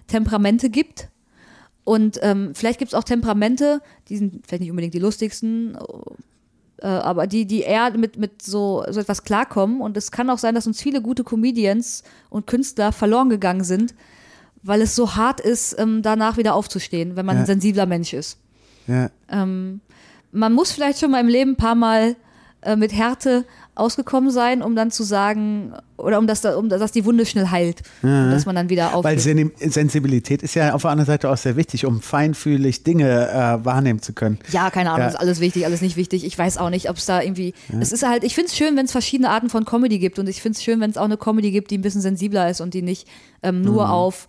Temperamente 0.07 0.69
gibt. 0.69 1.09
Und 1.83 2.19
ähm, 2.21 2.51
vielleicht 2.53 2.77
gibt 2.79 2.93
es 2.93 2.97
auch 2.97 3.03
Temperamente, 3.03 3.81
die 4.09 4.17
sind 4.17 4.45
vielleicht 4.45 4.61
nicht 4.61 4.69
unbedingt 4.69 4.93
die 4.93 4.99
lustigsten, 4.99 5.75
äh, 6.77 6.85
aber 6.85 7.25
die, 7.25 7.45
die 7.45 7.61
eher 7.61 7.97
mit, 7.97 8.17
mit 8.17 8.41
so, 8.41 8.83
so 8.89 8.99
etwas 8.99 9.23
klarkommen. 9.23 9.81
Und 9.81 9.97
es 9.97 10.11
kann 10.11 10.29
auch 10.29 10.37
sein, 10.37 10.53
dass 10.53 10.67
uns 10.67 10.81
viele 10.81 11.01
gute 11.01 11.23
Comedians 11.23 12.03
und 12.29 12.45
Künstler 12.45 12.91
verloren 12.91 13.29
gegangen 13.29 13.63
sind, 13.63 13.95
weil 14.63 14.81
es 14.81 14.95
so 14.95 15.15
hart 15.15 15.39
ist, 15.41 15.75
ähm, 15.79 16.01
danach 16.03 16.37
wieder 16.37 16.53
aufzustehen, 16.53 17.15
wenn 17.15 17.25
man 17.25 17.37
Ja. 17.37 17.41
ein 17.41 17.47
sensibler 17.47 17.87
Mensch 17.87 18.13
ist. 18.13 18.37
Ja. 18.87 19.09
Ähm, 19.29 19.81
man 20.31 20.53
muss 20.53 20.71
vielleicht 20.71 20.99
schon 20.99 21.11
mal 21.11 21.19
im 21.21 21.27
Leben 21.27 21.51
ein 21.51 21.57
paar 21.57 21.75
Mal 21.75 22.15
äh, 22.61 22.75
mit 22.75 22.93
Härte 22.93 23.43
ausgekommen 23.73 24.31
sein, 24.31 24.61
um 24.61 24.75
dann 24.75 24.91
zu 24.91 25.03
sagen, 25.03 25.73
oder 25.97 26.19
um 26.19 26.27
das, 26.27 26.41
da- 26.41 26.55
um 26.57 26.67
dass 26.69 26.91
die 26.91 27.03
Wunde 27.05 27.25
schnell 27.25 27.47
heilt. 27.47 27.81
Und 28.03 28.29
dass 28.31 28.45
man 28.45 28.53
dann 28.55 28.69
wieder 28.69 28.87
Weil 29.01 29.15
aufsteht. 29.15 29.19
Sen 29.21 29.51
Sensibilität 29.71 30.43
ist 30.43 30.53
ja 30.55 30.73
auf 30.73 30.81
der 30.83 30.91
anderen 30.91 31.07
Seite 31.07 31.29
auch 31.29 31.37
sehr 31.37 31.55
wichtig, 31.55 31.85
um 31.85 32.01
feinfühlig 32.01 32.83
Dinge 32.83 33.29
äh, 33.29 33.65
wahrnehmen 33.65 34.01
zu 34.01 34.13
können. 34.13 34.39
Ja, 34.51 34.69
keine 34.69 34.89
Ahnung, 34.91 35.01
Ja. 35.03 35.07
ist 35.07 35.15
alles 35.19 35.39
wichtig, 35.39 35.65
alles 35.65 35.81
nicht 35.81 35.95
wichtig. 35.97 36.23
Ich 36.25 36.37
weiß 36.37 36.57
auch 36.59 36.69
nicht, 36.69 36.89
ob 36.89 36.97
es 36.97 37.05
da 37.05 37.21
irgendwie. 37.21 37.53
Es 37.79 37.91
ist 37.91 38.05
halt, 38.07 38.23
ich 38.23 38.35
finde 38.35 38.49
es 38.49 38.57
schön, 38.57 38.75
wenn 38.75 38.85
es 38.85 38.91
verschiedene 38.91 39.29
Arten 39.29 39.49
von 39.49 39.65
Comedy 39.65 39.97
gibt 39.99 40.19
und 40.19 40.27
ich 40.29 40.41
finde 40.41 40.57
es 40.57 40.63
schön, 40.63 40.79
wenn 40.81 40.91
es 40.91 40.97
auch 40.97 41.05
eine 41.05 41.17
Comedy 41.17 41.51
gibt, 41.51 41.71
die 41.71 41.77
ein 41.77 41.81
bisschen 41.81 42.01
sensibler 42.01 42.49
ist 42.49 42.61
und 42.61 42.73
die 42.73 42.81
nicht 42.83 43.07
ähm, 43.41 43.61
nur 43.61 43.85
Mhm. 43.85 43.91
auf 43.91 44.27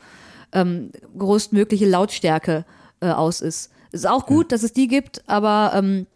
ähm, 0.52 0.90
größtmögliche 1.18 1.86
Lautstärke 1.88 2.64
äh, 3.00 3.08
aus 3.10 3.40
ist. 3.40 3.70
Es 3.92 4.00
ist 4.00 4.06
auch 4.06 4.26
gut, 4.26 4.52
dass 4.52 4.62
es 4.62 4.72
die 4.72 4.88
gibt, 4.88 5.22
aber 5.28 5.72
ähm, 5.74 6.06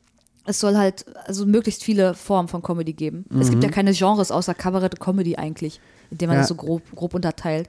es 0.47 0.61
soll 0.61 0.77
halt 0.77 1.05
also 1.27 1.45
möglichst 1.47 1.85
viele 1.85 2.15
Formen 2.15 2.49
von 2.49 2.63
Comedy 2.63 2.93
geben. 2.95 3.25
Es 3.39 3.51
gibt 3.51 3.63
ja 3.63 3.71
keine 3.71 3.93
Genres 3.93 4.31
außer 4.31 4.55
Kabarett 4.55 4.95
und 4.95 5.01
Comedy 5.01 5.37
eigentlich, 5.37 5.81
indem 6.11 6.29
man 6.29 6.37
Mhm. 6.37 6.39
Ja. 6.39 6.43
das 6.43 6.49
so 6.49 6.55
grob, 6.55 6.83
grob 6.95 7.15
unterteilt. 7.15 7.69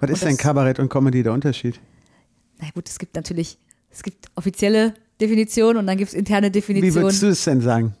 Was 0.00 0.10
ist 0.10 0.22
das- 0.22 0.28
denn 0.28 0.36
Kabarett 0.36 0.78
und 0.78 0.88
Comedy 0.90 1.22
der 1.22 1.32
Unterschied? 1.32 1.80
Na 2.60 2.68
gut, 2.74 2.88
es 2.88 2.98
gibt 2.98 3.14
natürlich, 3.16 3.58
es 3.90 4.02
gibt 4.02 4.26
offizielle 4.34 4.92
Definitionen 5.20 5.78
und 5.78 5.86
dann 5.86 5.96
gibt 5.96 6.08
es 6.08 6.14
interne 6.14 6.48
Wie 6.48 6.52
Definitionen. 6.52 7.04
würdest 7.06 7.22
du 7.22 7.28
es 7.28 7.44
denn 7.44 7.60
sagen? 7.62 7.94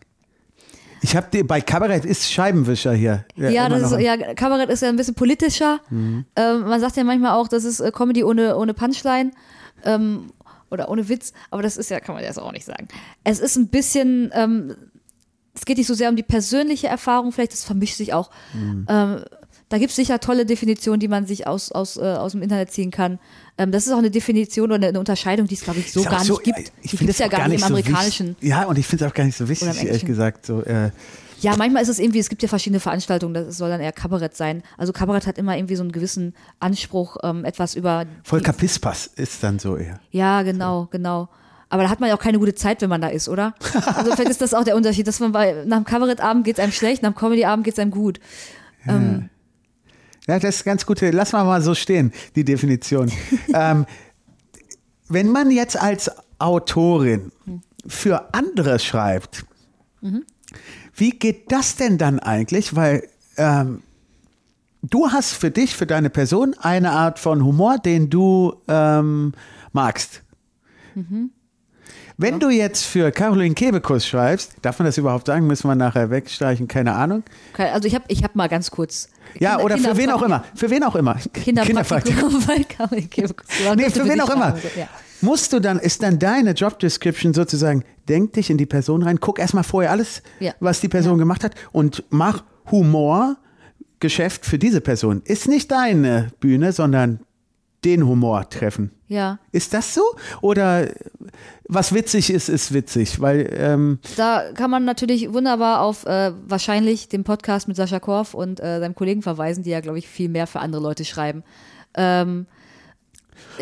Ich 1.02 1.14
habe 1.14 1.44
bei 1.44 1.60
Kabarett 1.60 2.04
ist 2.04 2.30
Scheibenwischer 2.32 2.92
hier. 2.94 3.24
Ja, 3.36 3.66
immer 3.66 3.78
das 3.78 3.92
ist, 3.92 4.00
ja, 4.00 4.16
Kabarett 4.34 4.70
ist 4.70 4.82
ja 4.82 4.88
ein 4.88 4.96
bisschen 4.96 5.14
politischer. 5.14 5.80
Ähm, 5.90 6.24
man 6.34 6.80
sagt 6.80 6.96
ja 6.96 7.04
manchmal 7.04 7.32
auch, 7.32 7.48
das 7.48 7.64
ist 7.64 7.80
äh, 7.80 7.92
Comedy 7.92 8.24
ohne, 8.24 8.56
ohne 8.56 8.74
Punchline 8.74 9.30
ähm, 9.84 10.32
oder 10.70 10.88
ohne 10.88 11.08
Witz, 11.08 11.32
aber 11.50 11.62
das 11.62 11.76
ist 11.76 11.90
ja, 11.90 12.00
kann 12.00 12.14
man 12.14 12.24
ja 12.24 12.32
so 12.32 12.42
auch 12.42 12.52
nicht 12.52 12.64
sagen. 12.66 12.88
Es 13.24 13.38
ist 13.40 13.56
ein 13.56 13.68
bisschen, 13.68 14.30
ähm, 14.34 14.74
es 15.54 15.64
geht 15.64 15.78
nicht 15.78 15.86
so 15.86 15.94
sehr 15.94 16.10
um 16.10 16.16
die 16.16 16.22
persönliche 16.22 16.86
Erfahrung, 16.88 17.32
vielleicht 17.32 17.52
das 17.52 17.64
vermischt 17.64 17.96
sich 17.96 18.12
auch. 18.12 18.30
Ähm, 18.54 19.22
da 19.68 19.78
gibt 19.78 19.90
es 19.90 19.96
sicher 19.96 20.20
tolle 20.20 20.46
Definitionen, 20.46 21.00
die 21.00 21.08
man 21.08 21.26
sich 21.26 21.46
aus, 21.48 21.72
aus, 21.72 21.96
äh, 21.96 22.00
aus 22.02 22.32
dem 22.32 22.42
Internet 22.42 22.70
ziehen 22.70 22.90
kann. 22.92 23.18
Ähm, 23.58 23.72
das 23.72 23.86
ist 23.86 23.92
auch 23.92 23.98
eine 23.98 24.10
Definition 24.12 24.70
oder 24.70 24.86
eine 24.88 24.98
Unterscheidung, 25.00 25.48
die 25.48 25.54
es, 25.54 25.62
glaube 25.62 25.80
ich, 25.80 25.92
so 25.92 26.04
gar 26.04 26.22
so- 26.24 26.34
nicht 26.34 26.44
gibt. 26.44 26.58
Ich 26.82 26.90
die 26.92 26.96
finde 26.98 27.04
gibt 27.06 27.10
es 27.10 27.18
ja 27.18 27.26
gar 27.28 27.48
nicht 27.48 27.54
im 27.56 27.60
so 27.60 27.66
amerikanischen. 27.66 28.28
wichtig. 28.28 28.48
Ja, 28.48 28.64
und 28.64 28.78
ich 28.78 28.86
finde 28.86 29.04
es 29.06 29.10
auch 29.10 29.14
gar 29.14 29.24
nicht 29.24 29.36
so 29.36 29.48
wichtig, 29.48 29.82
ehrlich 29.82 30.04
gesagt. 30.04 30.46
So, 30.46 30.62
äh, 30.62 30.90
Ja, 31.40 31.56
manchmal 31.56 31.82
ist 31.82 31.88
es 31.88 31.98
irgendwie, 31.98 32.18
es 32.18 32.28
gibt 32.28 32.42
ja 32.42 32.48
verschiedene 32.48 32.80
Veranstaltungen, 32.80 33.34
das 33.34 33.58
soll 33.58 33.68
dann 33.68 33.80
eher 33.80 33.92
Kabarett 33.92 34.36
sein. 34.36 34.62
Also 34.78 34.92
Kabarett 34.92 35.26
hat 35.26 35.38
immer 35.38 35.56
irgendwie 35.56 35.76
so 35.76 35.82
einen 35.82 35.92
gewissen 35.92 36.34
Anspruch, 36.60 37.18
ähm, 37.22 37.44
etwas 37.44 37.74
über. 37.74 38.06
Volker 38.24 38.52
Pispas 38.52 39.06
ist 39.06 39.42
dann 39.42 39.58
so 39.58 39.76
eher. 39.76 40.00
Ja, 40.10 40.42
genau, 40.42 40.88
genau. 40.90 41.28
Aber 41.68 41.82
da 41.82 41.90
hat 41.90 42.00
man 42.00 42.08
ja 42.08 42.14
auch 42.14 42.20
keine 42.20 42.38
gute 42.38 42.54
Zeit, 42.54 42.80
wenn 42.80 42.88
man 42.88 43.00
da 43.00 43.08
ist, 43.08 43.28
oder? 43.28 43.54
Also 43.96 44.12
vielleicht 44.12 44.30
ist 44.30 44.40
das 44.40 44.54
auch 44.54 44.64
der 44.64 44.76
Unterschied, 44.76 45.06
dass 45.06 45.18
man 45.20 45.32
bei, 45.32 45.64
nach 45.66 45.78
dem 45.78 45.84
Kabarettabend 45.84 46.44
geht 46.44 46.58
es 46.58 46.62
einem 46.62 46.72
schlecht, 46.72 47.02
nach 47.02 47.10
dem 47.10 47.16
Comedyabend 47.16 47.64
geht 47.64 47.74
es 47.74 47.80
einem 47.80 47.90
gut. 47.90 48.20
Ähm, 48.86 49.28
Ja, 50.28 50.38
das 50.38 50.56
ist 50.56 50.64
ganz 50.64 50.86
gut. 50.86 51.00
Lass 51.00 51.32
mal 51.32 51.44
mal 51.44 51.60
so 51.60 51.74
stehen, 51.74 52.12
die 52.34 52.44
Definition. 52.44 53.10
ähm, 53.54 53.84
wenn 55.08 55.30
man 55.30 55.50
jetzt 55.50 55.80
als 55.80 56.10
Autorin 56.38 57.32
für 57.86 58.32
andere 58.34 58.78
schreibt, 58.78 59.44
wie 60.96 61.10
geht 61.10 61.52
das 61.52 61.76
denn 61.76 61.98
dann 61.98 62.18
eigentlich? 62.18 62.74
Weil 62.74 63.06
ähm, 63.36 63.82
du 64.82 65.10
hast 65.10 65.32
für 65.32 65.50
dich, 65.50 65.76
für 65.76 65.86
deine 65.86 66.10
Person 66.10 66.54
eine 66.60 66.90
Art 66.92 67.18
von 67.18 67.44
Humor, 67.44 67.78
den 67.78 68.10
du 68.10 68.54
ähm, 68.68 69.32
magst. 69.72 70.22
Wenn 72.18 72.40
du 72.40 72.48
jetzt 72.48 72.84
für 72.84 73.10
Caroline 73.12 73.54
Kebekus 73.54 74.06
schreibst, 74.06 74.54
darf 74.62 74.78
man 74.78 74.86
das 74.86 74.96
überhaupt 74.96 75.26
sagen? 75.26 75.46
Müssen 75.46 75.68
wir 75.68 75.74
nachher 75.74 76.08
wegstreichen? 76.10 76.66
Keine 76.66 76.94
Ahnung. 76.94 77.22
also 77.58 77.86
ich 77.86 77.94
habe 77.94 78.04
ich 78.08 78.24
hab 78.24 78.34
mal 78.34 78.48
ganz 78.48 78.70
kurz. 78.70 79.10
Ja, 79.38 79.56
Kinder- 79.56 79.64
oder 79.64 79.76
für 79.78 79.96
wen 79.98 80.10
auch 80.10 80.22
Kinderpraktikum- 80.22 80.24
immer. 80.24 80.44
Für 80.54 80.70
wen 80.70 80.84
auch 80.84 80.96
immer. 80.96 81.14
Kinderpraktikum 81.34 82.46
bei 82.46 82.64
Comedyclub. 82.64 83.42
Nee, 83.76 83.90
für 83.90 84.08
wen 84.08 84.20
auch 84.22 84.30
immer. 84.30 84.56
Ja. 84.76 84.88
Musst 85.22 85.52
du 85.52 85.60
dann, 85.60 85.78
ist 85.78 86.02
dann 86.02 86.18
deine 86.18 86.52
Job 86.52 86.78
Description 86.78 87.32
sozusagen, 87.34 87.84
denk 88.08 88.34
dich 88.34 88.50
in 88.50 88.58
die 88.58 88.66
Person 88.66 89.02
rein, 89.02 89.18
guck 89.20 89.38
erstmal 89.38 89.64
vorher 89.64 89.90
alles, 89.90 90.22
Ja. 90.40 90.52
was 90.60 90.80
die 90.80 90.88
Person 90.88 91.18
gemacht 91.18 91.42
hat 91.44 91.54
und 91.72 92.04
mach 92.10 92.44
Humor, 92.70 93.36
Geschäft 94.00 94.44
für 94.44 94.58
diese 94.58 94.80
Person. 94.82 95.22
Ist 95.24 95.48
nicht 95.48 95.70
deine 95.70 96.28
Bühne, 96.40 96.72
sondern 96.72 97.20
den 97.84 98.06
Humor 98.06 98.48
treffen. 98.50 98.90
ja. 99.08 99.38
Ist 99.52 99.72
das 99.72 99.94
so? 99.94 100.02
Oder 100.42 100.88
was 101.68 101.94
witzig 101.94 102.30
ist, 102.30 102.48
ist 102.48 102.74
witzig, 102.74 103.20
weil 103.20 103.48
ähm, 103.56 103.98
Da 104.16 104.52
kann 104.54 104.70
man 104.70 104.84
natürlich 104.84 105.32
wunderbar 105.32 105.80
auf 105.80 106.04
äh, 106.04 106.32
wahrscheinlich 106.46 107.08
den 107.08 107.22
Podcast 107.24 107.68
mit 107.68 107.76
Sascha 107.76 108.00
Korf 108.00 108.34
und 108.34 108.60
äh, 108.60 108.80
seinem 108.80 108.94
Kollegen 108.94 109.22
verweisen, 109.22 109.62
die 109.62 109.70
ja, 109.70 109.80
glaube 109.80 109.98
ich, 109.98 110.08
viel 110.08 110.28
mehr 110.28 110.46
für 110.46 110.60
andere 110.60 110.82
Leute 110.82 111.04
schreiben. 111.04 111.42
Ähm, 111.94 112.46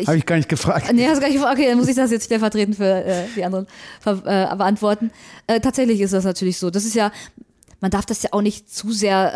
Habe 0.05 0.17
ich 0.17 0.25
gar 0.25 0.35
nicht 0.35 0.49
gefragt. 0.49 0.91
Nee, 0.93 1.07
hast 1.07 1.19
gar 1.19 1.27
nicht 1.27 1.37
gefragt. 1.37 1.57
Okay, 1.57 1.67
dann 1.69 1.77
muss 1.77 1.87
ich 1.87 1.95
das 1.95 2.11
jetzt 2.11 2.25
stellvertretend 2.25 2.75
für 2.77 3.03
äh, 3.05 3.23
die 3.35 3.43
anderen 3.43 3.67
äh, 4.05 4.55
beantworten. 4.55 5.11
Äh, 5.47 5.59
tatsächlich 5.59 6.01
ist 6.01 6.13
das 6.13 6.23
natürlich 6.23 6.57
so. 6.57 6.69
Das 6.69 6.85
ist 6.85 6.95
ja, 6.95 7.11
man 7.81 7.91
darf 7.91 8.05
das 8.05 8.23
ja 8.23 8.29
auch 8.33 8.41
nicht 8.41 8.73
zu 8.73 8.91
sehr 8.91 9.31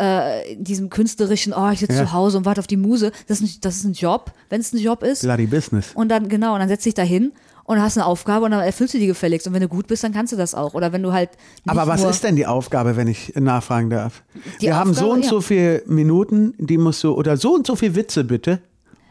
äh, 0.46 0.52
in 0.54 0.64
diesem 0.64 0.90
künstlerischen, 0.90 1.52
oh, 1.52 1.70
ich 1.70 1.80
sitze 1.80 1.94
Ja. 1.94 2.06
zu 2.06 2.12
Hause 2.12 2.38
und 2.38 2.44
warte 2.44 2.60
auf 2.60 2.66
die 2.66 2.76
Muse. 2.76 3.12
Das 3.28 3.40
ist 3.40 3.56
ein, 3.56 3.60
das 3.60 3.76
ist 3.76 3.84
ein 3.84 3.92
Job, 3.92 4.32
wenn 4.48 4.60
es 4.60 4.72
ein 4.72 4.78
Job 4.78 5.02
ist. 5.02 5.22
Bloody 5.22 5.46
Business. 5.46 5.90
Und 5.94 6.08
dann, 6.08 6.28
genau, 6.28 6.54
und 6.54 6.60
dann 6.60 6.68
setzt 6.68 6.84
dich 6.86 6.94
da 6.94 7.02
hin 7.02 7.32
und 7.64 7.80
hast 7.80 7.96
eine 7.96 8.06
Aufgabe 8.06 8.46
und 8.46 8.50
dann 8.50 8.62
erfüllst 8.62 8.94
du 8.94 8.98
die 8.98 9.06
gefälligst. 9.06 9.46
Und 9.46 9.52
wenn 9.52 9.60
du 9.60 9.68
gut 9.68 9.86
bist, 9.86 10.02
dann 10.02 10.12
kannst 10.12 10.32
du 10.32 10.36
das 10.36 10.54
auch. 10.56 10.74
Oder 10.74 10.92
wenn 10.92 11.02
du 11.02 11.12
halt. 11.12 11.30
Aber 11.66 11.86
was 11.86 12.02
ist 12.02 12.24
denn 12.24 12.34
die 12.34 12.46
Aufgabe, 12.46 12.96
wenn 12.96 13.06
ich 13.06 13.32
nachfragen 13.36 13.90
darf? 13.90 14.24
Die 14.60 14.66
Wir 14.66 14.76
haben 14.76 14.92
so 14.94 15.02
Aufgabe, 15.02 15.12
und 15.12 15.22
ja. 15.24 15.30
so 15.30 15.40
viele 15.40 15.82
Minuten, 15.86 16.54
die 16.58 16.78
musst 16.78 17.04
du, 17.04 17.12
oder 17.12 17.36
so 17.36 17.54
und 17.54 17.66
so 17.68 17.76
viel 17.76 17.94
Witze 17.94 18.24
bitte. 18.24 18.60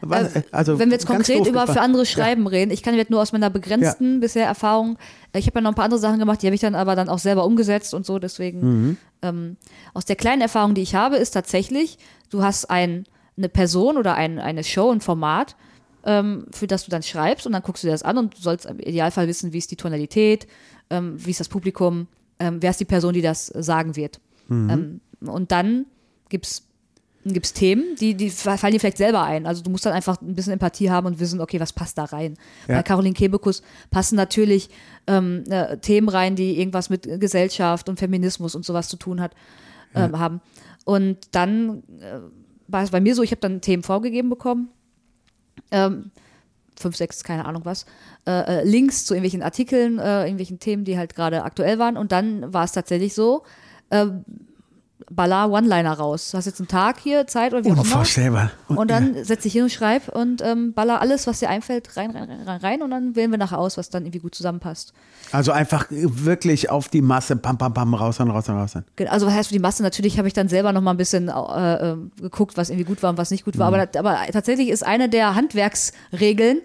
Äh, 0.02 0.42
also 0.52 0.78
wenn 0.78 0.88
wir 0.88 0.94
jetzt 0.94 1.06
konkret 1.06 1.46
über 1.46 1.66
für 1.66 1.80
andere 1.80 2.06
Schreiben 2.06 2.46
reden, 2.46 2.70
ich 2.70 2.82
kann 2.82 2.94
jetzt 2.94 3.10
nur 3.10 3.20
aus 3.20 3.32
meiner 3.32 3.50
begrenzten 3.50 4.20
bisher 4.20 4.46
Erfahrung, 4.46 4.98
ich 5.34 5.46
habe 5.46 5.58
ja 5.58 5.60
noch 5.62 5.72
ein 5.72 5.74
paar 5.74 5.84
andere 5.84 6.00
Sachen 6.00 6.18
gemacht, 6.18 6.42
die 6.42 6.46
habe 6.46 6.54
ich 6.54 6.60
dann 6.60 6.74
aber 6.74 6.96
dann 6.96 7.08
auch 7.08 7.18
selber 7.18 7.44
umgesetzt 7.44 7.94
und 7.94 8.06
so, 8.06 8.18
deswegen 8.18 8.60
Mhm. 8.60 8.96
ähm, 9.22 9.56
aus 9.94 10.04
der 10.04 10.16
kleinen 10.16 10.42
Erfahrung, 10.42 10.74
die 10.74 10.82
ich 10.82 10.94
habe, 10.94 11.16
ist 11.16 11.32
tatsächlich, 11.32 11.98
du 12.30 12.42
hast 12.42 12.70
ein, 12.70 13.04
eine 13.36 13.48
Person 13.48 13.96
oder 13.96 14.14
ein, 14.14 14.38
eine 14.38 14.64
Show, 14.64 14.90
ein 14.90 15.00
Format, 15.00 15.56
ähm, 16.04 16.46
für 16.50 16.66
das 16.66 16.84
du 16.84 16.90
dann 16.90 17.02
schreibst 17.02 17.46
und 17.46 17.52
dann 17.52 17.62
guckst 17.62 17.82
du 17.82 17.88
dir 17.88 17.92
das 17.92 18.02
an 18.02 18.16
und 18.16 18.36
du 18.36 18.40
sollst 18.40 18.66
im 18.66 18.78
Idealfall 18.78 19.28
wissen, 19.28 19.52
wie 19.52 19.58
ist 19.58 19.70
die 19.70 19.76
Tonalität, 19.76 20.46
ähm, 20.88 21.14
wie 21.16 21.30
ist 21.30 21.40
das 21.40 21.48
Publikum, 21.48 22.06
ähm, 22.38 22.58
wer 22.60 22.70
ist 22.70 22.80
die 22.80 22.86
Person, 22.86 23.12
die 23.12 23.22
das 23.22 23.46
sagen 23.48 23.96
wird. 23.96 24.18
Ähm, 24.70 25.00
und 25.20 25.52
dann 25.52 25.86
gibt's 27.22 27.34
gibt's 27.34 27.52
Themen, 27.52 27.96
die, 27.96 28.14
die 28.14 28.30
fallen 28.30 28.72
dir 28.72 28.80
vielleicht 28.80 28.96
selber 28.96 29.22
ein. 29.22 29.46
Also 29.46 29.62
du 29.62 29.70
musst 29.70 29.84
dann 29.84 29.92
einfach 29.92 30.20
ein 30.22 30.34
bisschen 30.34 30.54
Empathie 30.54 30.90
haben 30.90 31.06
und 31.06 31.20
wissen, 31.20 31.40
okay, 31.40 31.60
was 31.60 31.72
passt 31.72 31.98
da 31.98 32.04
rein. 32.04 32.36
Ja. 32.66 32.76
Bei 32.76 32.82
Caroline 32.82 33.14
Kebekus 33.14 33.62
passen 33.90 34.16
natürlich 34.16 34.70
ähm, 35.06 35.44
äh, 35.50 35.76
Themen 35.78 36.08
rein, 36.08 36.34
die 36.36 36.58
irgendwas 36.58 36.88
mit 36.88 37.20
Gesellschaft 37.20 37.88
und 37.88 37.98
Feminismus 37.98 38.54
und 38.54 38.64
sowas 38.64 38.88
zu 38.88 38.96
tun 38.96 39.20
hat, 39.20 39.34
ähm, 39.94 40.18
haben. 40.18 40.40
Und 40.84 41.18
dann 41.32 41.82
äh, 42.00 42.20
war 42.68 42.82
es 42.82 42.90
bei 42.90 43.00
mir 43.00 43.14
so, 43.14 43.22
ich 43.22 43.32
habe 43.32 43.40
dann 43.40 43.60
Themen 43.60 43.82
vorgegeben 43.82 44.30
bekommen. 44.30 44.68
Ähm, 45.70 46.10
fünf, 46.80 46.96
sechs, 46.96 47.22
keine 47.22 47.44
Ahnung 47.44 47.64
was, 47.64 47.84
äh, 48.26 48.60
äh, 48.60 48.64
Links 48.64 49.04
zu 49.04 49.14
irgendwelchen 49.14 49.42
Artikeln, 49.42 49.98
äh, 49.98 50.22
irgendwelchen 50.22 50.58
Themen, 50.58 50.84
die 50.84 50.96
halt 50.96 51.14
gerade 51.14 51.44
aktuell 51.44 51.78
waren. 51.78 51.96
Und 51.98 52.12
dann 52.12 52.52
war 52.52 52.64
es 52.64 52.72
tatsächlich 52.72 53.14
so, 53.14 53.42
äh, 53.90 54.06
baller 55.10 55.50
One-Liner 55.50 55.92
raus. 55.92 56.30
Du 56.30 56.38
hast 56.38 56.46
jetzt 56.46 56.60
einen 56.60 56.68
Tag 56.68 56.98
hier, 57.00 57.26
Zeit 57.26 57.52
oder 57.52 57.64
wie 57.64 57.68
auch 57.68 57.72
immer. 57.72 57.82
Unvorstellbar. 57.82 58.52
Und 58.68 58.90
dann 58.90 59.24
setz 59.24 59.42
dich 59.42 59.52
hin 59.52 59.64
und 59.64 59.70
schreib 59.70 60.08
und 60.08 60.40
ähm, 60.40 60.72
baller 60.72 61.00
alles, 61.00 61.26
was 61.26 61.40
dir 61.40 61.50
einfällt, 61.50 61.96
rein, 61.96 62.12
rein, 62.12 62.30
rein, 62.46 62.60
rein, 62.60 62.82
und 62.82 62.90
dann 62.90 63.16
wählen 63.16 63.30
wir 63.30 63.38
nachher 63.38 63.58
aus, 63.58 63.76
was 63.76 63.90
dann 63.90 64.04
irgendwie 64.04 64.20
gut 64.20 64.34
zusammenpasst. 64.34 64.92
Also 65.32 65.52
einfach 65.52 65.86
wirklich 65.90 66.70
auf 66.70 66.88
die 66.88 67.02
Masse, 67.02 67.36
pam, 67.36 67.58
pam, 67.58 67.74
pam, 67.74 67.94
raus 67.94 68.20
und 68.20 68.30
raus 68.30 68.48
und 68.48 68.54
raus. 68.54 68.74
Also 69.08 69.26
was 69.26 69.34
heißt 69.34 69.48
für 69.48 69.54
die 69.54 69.60
Masse? 69.60 69.82
Natürlich 69.82 70.16
habe 70.16 70.28
ich 70.28 70.34
dann 70.34 70.48
selber 70.48 70.72
noch 70.72 70.80
mal 70.80 70.92
ein 70.92 70.96
bisschen 70.96 71.28
äh, 71.28 71.92
äh, 71.92 71.96
geguckt, 72.20 72.56
was 72.56 72.70
irgendwie 72.70 72.86
gut 72.86 73.02
war 73.02 73.10
und 73.10 73.18
was 73.18 73.30
nicht 73.30 73.44
gut 73.44 73.58
war. 73.58 73.66
Aber, 73.66 73.88
aber 73.96 74.18
tatsächlich 74.32 74.68
ist 74.68 74.86
eine 74.86 75.08
der 75.08 75.34
Handwerksregeln, 75.34 76.58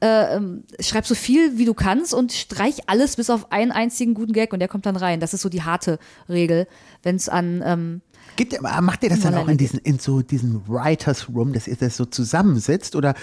äh, 0.00 0.36
ähm, 0.36 0.64
schreib 0.80 1.06
so 1.06 1.14
viel 1.14 1.58
wie 1.58 1.64
du 1.64 1.74
kannst 1.74 2.14
und 2.14 2.32
streich 2.32 2.88
alles 2.88 3.16
bis 3.16 3.30
auf 3.30 3.52
einen 3.52 3.72
einzigen 3.72 4.14
guten 4.14 4.32
Gag 4.32 4.52
und 4.52 4.60
der 4.60 4.68
kommt 4.68 4.86
dann 4.86 4.96
rein. 4.96 5.20
Das 5.20 5.34
ist 5.34 5.42
so 5.42 5.48
die 5.48 5.62
harte 5.62 5.98
Regel, 6.28 6.66
wenn 7.02 7.16
es 7.16 7.28
an 7.28 7.62
ähm, 7.64 8.00
Gibt, 8.36 8.60
macht 8.62 9.02
ihr 9.02 9.08
das 9.08 9.20
dann 9.20 9.34
auch 9.34 9.48
in 9.48 9.58
diesen, 9.58 9.80
in 9.80 9.98
so 9.98 10.22
diesen 10.22 10.68
Writers 10.68 11.28
Room, 11.28 11.52
dass 11.52 11.66
ihr 11.66 11.74
das 11.74 11.96
so 11.96 12.04
zusammensitzt 12.04 12.94
oder 12.94 13.14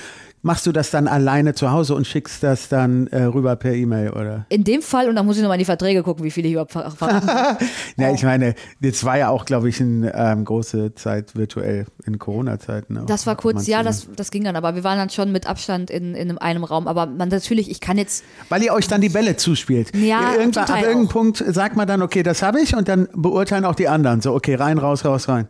machst 0.45 0.67
du 0.67 0.71
das 0.71 0.91
dann 0.91 1.07
alleine 1.07 1.55
zu 1.55 1.71
Hause 1.71 1.95
und 1.95 2.05
schickst 2.05 2.43
das 2.43 2.69
dann 2.69 3.07
äh, 3.07 3.23
rüber 3.23 3.55
per 3.55 3.73
E-Mail 3.73 4.11
oder? 4.11 4.45
in 4.49 4.63
dem 4.63 4.83
Fall, 4.83 5.09
und 5.09 5.15
da 5.15 5.23
muss 5.23 5.37
ich 5.37 5.41
nochmal 5.41 5.55
in 5.55 5.59
die 5.59 5.65
Verträge 5.65 6.03
gucken, 6.03 6.23
wie 6.23 6.29
viele 6.29 6.47
ich 6.47 6.53
überhaupt 6.53 6.71
ver 6.71 6.91
verraten 6.91 7.27
habe. 7.33 7.57
Ja, 7.97 8.13
ich 8.13 8.21
meine, 8.23 8.53
jetzt 8.79 9.03
war 9.03 9.17
ja 9.17 9.29
auch, 9.29 9.45
glaube 9.45 9.69
ich, 9.69 9.81
eine 9.81 10.13
ähm, 10.15 10.45
große 10.45 10.93
Zeit 10.93 11.35
virtuell 11.35 11.85
in 12.05 12.19
Corona-Zeiten. 12.19 12.99
Das 13.07 13.25
war 13.25 13.35
kurz, 13.35 13.55
Manche- 13.55 13.71
ja, 13.71 13.81
das, 13.81 14.07
das 14.15 14.29
ging 14.29 14.43
dann, 14.43 14.55
aber 14.55 14.75
wir 14.75 14.83
waren 14.83 14.99
dann 14.99 15.09
schon 15.09 15.31
mit 15.31 15.47
Abstand 15.47 15.89
in, 15.89 16.13
in 16.13 16.37
einem 16.37 16.63
Raum. 16.63 16.87
Aber 16.87 17.07
man 17.07 17.29
natürlich, 17.29 17.71
ich 17.71 17.81
kann 17.81 17.97
jetzt, 17.97 18.23
Weil 18.49 18.61
ihr 18.61 18.71
euch 18.73 18.87
dann 18.87 19.01
die 19.01 19.09
Bälle 19.09 19.37
zuspielt. 19.37 19.95
Ja, 19.95 20.33
Irgendwann, 20.37 20.67
zum 20.67 20.75
ab 20.75 20.81
irgendeinem. 20.83 21.07
Punkt 21.09 21.43
sagt 21.47 21.75
man 21.75 21.87
dann, 21.87 22.03
okay, 22.03 22.21
das 22.21 22.43
habe 22.43 22.61
ich 22.61 22.75
und 22.75 22.87
dann 22.87 23.07
beurteilen 23.15 23.65
auch 23.65 23.75
die 23.75 23.87
anderen. 23.87 24.21
So, 24.21 24.33
okay, 24.35 24.53
rein, 24.53 24.77
raus, 24.77 25.05
raus, 25.05 25.27
rein. 25.27 25.47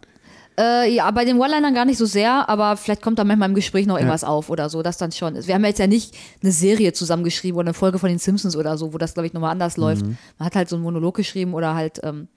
Äh, 0.59 0.93
ja, 0.93 1.09
bei 1.11 1.25
den 1.25 1.39
One-Linern 1.39 1.73
gar 1.73 1.85
nicht 1.85 1.97
so 1.97 2.05
sehr, 2.05 2.47
aber 2.49 2.77
vielleicht 2.77 3.01
kommt 3.01 3.19
da 3.19 3.23
manchmal 3.23 3.49
im 3.49 3.55
Gespräch 3.55 3.87
noch 3.87 3.97
irgendwas 3.97 4.23
auf 4.23 4.49
oder 4.49 4.69
so, 4.69 4.81
das 4.81 4.97
dann 4.97 5.11
schon. 5.11 5.35
Wir 5.45 5.55
haben 5.55 5.63
ja 5.63 5.69
jetzt 5.69 5.79
ja 5.79 5.87
nicht 5.87 6.15
eine 6.41 6.51
Serie 6.51 6.93
zusammengeschrieben 6.93 7.57
oder 7.57 7.67
eine 7.67 7.73
Folge 7.73 7.99
von 7.99 8.09
den 8.09 8.19
Simpsons 8.19 8.55
oder 8.55 8.77
so, 8.77 8.93
wo 8.93 8.97
das, 8.97 9.13
glaube 9.13 9.27
ich, 9.27 9.33
nochmal 9.33 9.51
anders 9.51 9.77
läuft. 9.77 10.05
Mhm. 10.05 10.17
Man 10.37 10.45
hat 10.45 10.55
halt 10.55 10.69
so 10.69 10.75
einen 10.75 10.83
Monolog 10.83 11.15
geschrieben 11.15 11.53
oder 11.53 11.75
halt 11.75 11.99
ähm, 12.03 12.27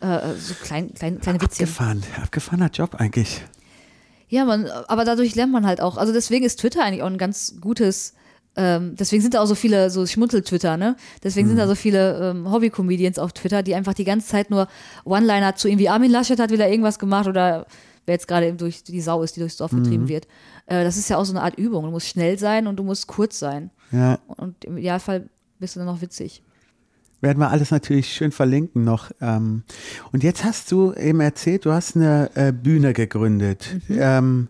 äh, 0.00 0.34
so 0.38 0.54
klein, 0.62 0.94
klein, 0.94 1.20
kleine 1.20 1.40
Witzchen. 1.40 1.64
Abgefahren, 1.64 2.02
abgefahrener 2.22 2.70
Job 2.70 2.94
eigentlich. 2.96 3.42
Ja, 4.28 4.44
man, 4.44 4.66
aber 4.86 5.04
dadurch 5.04 5.34
lernt 5.34 5.52
man 5.52 5.66
halt 5.66 5.80
auch. 5.80 5.96
Also 5.96 6.12
deswegen 6.12 6.44
ist 6.44 6.60
Twitter 6.60 6.84
eigentlich 6.84 7.02
auch 7.02 7.08
ein 7.08 7.18
ganz 7.18 7.56
gutes. 7.60 8.14
Ähm, 8.56 8.96
deswegen 8.96 9.22
sind 9.22 9.34
da 9.34 9.40
auch 9.40 9.46
so 9.46 9.54
viele 9.54 9.90
so 9.90 10.04
Schmunzel-Twitter, 10.06 10.76
ne? 10.76 10.96
Deswegen 11.22 11.46
sind 11.48 11.56
da 11.58 11.68
so 11.68 11.74
viele 11.76 12.30
ähm, 12.30 12.50
Hobby-Comedians 12.50 13.18
auf 13.18 13.32
Twitter, 13.32 13.62
die 13.62 13.74
einfach 13.74 13.94
die 13.94 14.04
ganze 14.04 14.26
Zeit 14.28 14.50
nur 14.50 14.66
One-Liner 15.04 15.54
zu 15.54 15.68
irgendwie 15.68 15.88
Armin 15.88 16.10
Laschet 16.10 16.38
hat 16.40 16.50
wieder 16.50 16.68
irgendwas 16.68 16.98
gemacht 16.98 17.28
oder 17.28 17.66
wer 18.06 18.14
jetzt 18.14 18.26
gerade 18.26 18.48
eben 18.48 18.58
durch 18.58 18.82
die 18.82 19.00
Sau 19.00 19.22
ist, 19.22 19.36
die 19.36 19.40
durchs 19.40 19.56
Dorf 19.56 19.70
getrieben 19.70 20.08
wird. 20.08 20.26
Äh, 20.66 20.82
das 20.84 20.96
ist 20.96 21.08
ja 21.08 21.16
auch 21.16 21.24
so 21.24 21.32
eine 21.32 21.42
Art 21.42 21.56
Übung. 21.58 21.84
Du 21.84 21.90
musst 21.90 22.08
schnell 22.08 22.38
sein 22.38 22.66
und 22.66 22.76
du 22.76 22.82
musst 22.82 23.06
kurz 23.06 23.38
sein. 23.38 23.70
Ja, 23.92 24.18
Und 24.26 24.64
im 24.64 24.78
Idealfall 24.78 25.28
bist 25.60 25.76
du 25.76 25.80
dann 25.80 25.86
noch 25.86 26.00
witzig. 26.00 26.42
werden 27.20 27.38
wir 27.38 27.50
alles 27.50 27.70
natürlich 27.70 28.12
schön 28.12 28.32
verlinken 28.32 28.82
noch. 28.82 29.10
Ähm, 29.20 29.62
und 30.10 30.24
jetzt 30.24 30.42
hast 30.42 30.72
du 30.72 30.92
eben 30.94 31.20
erzählt, 31.20 31.66
du 31.66 31.72
hast 31.72 31.94
eine 31.94 32.30
äh, 32.34 32.52
Bühne 32.52 32.94
gegründet. 32.94 33.76
Mhm. 33.88 33.98
Ähm, 34.00 34.48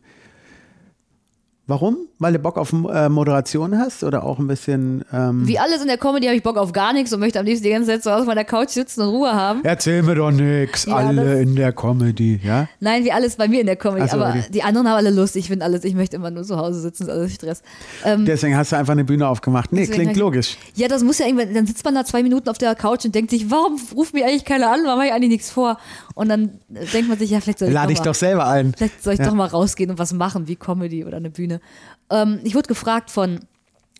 warum? 1.67 1.99
Weil 2.23 2.35
du 2.35 2.39
Bock 2.39 2.59
auf 2.59 2.71
äh, 2.73 3.09
Moderation 3.09 3.79
hast 3.79 4.05
oder 4.05 4.23
auch 4.25 4.39
ein 4.39 4.47
bisschen. 4.47 5.03
Ähm, 5.11 5.49
Wie 5.49 5.59
alles 5.59 5.81
in 5.81 5.89
der 5.89 5.97
Comedy 5.97 6.27
habe 6.27 6.37
ich 6.37 6.43
Bock 6.43 6.59
auf 6.59 6.71
gar 6.73 6.93
nichts 6.93 7.11
und 7.15 7.19
möchte 7.21 7.39
am 7.41 7.47
liebsten 7.47 7.65
die 7.65 7.71
ganze 7.71 7.89
Zeit 7.89 8.03
so 8.03 8.11
auf 8.11 8.27
meiner 8.27 8.45
Couch 8.45 8.69
sitzen 8.69 9.01
und 9.01 9.09
Ruhe 9.09 9.33
haben. 9.33 9.61
Erzähl 9.65 10.03
mir 10.03 10.15
doch 10.15 10.31
nix, 10.31 10.85
Ja, 10.85 10.97
alle 10.97 11.41
in 11.41 11.57
der 11.57 11.73
Comedy, 11.73 12.39
ja? 12.45 12.69
Nein, 12.79 13.05
wie 13.05 13.11
alles 13.13 13.37
bei 13.37 13.49
mir 13.49 13.61
in 13.61 13.67
der 13.67 13.77
Comedy. 13.77 14.07
So, 14.07 14.19
aber 14.19 14.33
die- 14.33 14.53
die 14.53 14.63
anderen 14.63 14.87
haben 14.87 14.97
alle 14.99 15.09
Lust. 15.11 15.35
Ich 15.35 15.49
finde 15.49 15.65
alles, 15.65 15.83
ich 15.83 15.95
möchte 15.95 16.17
immer 16.17 16.31
nur 16.31 16.45
zu 16.45 16.59
Hause 16.59 16.79
sitzen, 16.81 17.05
ist 17.05 17.09
alles 17.09 17.35
Stress. 17.35 17.63
Ähm, 18.05 18.27
Deswegen 18.27 18.55
hast 18.55 18.71
du 18.73 18.77
einfach 18.77 18.93
eine 18.93 19.05
Bühne 19.05 19.27
aufgemacht. 19.27 19.73
Nee, 19.73 19.87
klingt 19.87 20.17
logisch. 20.19 20.59
ja, 20.75 20.89
das 20.89 21.03
muss 21.03 21.19
ja 21.21 21.27
irgendwann, 21.27 21.55
dann 21.55 21.67
sitzt 21.67 21.85
man 21.87 21.95
da 21.95 22.05
zwei 22.05 22.23
Minuten 22.23 22.51
auf 22.51 22.59
der 22.59 22.75
Couch 22.75 23.07
und 23.07 23.15
denkt 23.15 23.31
sich, 23.31 23.51
warum 23.51 23.81
ruft 23.97 24.13
mir 24.13 24.27
eigentlich 24.27 24.45
keiner 24.45 24.71
an, 24.71 24.81
warum 24.85 24.99
habe 24.99 25.07
ich 25.07 25.13
eigentlich 25.15 25.31
nichts 25.31 25.51
vor? 25.51 25.79
Und 26.15 26.29
dann 26.29 26.51
denkt 26.93 27.09
man 27.09 27.19
sich, 27.19 27.31
ja, 27.31 27.41
vielleicht 27.41 27.61
soll 27.61 27.69
ich, 27.69 27.75
Lade 27.75 27.87
doch, 27.87 27.93
ich 27.93 27.99
mal, 28.01 28.05
doch 28.05 28.15
selber 28.15 28.47
ein. 28.47 28.75
vielleicht 28.77 29.03
soll 29.03 29.15
ich 29.15 29.21
Ja. 29.21 29.25
doch 29.27 29.35
mal 29.35 29.47
rausgehen 29.47 29.89
und 29.91 29.99
was 29.99 30.13
machen, 30.13 30.49
wie 30.49 30.57
Comedy 30.57 31.07
oder 31.07 31.17
eine 31.17 31.31
Bühne. 31.31 31.61
Ähm, 32.11 32.41
ich 32.45 32.55
wurde 32.55 32.69
gefragt 32.69 33.11
von 33.11 33.41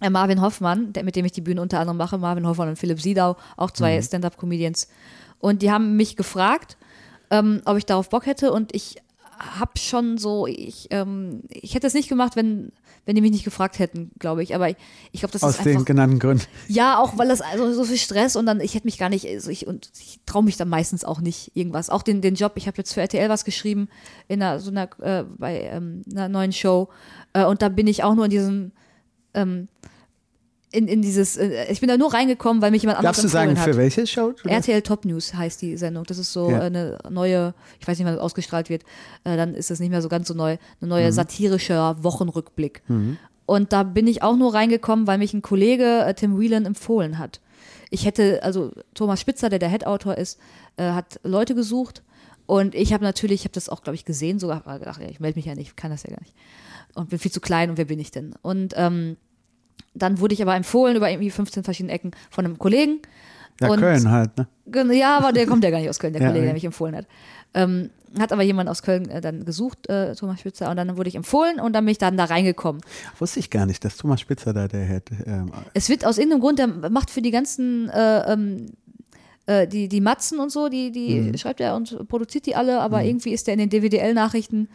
äh, 0.01 0.11
Marvin 0.11 0.41
Hoffmann, 0.41 0.93
der, 0.93 1.05
mit 1.05 1.17
dem 1.17 1.25
ich 1.25 1.33
die 1.33 1.41
Bühne 1.41 1.61
unter 1.63 1.81
anderem 1.81 1.97
mache, 1.99 2.19
Marvin 2.19 2.47
Hoffmann 2.47 2.69
und 2.71 2.77
Philipp 2.77 3.01
Siedau, 3.01 3.37
auch 3.57 3.71
zwei 3.71 3.97
Mhm. 3.99 4.03
Stand-Up-Comedians. 4.03 4.89
Und 5.39 5.63
die 5.63 5.71
haben 5.71 5.97
mich 5.97 6.17
gefragt, 6.17 6.77
ähm, 7.31 7.63
ob 7.65 7.77
ich 7.77 7.87
darauf 7.87 8.09
Bock 8.09 8.27
hätte 8.27 8.53
und 8.53 8.75
ich 8.75 8.97
habe 9.39 9.79
schon 9.79 10.19
so, 10.19 10.47
ich, 10.47 10.89
ähm, 10.91 11.43
ich 11.49 11.75
hätte 11.75 11.87
es 11.87 11.95
nicht 11.95 12.11
gemacht, 12.11 12.37
wenn, 12.37 12.73
wenn 13.07 13.15
die 13.15 13.23
mich 13.23 13.31
nicht 13.31 13.45
gefragt 13.45 13.79
hätten, 13.79 14.11
glaube 14.19 14.43
ich. 14.43 14.55
Aber 14.55 14.69
ich, 14.69 14.77
ich 15.13 15.21
glaube, 15.21 15.33
das 15.33 15.43
Aus 15.43 15.57
ist 15.57 15.65
den 15.65 15.73
einfach. 15.77 15.87
genannten 15.87 16.19
Gründen. 16.19 16.45
Ja, 16.69 16.99
auch 16.99 17.17
weil 17.17 17.29
das 17.29 17.41
also 17.41 17.73
so 17.73 17.85
viel 17.85 17.97
Stress 17.97 18.37
und 18.37 18.45
dann, 18.45 18.61
ich 18.61 18.75
hätte 18.75 18.87
mich 18.87 18.99
gar 18.99 19.09
nicht, 19.09 19.27
also 19.27 19.51
ich, 19.51 19.67
und 19.67 19.91
ich 19.99 20.21
traue 20.27 20.45
mich 20.45 20.59
dann 20.59 20.69
meistens 20.69 21.05
auch 21.07 21.23
nicht 21.23 21.53
irgendwas. 21.57 21.89
Auch 21.89 22.03
den, 22.03 22.21
den 22.21 22.35
Job, 22.35 22.53
ich 22.57 22.67
habe 22.67 22.77
jetzt 22.77 22.93
für 22.93 23.01
RTL 23.01 23.31
was 23.31 23.47
geschrieben 23.47 23.89
in 24.29 24.43
einer, 24.43 24.61
so 24.61 24.71
einer, 24.71 24.91
äh, 25.01 25.25
bei 25.39 25.63
ähm, 25.63 26.03
einer 26.11 26.29
neuen 26.29 26.53
Show 26.53 26.91
äh, 27.33 27.45
und 27.45 27.63
da 27.63 27.69
bin 27.69 27.87
ich 27.87 28.03
auch 28.05 28.15
nur 28.15 28.25
in 28.27 28.31
diesem, 28.31 28.73
ähm, 29.35 29.69
in, 30.73 30.87
in 30.87 31.03
dieses, 31.03 31.37
äh, 31.37 31.71
ich 31.71 31.81
bin 31.81 31.89
da 31.89 31.97
nur 31.97 32.13
reingekommen, 32.15 32.63
weil 32.63 32.71
mich 32.71 32.83
jemand 32.83 32.99
anderes 32.99 33.17
Darfst 33.17 33.25
du 33.25 33.29
sagen, 33.29 33.51
empfohlen 33.51 33.65
für 33.75 33.79
hat. 33.79 33.83
welche 33.83 34.07
Show? 34.07 34.33
das- 34.33 34.45
RTL 34.53 34.83
Top 34.83 35.05
News 35.05 35.35
heißt 35.35 35.61
die 35.63 35.77
Sendung. 35.77 36.05
Das 36.05 36.19
ist 36.19 36.33
so 36.33 36.51
Ja. 36.51 36.61
eine 36.61 36.99
neue, 37.11 37.55
ich 37.81 37.89
weiß 37.89 37.99
nicht, 37.99 38.07
wann 38.07 38.15
das 38.15 38.23
ausgestrahlt 38.23 38.69
wird, 38.71 38.83
äh, 39.25 39.37
dann 39.37 39.55
ist 39.55 39.71
es 39.71 39.81
nicht 39.81 39.91
mehr 39.91 40.03
so 40.03 40.09
ganz 40.09 40.29
so 40.29 40.35
neu, 40.35 40.59
eine 40.81 40.89
neue 40.89 41.07
Mhm. 41.09 41.13
satirischer 41.13 42.03
Wochenrückblick. 42.05 42.83
Und 43.47 43.73
da 43.73 43.83
bin 43.83 44.07
ich 44.07 44.23
auch 44.23 44.37
nur 44.37 44.55
reingekommen, 44.55 45.09
weil 45.09 45.19
mich 45.19 45.35
ein 45.35 45.43
Kollege, 45.43 46.13
Tim 46.17 46.39
Whelan, 46.39 46.67
empfohlen 46.67 47.19
hat. 47.19 47.41
Ich 47.91 48.05
hätte, 48.07 48.41
also 48.45 48.71
Thomas 48.95 49.21
Spitzer, 49.21 49.49
der 49.49 49.59
der 49.59 49.71
Head-Autor 49.71 50.17
ist, 50.19 50.39
hat 50.79 51.19
Leute 51.25 51.57
gesucht. 51.57 52.05
Und 52.47 52.77
ich 52.77 52.93
habe 52.93 53.03
natürlich, 53.03 53.41
ich 53.41 53.45
habe 53.45 53.53
das 53.55 53.69
auch, 53.69 53.83
glaube 53.83 53.97
ich, 53.97 54.05
gesehen, 54.05 54.39
sogar 54.39 54.61
gedacht, 54.79 55.01
ich 55.09 55.19
melde 55.19 55.37
mich 55.39 55.47
ja 55.47 55.57
nicht, 55.57 55.77
kann 55.77 55.91
das 55.91 56.05
ja 56.05 56.11
gar 56.11 56.21
nicht. 56.21 56.35
Und 56.95 57.11
bin 57.11 57.19
viel 57.19 57.31
zu 57.33 57.41
klein 57.41 57.71
und 57.71 57.79
wer 57.79 57.85
bin 57.85 57.99
ich 58.01 58.11
denn? 58.11 58.35
Und 58.43 58.75
ähm, 58.77 59.17
dann 59.95 60.19
wurde 60.21 60.35
ich 60.35 60.43
aber 60.43 60.55
empfohlen 60.55 60.97
über 60.97 61.11
irgendwie 61.11 61.31
15 61.31 61.65
verschiedene 61.65 61.93
Ecken 61.93 62.11
von 62.31 62.45
einem 62.45 62.59
Kollegen. 62.59 63.01
Ja, 63.61 63.69
Und- 63.69 63.81
Köln 63.81 64.11
halt, 64.11 64.31
ne? 64.37 64.47
Ja, 64.95 65.17
aber 65.19 65.33
der 65.33 65.47
kommt 65.47 65.65
ja 65.65 65.71
gar 65.71 65.79
nicht 65.81 65.89
aus 65.91 65.99
Köln, 65.99 66.13
der 66.13 66.23
Ja, 66.23 66.29
Kollege, 66.29 66.45
der 66.47 66.55
mich 66.55 66.65
empfohlen 66.65 66.97
hat. 66.97 67.07
Ähm, 67.55 67.91
hat 68.19 68.33
aber 68.33 68.43
jemand 68.43 68.69
aus 68.69 68.83
Köln 68.83 69.09
äh, 69.09 69.21
dann 69.21 69.45
gesucht, 69.45 69.89
äh, 69.89 70.15
Thomas 70.15 70.41
Spitzer, 70.41 70.71
und 70.71 70.77
dann 70.77 70.97
wurde 70.97 71.09
ich 71.09 71.15
empfohlen 71.17 71.61
und 71.61 71.73
dann 71.75 71.85
bin 71.85 71.93
ich 71.93 71.99
dann 71.99 72.17
da 72.17 72.25
reingekommen. 72.25 72.81
Wusste 73.19 73.39
ich 73.41 73.51
gar 73.51 73.67
nicht, 73.67 73.85
dass 73.85 73.97
Thomas 73.97 74.21
Spitzer 74.21 74.53
da 74.53 74.67
der 74.69 74.85
hätte. 74.85 75.15
Ähm, 75.27 75.51
Es 75.75 75.89
wird 75.89 76.05
aus 76.05 76.19
irgendeinem 76.19 76.41
Grund, 76.41 76.59
der 76.61 76.69
macht 76.91 77.11
für 77.11 77.23
die 77.23 77.31
ganzen, 77.33 77.89
äh, 77.91 78.33
ähm, 78.33 78.67
äh, 79.47 79.67
die, 79.67 79.89
die 79.89 80.01
Matzen 80.01 80.39
und 80.39 80.51
so, 80.51 80.69
die, 80.69 80.91
die 80.93 81.21
Mhm. 81.21 81.37
schreibt 81.39 81.61
er 81.61 81.75
und 81.77 82.09
produziert 82.09 82.47
die 82.47 82.55
alle, 82.57 82.81
aber 82.81 83.03
irgendwie 83.03 83.33
ist 83.33 83.47
der 83.49 83.55
in 83.55 83.61
den 83.61 83.71
DWDL-Nachrichten 83.71 84.69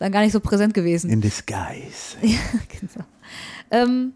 dann 0.00 0.10
gar 0.10 0.22
nicht 0.22 0.32
so 0.32 0.40
präsent 0.40 0.74
gewesen. 0.74 1.10
in 1.10 1.20
disguise. 1.20 2.16
genau. 2.20 3.06
ähm, 3.70 4.12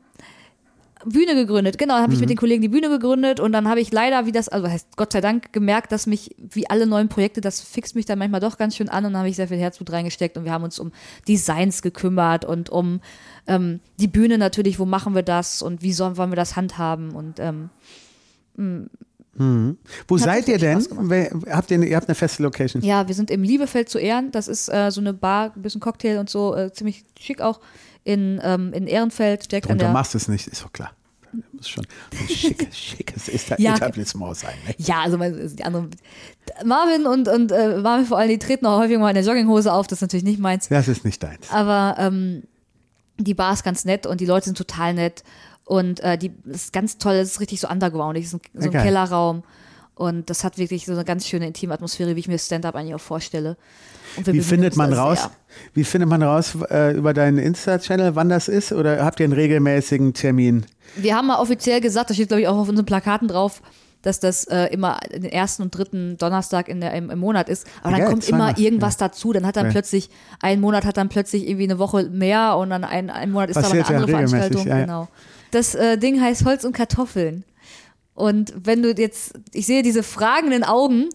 Bühne 1.06 1.34
gegründet, 1.34 1.76
genau, 1.76 1.96
habe 1.96 2.14
ich 2.14 2.18
Mhm. 2.18 2.22
mit 2.22 2.30
den 2.30 2.36
Kollegen 2.38 2.62
die 2.62 2.68
Bühne 2.70 2.88
gegründet 2.88 3.38
und 3.38 3.52
dann 3.52 3.68
habe 3.68 3.78
ich 3.80 3.92
leider, 3.92 4.24
wie 4.24 4.32
das, 4.32 4.48
also 4.48 4.66
heißt 4.68 4.96
Gott 4.96 5.12
sei 5.12 5.20
Dank, 5.20 5.52
gemerkt, 5.52 5.92
dass 5.92 6.06
mich, 6.06 6.34
wie 6.38 6.68
alle 6.70 6.86
neuen 6.86 7.10
Projekte, 7.10 7.42
das 7.42 7.60
fixt 7.60 7.94
mich 7.94 8.06
dann 8.06 8.18
manchmal 8.18 8.40
doch 8.40 8.56
ganz 8.56 8.74
schön 8.74 8.88
an 8.88 9.04
und 9.04 9.12
dann 9.12 9.18
habe 9.18 9.28
ich 9.28 9.36
sehr 9.36 9.48
viel 9.48 9.58
Herzblut 9.58 9.92
reingesteckt 9.92 10.38
und 10.38 10.46
wir 10.46 10.52
haben 10.52 10.64
uns 10.64 10.78
um 10.78 10.92
Designs 11.28 11.82
gekümmert 11.82 12.46
und 12.46 12.70
um 12.70 13.00
ähm, 13.46 13.80
die 14.00 14.08
Bühne 14.08 14.38
natürlich, 14.38 14.78
wo 14.78 14.86
machen 14.86 15.14
wir 15.14 15.22
das 15.22 15.60
und 15.60 15.82
wie 15.82 15.92
sollen, 15.92 16.16
wollen 16.16 16.30
wir 16.30 16.36
das 16.36 16.56
handhaben 16.56 17.10
und 17.14 17.38
ähm, 17.38 17.68
Wo 19.36 20.16
Hat 20.16 20.22
seid 20.24 20.48
ihr 20.48 20.58
denn? 20.58 20.78
Habt 21.50 21.70
ihr, 21.70 21.82
ihr 21.82 21.96
habt 21.96 22.08
eine 22.08 22.14
feste 22.14 22.42
Location? 22.42 22.82
ja, 22.82 23.06
wir 23.08 23.14
sind 23.14 23.30
im 23.30 23.42
Liebefeld 23.42 23.88
zu 23.88 23.98
Ehren, 23.98 24.30
das 24.32 24.48
ist 24.48 24.68
äh, 24.68 24.90
so 24.90 25.00
eine 25.00 25.12
Bar, 25.12 25.52
ein 25.56 25.62
bisschen 25.62 25.80
Cocktail 25.80 26.18
und 26.18 26.30
so, 26.30 26.54
äh, 26.54 26.72
ziemlich 26.72 27.04
schick 27.18 27.40
auch 27.40 27.60
in, 28.04 28.40
ähm, 28.44 28.72
in 28.72 28.86
Ehrenfeld, 28.86 29.50
direkt 29.50 29.66
an 29.66 29.72
Und 29.72 29.78
du 29.80 29.84
der 29.86 29.92
machst 29.92 30.14
es 30.14 30.28
nicht, 30.28 30.46
ist 30.46 30.62
doch 30.62 30.72
klar. 30.72 30.92
Muss 31.52 31.68
schon 31.68 31.84
ein 32.12 32.28
schickes, 32.28 32.76
schickes 32.78 33.28
Ja. 33.58 33.74
Etablissement 33.74 34.36
sein. 34.36 34.54
Ne? 34.68 34.74
Ja, 34.78 35.00
also 35.02 35.18
mein- 35.18 35.56
die 35.56 35.64
anderen. 35.64 35.90
Marvin 36.64 37.06
und, 37.06 37.26
und 37.26 37.50
äh, 37.50 37.78
Marvin 37.78 38.06
vor 38.06 38.18
allem, 38.18 38.28
die 38.28 38.38
treten 38.38 38.66
auch 38.66 38.78
häufig 38.78 38.98
mal 38.98 39.08
in 39.08 39.14
der 39.16 39.24
Jogginghose 39.24 39.72
auf, 39.72 39.88
das 39.88 39.98
ist 39.98 40.02
natürlich 40.02 40.22
nicht 40.24 40.38
meins. 40.38 40.68
Das 40.68 40.86
ist 40.86 41.04
nicht 41.04 41.20
deins. 41.22 41.50
Aber 41.50 41.96
ähm, 41.98 42.44
die 43.18 43.34
Bar 43.34 43.52
ist 43.52 43.64
ganz 43.64 43.84
nett 43.84 44.06
und 44.06 44.20
die 44.20 44.26
Leute 44.26 44.44
sind 44.46 44.58
total 44.58 44.94
nett. 44.94 45.24
Und 45.64 46.00
äh, 46.00 46.18
die 46.18 46.32
das 46.44 46.64
ist 46.64 46.72
ganz 46.72 46.98
toll, 46.98 47.14
es 47.14 47.32
ist 47.32 47.40
richtig 47.40 47.60
so 47.60 47.68
underground, 47.68 48.18
es 48.18 48.26
ist 48.26 48.34
ein, 48.34 48.40
so 48.54 48.66
ein 48.68 48.72
Geil. 48.72 48.82
Kellerraum. 48.82 49.42
Und 49.94 50.28
das 50.28 50.42
hat 50.42 50.58
wirklich 50.58 50.86
so 50.86 50.92
eine 50.92 51.04
ganz 51.04 51.26
schöne 51.26 51.46
intime 51.46 51.72
Atmosphäre, 51.72 52.16
wie 52.16 52.20
ich 52.20 52.28
mir 52.28 52.38
Stand-up 52.38 52.74
eigentlich 52.74 52.94
auch 52.96 53.00
vorstelle. 53.00 53.56
Wie 54.24 54.40
findet 54.40 54.76
man 54.76 54.92
raus? 54.92 55.20
sehr. 55.22 55.30
Wie 55.72 55.84
findet 55.84 56.10
man 56.10 56.22
raus 56.22 56.56
äh, 56.70 56.96
über 56.96 57.14
deinen 57.14 57.38
Insta-Channel, 57.38 58.14
wann 58.16 58.28
das 58.28 58.48
ist? 58.48 58.72
Oder 58.72 59.04
habt 59.04 59.20
ihr 59.20 59.24
einen 59.24 59.32
regelmäßigen 59.32 60.12
Termin? 60.12 60.66
Wir 60.96 61.16
haben 61.16 61.28
mal 61.28 61.38
offiziell 61.38 61.80
gesagt, 61.80 62.10
da 62.10 62.14
steht 62.14 62.28
glaube 62.28 62.40
ich 62.42 62.48
auch 62.48 62.56
auf 62.58 62.68
unseren 62.68 62.86
Plakaten 62.86 63.28
drauf, 63.28 63.62
dass 64.02 64.20
das 64.20 64.44
äh, 64.44 64.66
immer 64.66 64.98
den 65.12 65.24
ersten 65.24 65.62
und 65.62 65.70
dritten 65.70 66.16
Donnerstag 66.18 66.68
in 66.68 66.80
der, 66.80 66.92
im, 66.92 67.10
im 67.10 67.18
Monat 67.20 67.48
ist. 67.48 67.66
Aber 67.82 67.92
dann 67.92 68.00
Geil, 68.00 68.10
kommt 68.10 68.28
immer 68.28 68.58
irgendwas 68.58 68.96
dazu. 68.96 69.32
Dann 69.32 69.46
hat 69.46 69.56
dann 69.56 69.66
Ja. 69.66 69.72
plötzlich, 69.72 70.10
ein 70.40 70.60
Monat 70.60 70.84
hat 70.84 70.96
dann 70.96 71.08
plötzlich 71.08 71.46
irgendwie 71.48 71.64
eine 71.64 71.78
Woche 71.78 72.04
mehr 72.10 72.56
und 72.56 72.70
dann 72.70 72.84
ein, 72.84 73.10
ein 73.10 73.30
Monat 73.30 73.50
ist 73.50 73.54
Passiert 73.54 73.86
aber 73.86 73.96
eine 73.96 74.04
andere 74.04 74.10
ja 74.22 74.26
Veranstaltung. 74.28 74.66
ja, 74.66 74.74
ja. 74.78 74.84
Genau. 74.84 75.08
Das 75.54 75.74
äh, 75.76 75.96
Ding 75.98 76.20
heißt 76.20 76.44
Holz 76.44 76.64
und 76.64 76.72
Kartoffeln. 76.72 77.44
Und 78.14 78.52
wenn 78.56 78.82
du 78.82 78.92
jetzt, 78.92 79.34
ich 79.52 79.66
sehe 79.66 79.82
diese 79.82 80.02
fragenden 80.02 80.64
Augen 80.64 81.08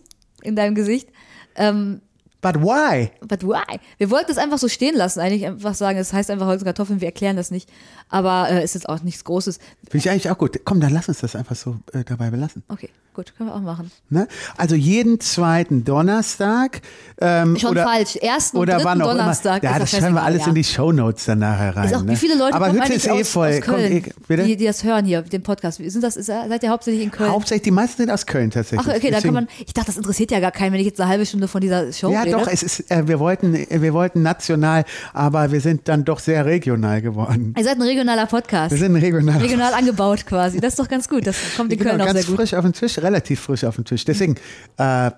in 0.44 0.56
deinem 0.56 0.76
Gesicht, 0.76 1.10
ähm, 1.56 2.02
But 2.42 2.56
why? 2.56 3.12
But 3.20 3.44
why? 3.44 3.80
Wir 3.98 4.10
wollten 4.10 4.32
es 4.32 4.38
einfach 4.38 4.58
so 4.58 4.70
stehen 4.70 4.96
lassen, 4.96 5.20
eigentlich 5.20 5.46
einfach 5.46 5.74
sagen, 5.74 5.98
es 6.00 6.14
heißt 6.14 6.32
einfach 6.32 6.48
Holz 6.48 6.62
und 6.62 6.66
Kartoffeln, 6.66 7.02
wir 7.02 7.10
erklären 7.10 7.36
das 7.36 7.52
nicht. 7.52 7.70
Aber 8.10 8.50
äh, 8.50 8.64
ist 8.64 8.74
jetzt 8.74 8.90
auch 8.90 9.02
nichts 9.04 9.24
Großes. 9.24 9.58
Finde 9.58 9.98
ich 9.98 10.10
eigentlich 10.10 10.30
auch 10.30 10.38
gut. 10.38 10.60
Komm, 10.66 10.80
dann 10.82 10.94
lass 10.94 11.08
uns 11.10 11.20
das 11.20 11.36
einfach 11.36 11.56
so 11.56 11.76
äh, 11.94 12.04
dabei 12.04 12.30
belassen. 12.32 12.64
Okay, 12.68 12.90
gut, 13.14 13.34
können 13.38 13.50
wir 13.50 13.56
auch 13.56 13.62
machen. 13.62 13.92
Ne? 14.10 14.28
Also 14.58 14.76
jeden 14.76 15.20
zweiten 15.20 15.84
Donnerstag. 15.86 16.82
Ähm, 17.22 17.58
Schon 17.58 17.72
oder, 17.72 17.84
falsch. 17.84 18.16
Ersten 18.16 18.58
oder 18.58 18.74
dritten 18.74 18.86
wann 18.86 19.02
auch 19.02 19.12
Donnerstag. 19.12 19.62
immer. 19.64 19.74
Ja, 19.74 19.80
das 19.80 19.92
schreiben 19.92 20.16
wir 20.16 20.24
alles 20.24 20.42
ja. 20.42 20.48
in 20.48 20.56
die 20.56 20.64
Shownotes 20.64 21.26
dann 21.26 21.40
nachher 21.40 21.76
rein. 21.76 21.86
Ist 21.86 21.96
auch, 21.96 22.02
ne? 22.04 22.14
wie 22.14 22.16
viele 22.16 22.36
Leute 22.36 22.54
Aber 22.56 22.68
kommen 22.68 22.82
Hütte 22.82 22.94
eigentlich 22.94 23.06
ist 23.06 23.08
eh 23.08 23.22
aus, 23.22 23.30
voll. 23.30 23.50
aus 23.50 23.62
Köln, 23.62 24.04
Kommt 24.04 24.30
eh? 24.30 24.44
Die, 24.46 24.58
die 24.58 24.66
das 24.66 24.84
hören 24.84 25.06
hier, 25.06 25.22
den 25.22 25.44
Podcast. 25.44 25.78
Sind 25.84 26.04
das, 26.04 26.16
ist, 26.18 26.28
seid 26.28 26.64
ihr 26.64 26.70
hauptsächlich 26.70 27.04
in 27.04 27.12
Köln? 27.12 27.30
Hauptsächlich, 27.32 27.64
die 27.64 27.72
meisten 27.72 27.98
sind 27.98 28.10
aus 28.12 28.26
Köln 28.26 28.50
tatsächlich. 28.52 28.88
Ach, 28.90 28.96
okay, 28.96 29.12
Deswegen- 29.12 29.36
kann 29.36 29.46
man, 29.46 29.48
ich 29.60 29.74
dachte, 29.74 29.88
das 29.88 29.98
interessiert 29.98 30.32
ja 30.32 30.40
gar 30.40 30.52
keinen, 30.52 30.74
wenn 30.74 30.80
ich 30.80 30.88
jetzt 30.88 31.00
eine 31.00 31.10
halbe 31.10 31.26
Stunde 31.26 31.48
von 31.48 31.62
dieser 31.62 31.92
Show 31.94 32.12
Ja, 32.12 32.22
rede. 32.22 32.38
doch, 32.38 32.48
es 32.48 32.64
ist, 32.64 32.90
äh, 32.90 33.08
wir 33.08 33.20
wollten, 33.20 33.54
äh, 33.54 33.82
wir 33.82 33.94
wollten 33.94 34.22
national, 34.24 34.86
aber 35.14 35.52
wir 35.52 35.62
sind 35.62 35.88
dann 35.90 36.06
doch 36.06 36.20
sehr 36.20 36.46
regional 36.46 37.02
geworden. 37.02 37.54
Ihr 37.58 37.64
seid 37.64 37.76
ein 37.76 37.82
regionaler 38.00 38.26
Podcast. 38.28 38.72
Wir 38.72 38.78
sind 38.80 38.96
regional. 38.96 39.40
Regional 39.40 39.74
angebaut 39.74 40.26
quasi. 40.26 40.60
Das 40.60 40.74
ist 40.74 40.80
doch 40.80 40.88
ganz 40.88 41.10
gut. 41.10 41.28
Das 41.28 41.36
kommt 41.58 41.72
in 41.74 41.80
Genau, 41.80 41.92
Köln 41.92 42.02
auch 42.02 42.06
ganz 42.06 42.20
sehr 42.20 42.28
gut. 42.28 42.36
frisch 42.38 42.54
auf 42.54 42.64
den 42.64 42.74
Tisch, 42.74 42.98
relativ 43.00 43.40
frisch 43.42 43.64
auf 43.66 43.76
den 43.76 43.86
Tisch. 43.86 44.06
Deswegen, 44.06 44.36
äh, 44.78 45.12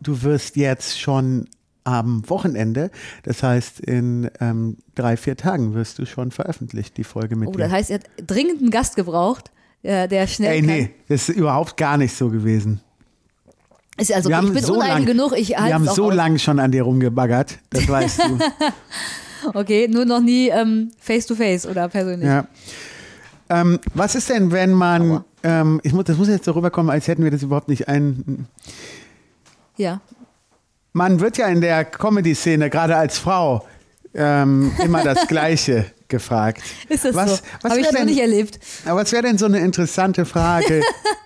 du 0.00 0.22
wirst 0.22 0.56
jetzt 0.56 0.98
schon 1.00 1.48
am 1.84 2.28
Wochenende, 2.28 2.90
das 3.22 3.44
heißt 3.44 3.78
in 3.78 4.28
ähm, 4.40 4.76
drei, 4.96 5.16
vier 5.16 5.36
Tagen 5.36 5.72
wirst 5.74 6.00
du 6.00 6.04
schon 6.06 6.32
veröffentlicht, 6.32 6.96
die 6.96 7.04
Folge 7.04 7.36
mit 7.36 7.48
Oh, 7.48 7.52
dir. 7.52 7.58
das 7.58 7.70
heißt, 7.72 7.90
ihr 7.90 7.96
habt 7.96 8.10
dringend 8.26 8.60
einen 8.60 8.70
Gast 8.72 8.96
gebraucht, 8.96 9.52
äh, 9.84 10.08
der 10.08 10.26
schnell 10.26 10.54
Ey, 10.54 10.62
nee, 10.62 10.90
das 11.08 11.28
ist 11.28 11.36
überhaupt 11.36 11.76
gar 11.76 11.96
nicht 11.96 12.16
so 12.16 12.28
gewesen. 12.28 12.80
Ist 13.98 14.12
also, 14.12 14.28
wir 14.30 14.42
ich 14.42 14.52
bin 14.52 14.64
so 14.64 14.74
uneitel 14.74 14.94
lang, 14.94 15.06
genug, 15.06 15.32
ich 15.38 15.50
wir 15.50 15.58
haben 15.74 15.86
so 15.86 16.10
lange 16.10 16.40
schon 16.40 16.58
an 16.58 16.72
dir 16.72 16.82
rumgebaggert, 16.82 17.58
das 17.70 17.88
weißt 17.88 18.18
du. 18.24 18.38
Okay, 19.54 19.88
nur 19.88 20.04
noch 20.04 20.20
nie 20.20 20.48
ähm, 20.48 20.90
face 20.98 21.26
to 21.26 21.34
face 21.34 21.66
oder 21.66 21.88
persönlich. 21.88 22.28
ja. 22.28 22.46
ähm, 23.50 23.78
was 23.94 24.14
ist 24.14 24.28
denn, 24.30 24.50
wenn 24.52 24.72
man, 24.72 25.24
ähm, 25.42 25.80
ich 25.84 25.92
muss, 25.92 26.04
das 26.04 26.16
muss 26.16 26.28
jetzt 26.28 26.44
so 26.44 26.52
rüberkommen, 26.52 26.90
als 26.90 27.06
hätten 27.08 27.22
wir 27.24 27.30
das 27.30 27.42
überhaupt 27.42 27.68
nicht 27.68 27.88
ein, 27.88 28.46
Ja. 29.76 30.00
Man 30.92 31.20
wird 31.20 31.36
ja 31.36 31.46
in 31.48 31.60
der 31.60 31.84
Comedy-Szene, 31.84 32.70
gerade 32.70 32.96
als 32.96 33.18
Frau, 33.18 33.66
ähm, 34.14 34.72
immer 34.82 35.04
das 35.04 35.26
Gleiche 35.28 35.84
gefragt. 36.08 36.62
Ist 36.88 37.04
das 37.04 37.14
was, 37.14 37.36
so? 37.38 37.42
Was 37.62 37.70
Habe 37.72 37.80
ich 37.80 37.86
wär 37.86 37.92
noch 37.92 37.98
denn, 37.98 38.08
nicht 38.08 38.20
erlebt. 38.20 38.58
aber 38.86 39.00
was 39.02 39.12
wäre 39.12 39.24
denn 39.24 39.36
so 39.36 39.44
eine 39.44 39.58
interessante 39.58 40.24
Frage, 40.24 40.80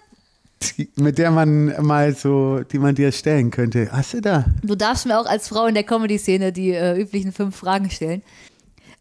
die, 0.62 0.90
mit 0.96 1.18
der 1.18 1.30
man 1.30 1.66
mal 1.84 2.14
so, 2.14 2.60
die 2.70 2.78
man 2.78 2.94
dir 2.94 3.12
stellen 3.12 3.50
könnte? 3.50 3.88
Hast 3.92 4.14
du 4.14 4.20
da? 4.20 4.44
Du 4.62 4.74
darfst 4.76 5.06
mir 5.06 5.18
auch 5.18 5.26
als 5.26 5.48
Frau 5.48 5.66
in 5.66 5.74
der 5.74 5.84
Comedy-Szene 5.84 6.52
die 6.52 6.70
äh, 6.72 7.00
üblichen 7.00 7.32
fünf 7.32 7.56
Fragen 7.56 7.90
stellen. 7.90 8.22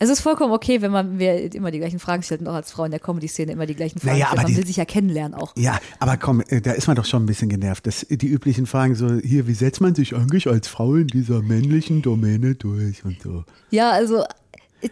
Es 0.01 0.07
ist 0.10 0.22
vollkommen 0.22 0.53
okay, 0.53 0.82
wenn 0.82 0.91
man 0.91 1.18
mir 1.18 1.53
immer 1.53 1.72
die 1.72 1.80
gleichen 1.80 1.99
Fragen 1.99 2.24
stellt 2.24 2.39
und 2.39 2.47
auch 2.47 2.53
als 2.53 2.72
Frau 2.72 2.86
in 2.86 2.91
der 2.91 3.01
Comedy-Szene 3.01 3.51
immer 3.51 3.66
die 3.66 3.76
gleichen 3.76 3.99
Fragen 3.99 4.14
Naja, 4.14 4.28
stellt. 4.28 4.39
aber 4.39 4.43
Man 4.43 4.51
die- 4.53 4.57
will 4.57 4.66
sich 4.66 4.78
ja 4.78 4.86
kennenlernen 4.86 5.34
auch. 5.34 5.51
Ja, 5.57 5.78
aber 5.99 6.16
komm, 6.16 6.41
äh, 6.47 6.62
da 6.62 6.72
ist 6.72 6.88
man 6.88 6.95
doch 6.95 7.03
schon 7.03 7.24
ein 7.24 7.26
bisschen 7.26 7.49
genervt. 7.49 7.86
Das, 7.86 8.05
die 8.10 8.28
üblichen 8.28 8.66
Fragen 8.66 8.95
so, 8.95 9.16
hier, 9.16 9.45
wie 9.47 9.53
setzt 9.53 9.82
man 9.82 9.93
sich 9.95 10.16
eigentlich 10.16 10.47
als 10.47 10.70
Frau 10.70 10.95
in 10.95 11.07
dieser 11.07 11.41
männlichen 11.41 12.01
Domäne 12.01 12.55
durch 12.55 13.03
und 13.03 13.22
so. 13.22 13.43
Ja, 13.72 13.91
also 13.91 14.24
ich, 14.82 14.91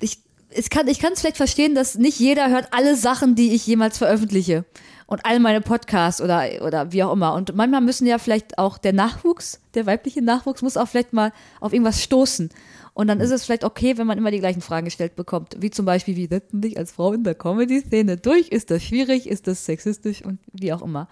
ich, 0.00 0.18
ich 0.50 0.68
kann 0.98 1.12
es 1.12 1.20
vielleicht 1.20 1.36
verstehen, 1.36 1.76
dass 1.76 1.94
nicht 1.94 2.18
jeder 2.18 2.50
hört 2.50 2.68
alle 2.72 2.96
Sachen, 2.96 3.36
die 3.36 3.52
ich 3.54 3.64
jemals 3.68 3.98
veröffentliche 3.98 4.64
und 5.06 5.24
all 5.24 5.38
meine 5.40 5.60
Podcasts 5.60 6.20
oder, 6.20 6.44
oder 6.62 6.92
wie 6.92 7.02
auch 7.02 7.12
immer. 7.12 7.34
Und 7.34 7.54
manchmal 7.54 7.80
müssen 7.80 8.06
ja 8.06 8.18
vielleicht 8.18 8.58
auch 8.58 8.78
der 8.78 8.92
Nachwuchs, 8.92 9.60
der 9.74 9.86
weibliche 9.86 10.22
Nachwuchs, 10.22 10.62
muss 10.62 10.76
auch 10.76 10.88
vielleicht 10.88 11.12
mal 11.12 11.32
auf 11.60 11.72
irgendwas 11.72 12.02
stoßen. 12.02 12.50
Und 12.94 13.08
dann 13.08 13.20
ist 13.20 13.30
es 13.30 13.44
vielleicht 13.44 13.64
okay, 13.64 13.98
wenn 13.98 14.06
man 14.06 14.18
immer 14.18 14.30
die 14.30 14.38
gleichen 14.38 14.60
Fragen 14.60 14.84
gestellt 14.84 15.16
bekommt. 15.16 15.56
Wie 15.58 15.70
zum 15.70 15.84
Beispiel, 15.84 16.14
wie 16.16 16.26
setzt 16.26 16.52
man 16.52 16.62
dich 16.62 16.78
als 16.78 16.92
Frau 16.92 17.12
in 17.12 17.24
der 17.24 17.34
Comedy-Szene 17.34 18.16
durch? 18.18 18.48
Ist 18.48 18.70
das 18.70 18.84
schwierig? 18.84 19.28
Ist 19.28 19.48
das 19.48 19.66
sexistisch? 19.66 20.24
Und 20.24 20.38
wie 20.52 20.72
auch 20.72 20.80
immer. 20.80 21.08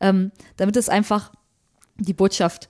Ähm, 0.00 0.30
damit 0.58 0.76
es 0.76 0.90
einfach 0.90 1.32
die 1.96 2.12
Botschaft 2.12 2.68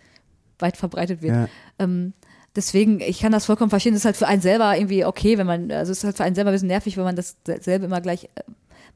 weit 0.60 0.76
verbreitet 0.76 1.22
wird. 1.22 1.34
Ja. 1.34 1.48
Ähm, 1.80 2.12
deswegen, 2.54 3.00
ich 3.00 3.20
kann 3.20 3.32
das 3.32 3.46
vollkommen 3.46 3.70
verstehen. 3.70 3.94
Das 3.94 4.02
ist 4.02 4.06
halt 4.06 4.16
für 4.16 4.28
einen 4.28 4.42
selber 4.42 4.76
irgendwie 4.76 5.04
okay, 5.04 5.38
wenn 5.38 5.46
man, 5.46 5.72
also 5.72 5.90
es 5.90 5.98
ist 5.98 6.04
halt 6.04 6.16
für 6.16 6.24
einen 6.24 6.36
selber 6.36 6.50
ein 6.50 6.54
bisschen 6.54 6.68
nervig, 6.68 6.96
wenn 6.96 7.04
man 7.04 7.16
das 7.16 7.36
selber 7.44 7.86
immer 7.86 8.00
gleich 8.00 8.24
äh, 8.36 8.42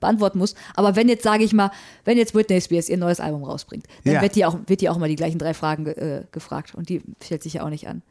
beantworten 0.01 0.39
muss. 0.39 0.55
Aber 0.75 0.97
wenn 0.97 1.09
jetzt, 1.09 1.23
sage 1.25 1.45
ich 1.45 1.53
mal, 1.53 1.71
wenn 2.05 2.19
jetzt 2.19 2.33
Britney 2.33 2.61
Spears 2.61 2.89
ihr 2.89 2.97
neues 2.99 3.21
Album 3.21 3.45
rausbringt, 3.45 3.87
dann 4.05 4.15
Ja. 4.15 4.23
wird, 4.23 4.35
die 4.37 4.45
auch, 4.45 4.59
wird 4.67 4.81
die 4.81 4.89
auch 4.89 4.97
immer 4.97 5.09
die 5.09 5.17
gleichen 5.17 5.39
drei 5.39 5.55
Fragen 5.55 5.85
ge 5.85 5.95
äh, 5.95 6.23
gefragt. 6.33 6.75
Und 6.75 6.89
die 6.89 7.03
stellt 7.25 7.43
sich 7.43 7.55
ja 7.55 7.63
auch 7.65 7.71
nicht 7.71 7.89
an. 7.89 8.03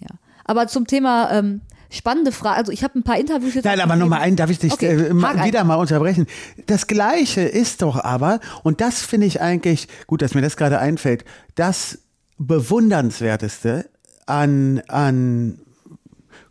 Ja. 0.00 0.08
Aber 0.44 0.66
zum 0.68 0.86
Thema 0.86 1.30
ähm, 1.32 1.60
spannende 1.90 2.32
Frage, 2.32 2.56
also 2.58 2.72
ich 2.72 2.82
habe 2.84 2.98
ein 2.98 3.02
paar 3.02 3.18
Interviews 3.18 3.54
jetzt 3.54 3.64
Nein, 3.64 3.80
aber 3.80 3.96
nochmal 3.96 4.20
einen, 4.20 4.36
darf 4.36 4.50
ich 4.50 4.58
dich 4.58 4.72
Okay, 4.72 5.06
äh, 5.08 5.14
mal, 5.14 5.36
ein. 5.38 5.46
wieder 5.46 5.64
mal 5.64 5.76
unterbrechen. 5.76 6.26
Das 6.66 6.86
Gleiche 6.86 7.40
ist 7.42 7.82
doch 7.82 7.96
aber, 8.02 8.40
und 8.62 8.80
das 8.80 9.00
finde 9.02 9.26
ich 9.26 9.40
eigentlich, 9.40 9.88
gut, 10.06 10.20
dass 10.22 10.34
mir 10.34 10.42
das 10.42 10.56
gerade 10.56 10.78
einfällt, 10.78 11.24
das 11.54 11.98
Bewundernswerteste 12.38 13.88
an, 14.26 14.82
an 14.88 15.58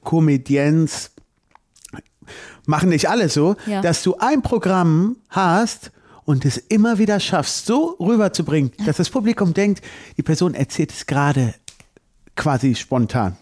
Comedians, 0.04 1.12
machen 2.66 2.90
nicht 2.90 3.10
alle 3.10 3.30
so, 3.30 3.56
Ja. 3.66 3.82
dass 3.82 4.04
du 4.04 4.16
ein 4.20 4.42
Programm 4.42 5.18
hast 5.30 5.92
und 6.26 6.46
es 6.46 6.58
immer 6.58 6.98
wieder 6.98 7.20
schaffst, 7.20 7.66
so 7.66 7.96
rüberzubringen, 8.00 8.72
dass 8.86 8.98
das 8.98 9.10
Publikum 9.10 9.54
denkt, 9.54 9.84
die 10.18 10.24
Person 10.24 10.54
erzählt 10.54 10.92
es 10.92 11.06
gerade 11.06 11.54
quasi 12.36 12.76
spontan. 12.76 13.38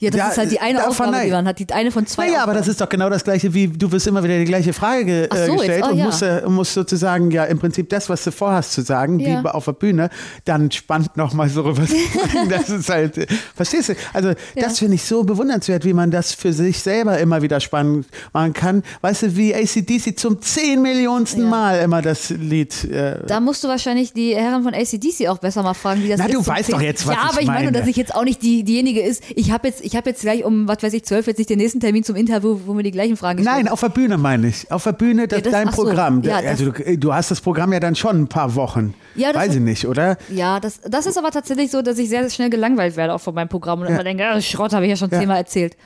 Ja, 0.00 0.10
das 0.10 0.18
Ja, 0.18 0.28
ist 0.28 0.38
halt 0.38 0.50
die 0.52 0.60
eine 0.60 0.78
davon 0.78 0.90
Aufgabe, 0.90 1.10
nein. 1.10 1.26
die 1.26 1.32
man 1.32 1.46
hat, 1.48 1.58
die 1.58 1.66
eine 1.72 1.90
von 1.90 2.06
zwei. 2.06 2.28
Naja, 2.28 2.42
aber 2.44 2.54
das 2.54 2.68
ist 2.68 2.80
doch 2.80 2.88
genau 2.88 3.10
das 3.10 3.24
gleiche 3.24 3.52
wie 3.52 3.66
du 3.66 3.90
wirst 3.90 4.06
immer 4.06 4.22
wieder 4.22 4.38
die 4.38 4.44
gleiche 4.44 4.72
Frage 4.72 5.04
ge 5.04 5.28
Ach 5.30 5.36
so, 5.36 5.42
äh, 5.42 5.46
jetzt, 5.48 5.58
gestellt 5.58 5.84
oh, 5.86 5.90
und 5.90 5.98
ja. 5.98 6.04
musst, 6.04 6.22
äh, 6.22 6.42
musst 6.46 6.74
sozusagen 6.74 7.30
ja 7.32 7.44
im 7.44 7.58
Prinzip 7.58 7.88
das, 7.88 8.08
was 8.08 8.22
du 8.22 8.30
vorhast 8.30 8.72
zu 8.74 8.82
sagen, 8.82 9.18
Ja. 9.18 9.42
wie 9.42 9.48
auf 9.48 9.64
der 9.64 9.72
Bühne, 9.72 10.10
dann 10.44 10.70
spannend 10.70 11.16
nochmal 11.16 11.48
so 11.48 11.62
rüber. 11.62 11.82
das 12.48 12.68
ist 12.70 12.88
halt, 12.88 13.18
äh, 13.18 13.26
verstehst 13.56 13.88
du? 13.88 13.94
Also 14.12 14.34
das 14.54 14.78
finde 14.78 14.94
ich 14.94 15.02
so 15.02 15.24
bewundernswert, 15.24 15.84
wie 15.84 15.92
man 15.94 16.12
das 16.12 16.32
für 16.32 16.52
sich 16.52 16.78
selber 16.80 17.18
immer 17.18 17.42
wieder 17.42 17.58
spannend 17.58 18.06
machen 18.32 18.52
kann. 18.52 18.82
Weißt 19.00 19.22
du, 19.22 19.36
wie 19.36 19.52
ACDC 19.54 20.16
zum 20.16 20.40
zehn 20.40 20.80
Millionsten 20.80 21.42
Ja. 21.42 21.48
Mal 21.48 21.80
immer 21.80 22.02
das 22.02 22.30
Lied 22.30 22.84
äh, 22.84 23.16
Da 23.26 23.40
musst 23.40 23.64
du 23.64 23.68
wahrscheinlich 23.68 24.12
die 24.12 24.36
Herren 24.36 24.62
von 24.62 24.74
ACDC 24.74 25.26
auch 25.28 25.38
besser 25.38 25.64
mal 25.64 25.74
fragen, 25.74 26.04
wie 26.04 26.08
das 26.08 26.18
Na, 26.18 26.26
ist. 26.26 26.34
du 26.34 26.42
zum 26.42 26.54
weißt 26.54 26.72
doch 26.72 26.80
jetzt, 26.80 27.04
was 27.06 27.16
Ja, 27.16 27.22
ich 27.24 27.30
aber 27.32 27.40
ich 27.40 27.46
meine, 27.48 27.64
meine. 27.64 27.78
dass 27.80 27.88
ich 27.88 27.96
jetzt 27.96 28.14
auch 28.14 28.22
nicht 28.24 28.42
die, 28.42 28.62
diejenige 28.62 29.02
ist. 29.02 29.22
Ich 29.34 29.50
habe 29.50 29.66
jetzt, 29.66 29.87
ich 29.88 29.96
habe 29.96 30.10
jetzt 30.10 30.20
gleich 30.20 30.44
um, 30.44 30.68
was 30.68 30.82
weiß 30.82 30.92
ich, 30.92 31.04
zwölf 31.04 31.26
jetzt 31.26 31.38
nicht 31.38 31.48
den 31.48 31.56
nächsten 31.58 31.80
Termin 31.80 32.04
zum 32.04 32.14
Interview, 32.14 32.60
wo 32.66 32.74
mir 32.74 32.82
die 32.82 32.90
gleichen 32.90 33.16
Fragen 33.16 33.38
gestellt 33.38 33.56
Nein, 33.64 33.68
auf 33.68 33.80
der 33.80 33.88
Bühne 33.88 34.18
meine 34.18 34.48
ich. 34.48 34.70
Auf 34.70 34.84
der 34.84 34.92
Bühne, 34.92 35.26
das, 35.26 35.38
Ja, 35.38 35.42
das- 35.44 35.52
dein 35.52 35.72
so. 35.72 35.82
Programm. 35.82 36.22
Ja, 36.22 36.36
also 36.36 36.70
du, 36.72 36.98
du 36.98 37.14
hast 37.14 37.30
das 37.30 37.40
Programm 37.40 37.72
ja 37.72 37.80
dann 37.80 37.94
schon 37.96 38.20
ein 38.22 38.28
paar 38.28 38.54
Wochen. 38.54 38.92
Ja, 39.14 39.32
das- 39.32 39.42
Weiß 39.48 39.54
ich 39.54 39.60
nicht, 39.62 39.86
oder? 39.88 40.18
Ja, 40.28 40.60
das, 40.60 40.80
das 40.82 41.06
ist 41.06 41.16
aber 41.16 41.30
tatsächlich 41.30 41.70
so, 41.70 41.80
dass 41.80 41.98
ich 41.98 42.08
sehr, 42.10 42.20
sehr 42.20 42.30
schnell 42.30 42.50
gelangweilt 42.50 42.96
werde 42.96 43.14
auch 43.14 43.20
von 43.20 43.34
meinem 43.34 43.48
Programm 43.48 43.80
und 43.80 43.86
immer 43.86 44.04
denke, 44.04 44.26
ah, 44.26 44.38
Schrott 44.42 44.74
habe 44.74 44.84
ich 44.84 44.90
ja 44.90 44.96
schon 44.96 45.10
zehnmal 45.10 45.38
erzählt. 45.38 45.76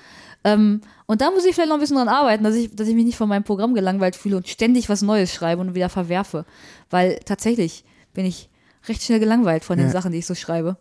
Ähm, 0.45 0.81
und 1.07 1.21
da 1.21 1.31
muss 1.31 1.45
ich 1.45 1.55
vielleicht 1.55 1.69
noch 1.69 1.77
ein 1.77 1.81
bisschen 1.81 1.97
dran 1.97 2.09
arbeiten, 2.09 2.43
dass 2.43 2.57
ich, 2.57 2.75
dass 2.75 2.89
ich 2.89 2.95
mich 2.97 3.05
nicht 3.05 3.17
von 3.17 3.29
meinem 3.29 3.45
Programm 3.45 3.75
gelangweilt 3.75 4.17
fühle 4.17 4.37
und 4.39 4.49
ständig 4.49 4.89
was 4.89 5.01
Neues 5.03 5.33
schreibe 5.33 5.61
und 5.61 5.75
wieder 5.77 5.89
verwerfe. 5.89 6.45
Weil 6.91 7.21
tatsächlich 7.25 7.85
bin 8.13 8.25
ich 8.27 8.49
recht 8.89 9.03
schnell 9.03 9.21
gelangweilt 9.21 9.63
von 9.65 9.79
den. 9.79 9.89
Sachen, 9.91 10.11
die 10.11 10.19
ich 10.19 10.27
so 10.27 10.35
schreibe. 10.35 10.77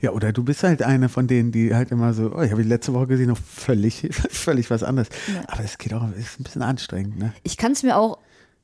Ja, 0.00 0.10
oder 0.12 0.32
du 0.32 0.42
bist 0.42 0.62
halt 0.62 0.82
eine 0.82 1.08
von 1.08 1.26
denen, 1.26 1.52
die 1.52 1.74
halt 1.74 1.90
immer 1.90 2.12
so, 2.14 2.32
oh, 2.34 2.42
ich 2.42 2.50
habe 2.50 2.62
die 2.62 2.68
letzte 2.68 2.92
Woche 2.94 3.08
gesehen, 3.08 3.28
noch 3.28 3.38
völlig, 3.38 4.08
völlig 4.30 4.70
was 4.70 4.82
anderes. 4.82 5.08
Aber 5.46 5.64
es 5.64 5.78
geht 5.78 5.94
auch, 5.94 6.08
ist 6.12 6.40
ein 6.40 6.44
bisschen 6.44 6.62
anstrengend, 6.62 7.18
ne? 7.18 7.32
ich 7.42 7.56
kann 7.56 7.72
es 7.72 7.82
mir 7.82 7.96
auch 7.96 8.18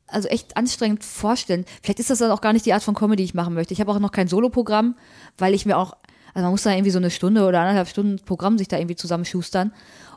also 0.09 0.29
echt 0.29 0.57
anstrengend 0.57 1.05
vorstellen. 1.05 1.65
Vielleicht 1.83 1.99
ist 1.99 2.11
das 2.11 2.19
dann 2.19 2.31
auch 2.31 2.41
gar 2.41 2.53
nicht 2.53 2.67
die 2.67 2.73
Art 2.73 2.83
von 2.83 2.95
Comedy, 2.95 3.23
die 3.23 3.25
ich 3.25 3.35
machen 3.35 3.55
möchte. 3.55 3.75
Ich 3.75 3.81
habe 3.81 3.91
auch 3.91 3.99
noch 3.99 4.13
kein 4.13 4.29
Soloprogramm, 4.29 4.97
weil 5.39 5.55
ich 5.55 5.67
mir 5.67 5.77
auch, 5.77 5.97
also 6.33 6.45
man 6.45 6.51
muss 6.51 6.63
da 6.63 6.71
irgendwie 6.71 6.91
so 6.91 6.99
eine 6.99 7.11
Stunde 7.11 7.45
oder 7.45 7.61
anderthalb 7.61 7.89
Stunden 7.89 8.25
Programm 8.25 8.59
sich 8.59 8.69
da 8.69 8.79
irgendwie 8.79 8.97
zusammenschustern. 8.97 9.73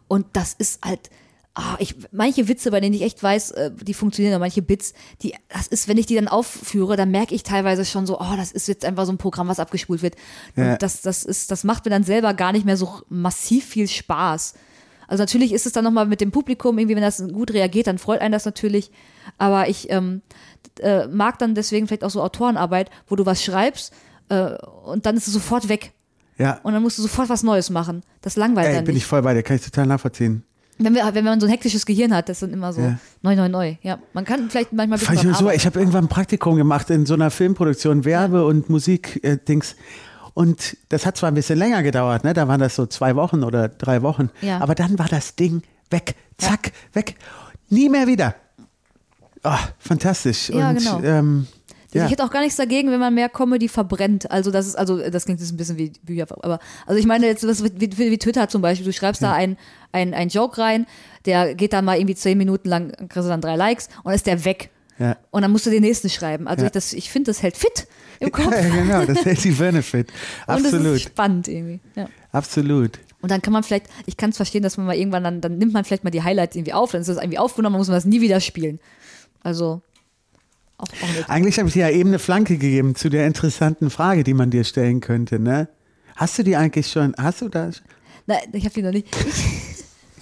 Und 0.07 0.27
das 0.33 0.53
ist 0.53 0.83
halt, 0.85 1.09
ah, 1.55 1.75
ich, 1.79 1.95
manche 2.11 2.47
Witze, 2.47 2.71
bei 2.71 2.79
denen 2.79 2.95
ich 2.95 3.01
echt 3.01 3.21
weiß, 3.21 3.51
äh, 3.51 3.71
die 3.71 3.93
funktionieren, 3.93 4.35
und 4.35 4.41
manche 4.41 4.61
Bits, 4.61 4.93
die, 5.21 5.35
das 5.49 5.67
ist, 5.67 5.87
wenn 5.87 5.97
ich 5.97 6.05
die 6.05 6.15
dann 6.15 6.27
aufführe, 6.27 6.95
dann 6.95 7.11
merke 7.11 7.35
ich 7.35 7.43
teilweise 7.43 7.85
schon 7.85 8.05
so, 8.05 8.19
oh, 8.19 8.35
das 8.35 8.51
ist 8.51 8.67
jetzt 8.67 8.85
einfach 8.85 9.05
so 9.05 9.11
ein 9.11 9.17
Programm, 9.17 9.47
was 9.47 9.59
abgespult 9.59 10.01
wird. 10.01 10.15
Ja. 10.55 10.77
Das, 10.77 11.01
das 11.01 11.23
ist, 11.23 11.51
das 11.51 11.63
macht 11.63 11.85
mir 11.85 11.91
dann 11.91 12.03
selber 12.03 12.33
gar 12.33 12.51
nicht 12.51 12.65
mehr 12.65 12.77
so 12.77 13.01
massiv 13.09 13.65
viel 13.65 13.87
Spaß. 13.87 14.53
Also 15.07 15.23
natürlich 15.23 15.53
ist 15.53 15.65
es 15.65 15.73
dann 15.73 15.83
nochmal 15.83 16.05
mit 16.05 16.21
dem 16.21 16.31
Publikum, 16.31 16.77
irgendwie, 16.77 16.95
wenn 16.95 17.01
das 17.01 17.23
gut 17.31 17.51
reagiert, 17.51 17.87
dann 17.87 17.97
freut 17.97 18.21
einen 18.21 18.31
das 18.31 18.45
natürlich. 18.45 18.91
Aber 19.39 19.67
ich 19.67 19.89
ähm, 19.89 20.21
äh, 20.79 21.07
mag 21.07 21.39
dann 21.39 21.55
deswegen 21.55 21.87
vielleicht 21.87 22.03
auch 22.03 22.11
so 22.11 22.21
Autorenarbeit, 22.21 22.91
wo 23.07 23.15
du 23.15 23.25
was 23.25 23.43
schreibst 23.43 23.91
äh, 24.29 24.55
und 24.85 25.07
dann 25.07 25.17
ist 25.17 25.27
es 25.27 25.33
sofort 25.33 25.67
weg. 25.67 25.93
Ja. 26.37 26.59
Und 26.63 26.73
dann 26.73 26.83
musst 26.83 26.99
du 26.99 27.01
sofort 27.01 27.27
was 27.27 27.41
Neues 27.41 27.71
machen. 27.71 28.03
Das 28.21 28.37
langweilt 28.37 28.67
Ey, 28.67 28.75
dann 28.75 28.85
bin 28.85 28.93
nicht. 28.93 29.03
ich 29.03 29.07
voll 29.07 29.23
bei 29.23 29.33
dir, 29.33 29.41
kann 29.41 29.57
ich 29.57 29.63
total 29.63 29.87
nachvollziehen. 29.87 30.43
Wenn, 30.81 30.95
wir, 30.95 31.13
wenn 31.13 31.25
man 31.25 31.39
so 31.41 31.45
ein 31.45 31.49
hektisches 31.51 31.85
Gehirn 31.85 32.13
hat, 32.15 32.29
das 32.29 32.39
sind 32.39 32.53
immer 32.53 32.71
so 32.71 32.81
Ja. 32.81 32.97
neu, 33.21 33.35
neu, 33.35 33.49
neu. 33.49 33.75
Ja, 33.81 33.99
man 34.13 34.23
kann 34.25 34.49
vielleicht 34.49 34.71
manchmal 34.71 34.97
ein 34.97 35.05
bisschen 35.05 35.31
ich, 35.31 35.37
so, 35.37 35.49
ich 35.49 35.65
habe 35.65 35.77
irgendwann 35.79 36.05
ein 36.05 36.07
Praktikum 36.09 36.55
gemacht 36.55 36.89
in 36.89 37.05
so 37.05 37.13
einer 37.15 37.29
Filmproduktion, 37.31 38.05
Werbe- 38.05 38.45
und 38.45 38.69
Musik-Dings. 38.69 39.75
und 40.33 40.77
das 40.87 41.05
hat 41.05 41.17
zwar 41.17 41.29
ein 41.31 41.33
bisschen 41.35 41.59
länger 41.59 41.83
gedauert, 41.83 42.23
ne? 42.23 42.33
da 42.33 42.47
waren 42.47 42.61
das 42.61 42.75
so 42.75 42.85
zwei 42.85 43.15
Wochen 43.17 43.43
oder 43.43 43.67
drei 43.67 44.01
Wochen. 44.01 44.29
Ja. 44.41 44.59
Aber 44.61 44.73
dann 44.73 44.97
war 44.97 45.07
das 45.09 45.35
Ding 45.35 45.63
weg. 45.91 46.15
Zack, 46.37 46.71
weg. 46.93 47.15
Nie 47.69 47.89
mehr 47.89 48.07
wieder. 48.07 48.35
Oh, 49.43 49.51
fantastisch. 49.79 50.49
Ja, 50.49 50.69
und, 50.69 50.77
genau. 50.77 51.01
Ähm, 51.03 51.47
ja. 51.93 52.05
Ich 52.05 52.11
hätte 52.11 52.23
auch 52.23 52.29
gar 52.29 52.41
nichts 52.41 52.57
dagegen, 52.57 52.91
wenn 52.91 52.99
man 52.99 53.13
mehr 53.13 53.29
Comedy 53.29 53.67
verbrennt. 53.67 54.29
Also 54.29 54.51
das 54.51 54.67
ist, 54.67 54.75
also 54.75 54.97
das 55.09 55.25
klingt 55.25 55.39
jetzt 55.39 55.51
ein 55.51 55.57
bisschen 55.57 55.77
wie 55.77 55.91
Bücher, 56.03 56.27
aber 56.29 56.59
also 56.85 56.99
ich 56.99 57.05
meine 57.05 57.25
jetzt 57.25 57.47
was 57.47 57.63
wie, 57.63 57.71
wie, 57.79 58.11
wie 58.11 58.17
Twitter 58.17 58.47
zum 58.47 58.61
Beispiel. 58.61 58.85
Du 58.85 58.93
schreibst 58.93 59.23
da 59.23 59.33
ein, 59.33 59.57
ein, 59.91 60.29
Joke 60.29 60.59
rein, 60.61 60.85
der 61.25 61.55
geht 61.55 61.73
dann 61.73 61.85
mal 61.85 61.97
irgendwie 61.97 62.15
zehn 62.15 62.37
Minuten 62.37 62.69
lang, 62.69 62.91
kriegst 62.91 63.17
du 63.17 63.29
dann 63.29 63.41
drei 63.41 63.55
Likes 63.55 63.89
und 64.03 64.13
ist 64.13 64.27
der 64.27 64.45
weg. 64.45 64.69
Ja. 64.99 65.17
Und 65.31 65.41
dann 65.41 65.51
musst 65.51 65.65
du 65.65 65.69
den 65.69 65.81
nächsten 65.81 66.09
schreiben. 66.09 66.47
Also 66.47 66.63
Ja. 66.63 66.67
ich, 66.67 66.73
das, 66.73 66.93
ich 66.93 67.09
finde, 67.09 67.31
das 67.31 67.41
hält 67.41 67.57
fit 67.57 67.87
im 68.19 68.31
Kopf. 68.31 68.51
Ja, 68.51 68.69
genau, 68.69 69.05
das 69.05 69.23
hält 69.25 69.43
die 69.43 69.51
Birne 69.51 69.81
fit. 69.81 70.09
Und 70.47 70.55
das 70.55 70.65
ist 70.65 70.73
Absolut, 70.73 70.99
spannend 70.99 71.47
irgendwie. 71.47 71.79
Ja. 71.95 72.07
absolut. 72.33 72.99
Und 73.21 73.31
dann 73.31 73.41
kann 73.41 73.53
man 73.53 73.63
vielleicht, 73.63 73.87
ich 74.05 74.15
kann 74.17 74.29
es 74.29 74.37
verstehen, 74.37 74.61
dass 74.61 74.77
man 74.77 74.85
mal 74.85 74.95
irgendwann 74.95 75.23
dann, 75.23 75.41
dann 75.41 75.57
nimmt 75.57 75.73
man 75.73 75.83
vielleicht 75.85 76.03
mal 76.03 76.09
die 76.09 76.23
Highlights 76.23 76.55
irgendwie 76.55 76.73
auf, 76.73 76.91
dann 76.91 77.01
ist 77.01 77.07
das 77.07 77.17
irgendwie 77.17 77.37
aufgenommen, 77.37 77.73
dann 77.73 77.79
muss 77.79 77.87
man 77.87 77.97
das 77.97 78.05
nie 78.05 78.21
wieder 78.21 78.39
spielen. 78.39 78.79
Also 79.41 79.81
auch. 80.79 81.29
Eigentlich 81.29 81.57
habe 81.59 81.67
ich 81.67 81.73
dir 81.73 81.89
ja 81.89 81.95
eben 81.95 82.09
eine 82.09 82.19
Flanke 82.19 82.57
gegeben 82.57 82.95
zu 82.95 83.09
der 83.09 83.27
interessanten 83.27 83.89
Frage, 83.89 84.23
die 84.23 84.33
man 84.33 84.49
dir 84.49 84.63
stellen 84.63 85.01
könnte, 85.01 85.39
ne? 85.39 85.67
Hast 86.15 86.37
du 86.39 86.43
die 86.43 86.55
eigentlich 86.55 86.87
schon, 86.91 87.13
hast 87.17 87.41
du 87.41 87.49
das? 87.49 87.81
Nein, 88.27 88.39
ich 88.53 88.63
habe 88.65 88.73
die 88.73 88.81
noch 88.81 88.91
nicht. 88.91 89.07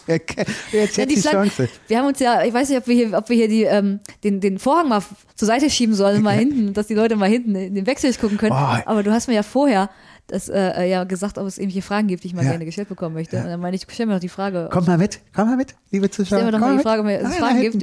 Okay, 0.10 0.46
Jetzt 0.72 0.96
Ja, 0.96 1.06
die, 1.06 1.18
Schlag- 1.20 1.34
Chance. 1.34 1.68
Wir 1.90 1.98
haben 1.98 2.08
uns 2.08 2.20
ja, 2.20 2.42
ich 2.46 2.54
weiß 2.54 2.70
nicht, 2.70 2.78
ob 2.78 2.88
wir 2.88 2.96
hier, 2.96 3.18
ob 3.18 3.28
wir 3.28 3.36
hier 3.36 3.50
die, 3.50 3.64
ähm, 3.64 4.00
den, 4.24 4.40
den 4.40 4.58
Vorhang 4.58 4.88
mal 4.88 5.04
zur 5.36 5.46
Seite 5.48 5.70
schieben 5.70 5.94
sollen, 5.96 6.24
mal 6.24 6.38
hinten, 6.38 6.74
dass 6.74 6.88
die 6.88 6.94
Leute 6.94 7.18
mal 7.18 7.28
hinten 7.30 7.56
in 7.56 7.76
den 7.76 7.86
Wechsel 7.86 8.14
gucken 8.14 8.38
können. 8.38 8.54
Oh. 8.54 8.78
Aber 8.86 9.04
du 9.04 9.12
hast 9.12 9.28
mir 9.28 9.34
ja 9.34 9.44
vorher 9.44 9.90
das, 10.28 10.50
äh, 10.50 10.86
ja 10.90 11.04
gesagt, 11.06 11.38
ob 11.38 11.48
es 11.48 11.58
irgendwelche 11.58 11.82
Fragen 11.82 12.08
gibt, 12.08 12.24
die 12.24 12.28
ich 12.28 12.34
mal 12.34 12.44
Ja. 12.44 12.52
gerne 12.52 12.66
gestellt 12.66 12.90
bekommen 12.90 13.16
möchte. 13.16 13.38
Und 13.38 13.46
dann 13.46 13.60
meine 13.62 13.76
ich, 13.76 13.86
stell 13.90 14.06
mir 14.06 14.14
doch 14.14 14.20
die 14.20 14.30
Frage. 14.30 14.68
Komm 14.72 14.86
mal 14.86 14.98
mit, 14.98 15.20
komm 15.34 15.48
mal 15.50 15.56
mit, 15.58 15.76
liebe 15.92 16.10
Zuschauer. 16.10 16.40
Stell 16.40 16.46
mir 16.46 16.52
doch 16.52 16.60
komm 16.60 16.70
mal 16.70 16.78
die. 16.78 16.84
Frage, 16.84 17.02
ob 17.02 17.08
es 17.32 17.36
Fragen 17.38 17.62
gibt. 17.62 17.82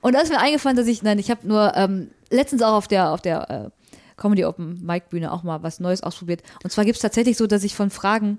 Und 0.00 0.12
da 0.14 0.20
ist 0.20 0.30
mir 0.30 0.40
eingefallen, 0.40 0.76
dass 0.76 0.86
ich, 0.88 1.02
nein, 1.02 1.18
ich 1.18 1.30
habe 1.30 1.46
nur 1.46 1.72
ähm, 1.76 2.08
letztens 2.30 2.62
auch 2.62 2.72
auf 2.74 2.88
der, 2.88 3.10
auf 3.10 3.20
der 3.22 3.50
äh, 3.50 3.70
Comedy 4.16 4.44
Open 4.44 4.84
Mic 4.84 5.04
Bühne 5.10 5.32
auch 5.32 5.42
mal 5.44 5.62
was 5.62 5.78
Neues 5.80 6.02
ausprobiert. 6.02 6.42
Und 6.64 6.70
zwar 6.70 6.84
gibt 6.84 6.96
es 6.96 7.02
tatsächlich 7.02 7.36
so, 7.36 7.46
dass 7.46 7.62
ich 7.64 7.74
von 7.76 7.90
Fragen, 7.90 8.38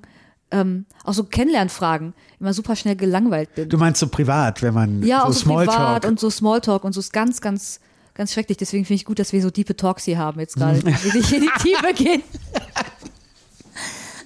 ähm, 0.51 0.85
auch 1.03 1.13
so 1.13 1.23
Kennenlernfragen, 1.23 2.13
immer 2.39 2.53
super 2.53 2.75
schnell 2.75 2.95
gelangweilt 2.95 3.55
bin. 3.55 3.67
Du 3.69 3.77
meinst 3.77 3.99
so 3.99 4.07
privat, 4.07 4.61
wenn 4.61 4.73
man 4.73 5.01
Ja, 5.03 5.21
so 5.21 5.25
auch 5.27 5.31
so 5.33 5.39
Smalltalk. 5.39 5.75
privat 5.77 6.05
und 6.05 6.19
so 6.19 6.29
Smalltalk 6.29 6.83
und 6.83 6.93
so 6.93 6.99
ist 6.99 7.11
ganz, 7.11 7.41
ganz, 7.41 7.79
ganz 8.13 8.31
schrecklich. 8.31 8.57
Deswegen 8.57 8.85
finde 8.85 8.95
ich 8.97 9.05
gut, 9.05 9.17
dass 9.19 9.33
wir 9.33 9.41
so 9.41 9.49
diepe 9.49 9.75
Talks 9.75 10.03
hier 10.05 10.17
haben 10.19 10.39
jetzt 10.39 10.55
gerade, 10.55 10.79
die 10.79 10.85
wirklich 10.85 11.33
in 11.33 11.41
die 11.41 11.49
Tiefe 11.61 11.93
gehen. 11.95 12.21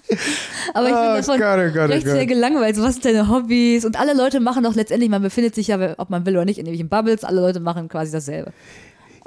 Aber 0.73 0.87
ich 0.87 0.93
bin 0.93 1.01
Oh 1.03 1.15
davon 1.15 1.39
Gott, 1.39 1.59
oh 1.59 1.73
Gott, 1.73 1.89
oh 1.89 1.93
recht 1.93 2.05
sehr 2.07 2.17
Gott. 2.25 2.27
gelangweilt. 2.27 2.77
Was 2.81 2.93
sind 2.95 3.05
deine 3.05 3.27
Hobbys? 3.29 3.85
Und 3.85 3.99
alle 3.99 4.13
Leute 4.13 4.39
machen 4.39 4.63
doch 4.63 4.75
letztendlich, 4.75 5.09
man 5.09 5.21
befindet 5.21 5.55
sich 5.55 5.67
ja, 5.67 5.95
ob 5.97 6.09
man 6.09 6.25
will 6.25 6.35
oder 6.35 6.45
nicht, 6.45 6.57
in 6.59 6.65
irgendwelchen 6.65 6.89
Bubbles. 6.89 7.23
Alle 7.23 7.41
Leute 7.41 7.59
machen 7.59 7.87
quasi 7.89 8.11
dasselbe. 8.11 8.51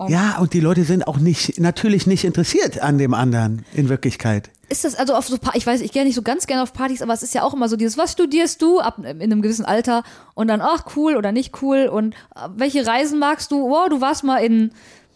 ja, 0.08 0.38
und 0.40 0.52
die 0.52 0.60
Leute 0.60 0.84
sind 0.84 1.06
auch 1.06 1.18
nicht, 1.18 1.60
natürlich 1.60 2.06
nicht 2.06 2.24
interessiert 2.24 2.80
an 2.82 2.98
dem 2.98 3.14
anderen 3.14 3.64
in 3.74 3.88
Wirklichkeit. 3.88 4.50
Ist 4.68 4.84
das 4.84 4.94
also 4.94 5.14
auf 5.14 5.28
so, 5.28 5.36
ich 5.54 5.66
weiß, 5.66 5.82
ich 5.82 5.92
gehe 5.92 6.02
nicht 6.04 6.14
so 6.14 6.22
ganz 6.22 6.46
gerne 6.46 6.62
auf 6.62 6.72
Partys, 6.72 7.02
aber 7.02 7.12
es 7.12 7.22
ist 7.22 7.34
ja 7.34 7.42
auch 7.42 7.52
immer 7.52 7.68
so 7.68 7.76
dieses, 7.76 7.98
was 7.98 8.12
studierst 8.12 8.62
du 8.62 8.80
ab 8.80 8.96
in 8.98 9.20
einem 9.20 9.42
gewissen 9.42 9.66
Alter 9.66 10.02
und 10.34 10.48
dann, 10.48 10.62
ach 10.62 10.84
cool 10.96 11.16
oder 11.16 11.30
nicht 11.30 11.60
cool 11.62 11.88
und 11.92 12.14
äh, 12.34 12.48
welche 12.56 12.86
Reisen 12.86 13.18
magst 13.18 13.52
du? 13.52 13.66
Oh, 13.70 13.88
du 13.90 14.00
warst 14.00 14.24
mal 14.24 14.38
in, 14.38 14.70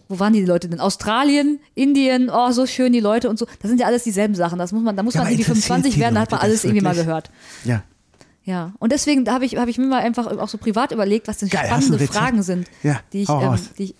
wo 0.08 0.18
waren 0.18 0.32
die 0.32 0.44
Leute 0.44 0.68
denn? 0.68 0.80
Australien, 0.80 1.60
Indien, 1.74 2.30
oh, 2.32 2.50
so 2.52 2.66
schön 2.66 2.92
die 2.92 3.00
Leute 3.00 3.28
und 3.28 3.38
so. 3.38 3.46
Das 3.60 3.68
sind 3.68 3.80
ja 3.80 3.86
alles 3.86 4.04
dieselben 4.04 4.34
Sachen. 4.34 4.58
Das 4.58 4.72
muss 4.72 4.82
man, 4.82 4.96
da 4.96 5.02
muss 5.02 5.14
Ja, 5.14 5.22
man 5.22 5.28
irgendwie 5.32 5.42
interessiert 5.42 5.66
25 5.66 5.94
die 5.94 6.00
werden, 6.00 6.14
da 6.14 6.20
hat 6.22 6.30
man 6.30 6.40
alles 6.40 6.64
irgendwie 6.64 6.82
mal 6.82 6.94
gehört. 6.94 7.30
Ja. 7.64 7.82
Ja. 8.44 8.72
Und 8.78 8.92
deswegen 8.92 9.28
habe 9.28 9.44
ich, 9.44 9.56
habe 9.56 9.70
ich 9.70 9.78
mir 9.78 9.86
mal 9.86 10.00
einfach 10.02 10.26
auch 10.38 10.48
so 10.48 10.58
privat 10.58 10.92
überlegt, 10.92 11.26
was 11.26 11.38
denn 11.38 11.48
Geil, 11.48 11.66
spannende? 11.66 12.06
Fragen 12.06 12.42
sind, 12.42 12.68
Ja, 12.84 13.00
die 13.12 13.22
ich, 13.22 13.28
ähm, 13.28 13.58
die 13.78 13.84
ich 13.84 13.94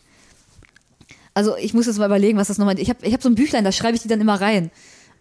also 1.35 1.55
ich 1.59 1.75
muss 1.75 1.87
jetzt 1.87 1.99
mal 1.99 2.07
überlegen, 2.07 2.39
was 2.39 2.49
das 2.49 2.57
nochmal. 2.57 2.79
Ich 2.79 2.89
habe 2.89 3.05
ich 3.05 3.13
hab 3.13 3.23
so 3.23 3.29
ein 3.29 3.35
Büchlein, 3.35 3.63
da 3.63 3.71
schreibe 3.71 3.95
ich 3.95 4.01
die 4.03 4.09
dann 4.09 4.21
immer 4.23 4.41
rein. 4.41 4.71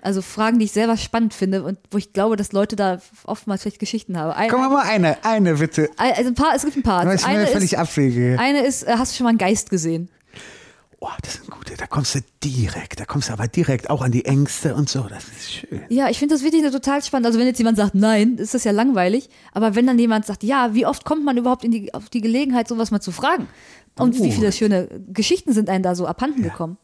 Also 0.01 0.21
Fragen, 0.21 0.59
die 0.59 0.65
ich 0.65 0.71
selber 0.71 0.95
spannend 0.97 1.33
finde 1.33 1.63
und 1.63 1.77
wo 1.91 1.97
ich 1.97 2.13
glaube, 2.13 2.35
dass 2.37 2.51
Leute 2.51 2.75
da 2.75 2.99
oftmals 3.25 3.63
vielleicht 3.63 3.79
Geschichten 3.79 4.17
haben. 4.17 4.31
Ein, 4.31 4.49
Komm 4.49 4.61
mal 4.61 4.83
eine, 4.83 5.17
eine 5.25 5.55
bitte. 5.55 5.89
also 5.97 6.29
ein 6.29 6.35
paar, 6.35 6.53
es 6.55 6.63
gibt 6.63 6.77
ein 6.77 6.83
paar. 6.83 7.03
Das 7.03 7.15
ist 7.15 7.27
mir 7.27 7.33
Eine 7.33 7.47
völlig 7.47 7.73
ist, 7.73 7.79
abwege. 7.79 8.37
eine 8.39 8.63
ist, 8.65 8.83
äh, 8.83 8.93
hast 8.97 9.11
du 9.13 9.17
schon 9.17 9.23
mal 9.25 9.29
einen 9.31 9.39
Geist 9.39 9.69
gesehen? 9.71 10.09
Oh, 10.99 11.09
das 11.21 11.33
sind 11.33 11.51
gute, 11.51 11.75
da 11.75 11.87
kommst 11.87 12.15
du 12.15 12.19
direkt, 12.43 12.99
da 12.99 13.05
kommst 13.05 13.29
du 13.29 13.33
aber 13.33 13.47
direkt 13.47 13.89
auch 13.89 14.01
an 14.01 14.11
die 14.11 14.25
Ängste 14.25 14.73
und 14.75 14.89
so, 14.89 15.03
das 15.03 15.25
ist 15.27 15.51
schön. 15.53 15.81
Ja, 15.89 16.09
ich 16.09 16.17
finde 16.19 16.33
das 16.35 16.43
wirklich 16.43 16.63
total 16.71 17.03
spannend. 17.03 17.25
Also 17.27 17.37
wenn 17.37 17.45
jetzt 17.47 17.57
jemand 17.57 17.77
sagt, 17.77 17.95
nein, 17.95 18.35
ist 18.37 18.53
das 18.53 18.63
ja 18.63 18.71
langweilig. 18.71 19.29
Aber 19.51 19.75
wenn 19.75 19.85
dann 19.85 19.99
jemand 19.99 20.25
sagt, 20.25 20.43
ja, 20.43 20.73
wie 20.73 20.85
oft 20.85 21.03
kommt 21.05 21.25
man 21.25 21.37
überhaupt 21.37 21.63
in 21.63 21.71
die, 21.71 21.93
auf 21.93 22.09
die 22.09 22.21
Gelegenheit, 22.21 22.67
sowas 22.67 22.91
mal 22.91 23.01
zu 23.01 23.11
fragen? 23.11 23.47
Und 23.99 24.15
wie 24.21 24.29
Oh. 24.29 24.31
viele 24.31 24.51
schöne 24.51 24.87
Geschichten 25.07 25.53
sind 25.53 25.69
einem 25.69 25.83
da 25.83 25.95
so 25.95 26.07
abhanden 26.07 26.41
gekommen? 26.43 26.77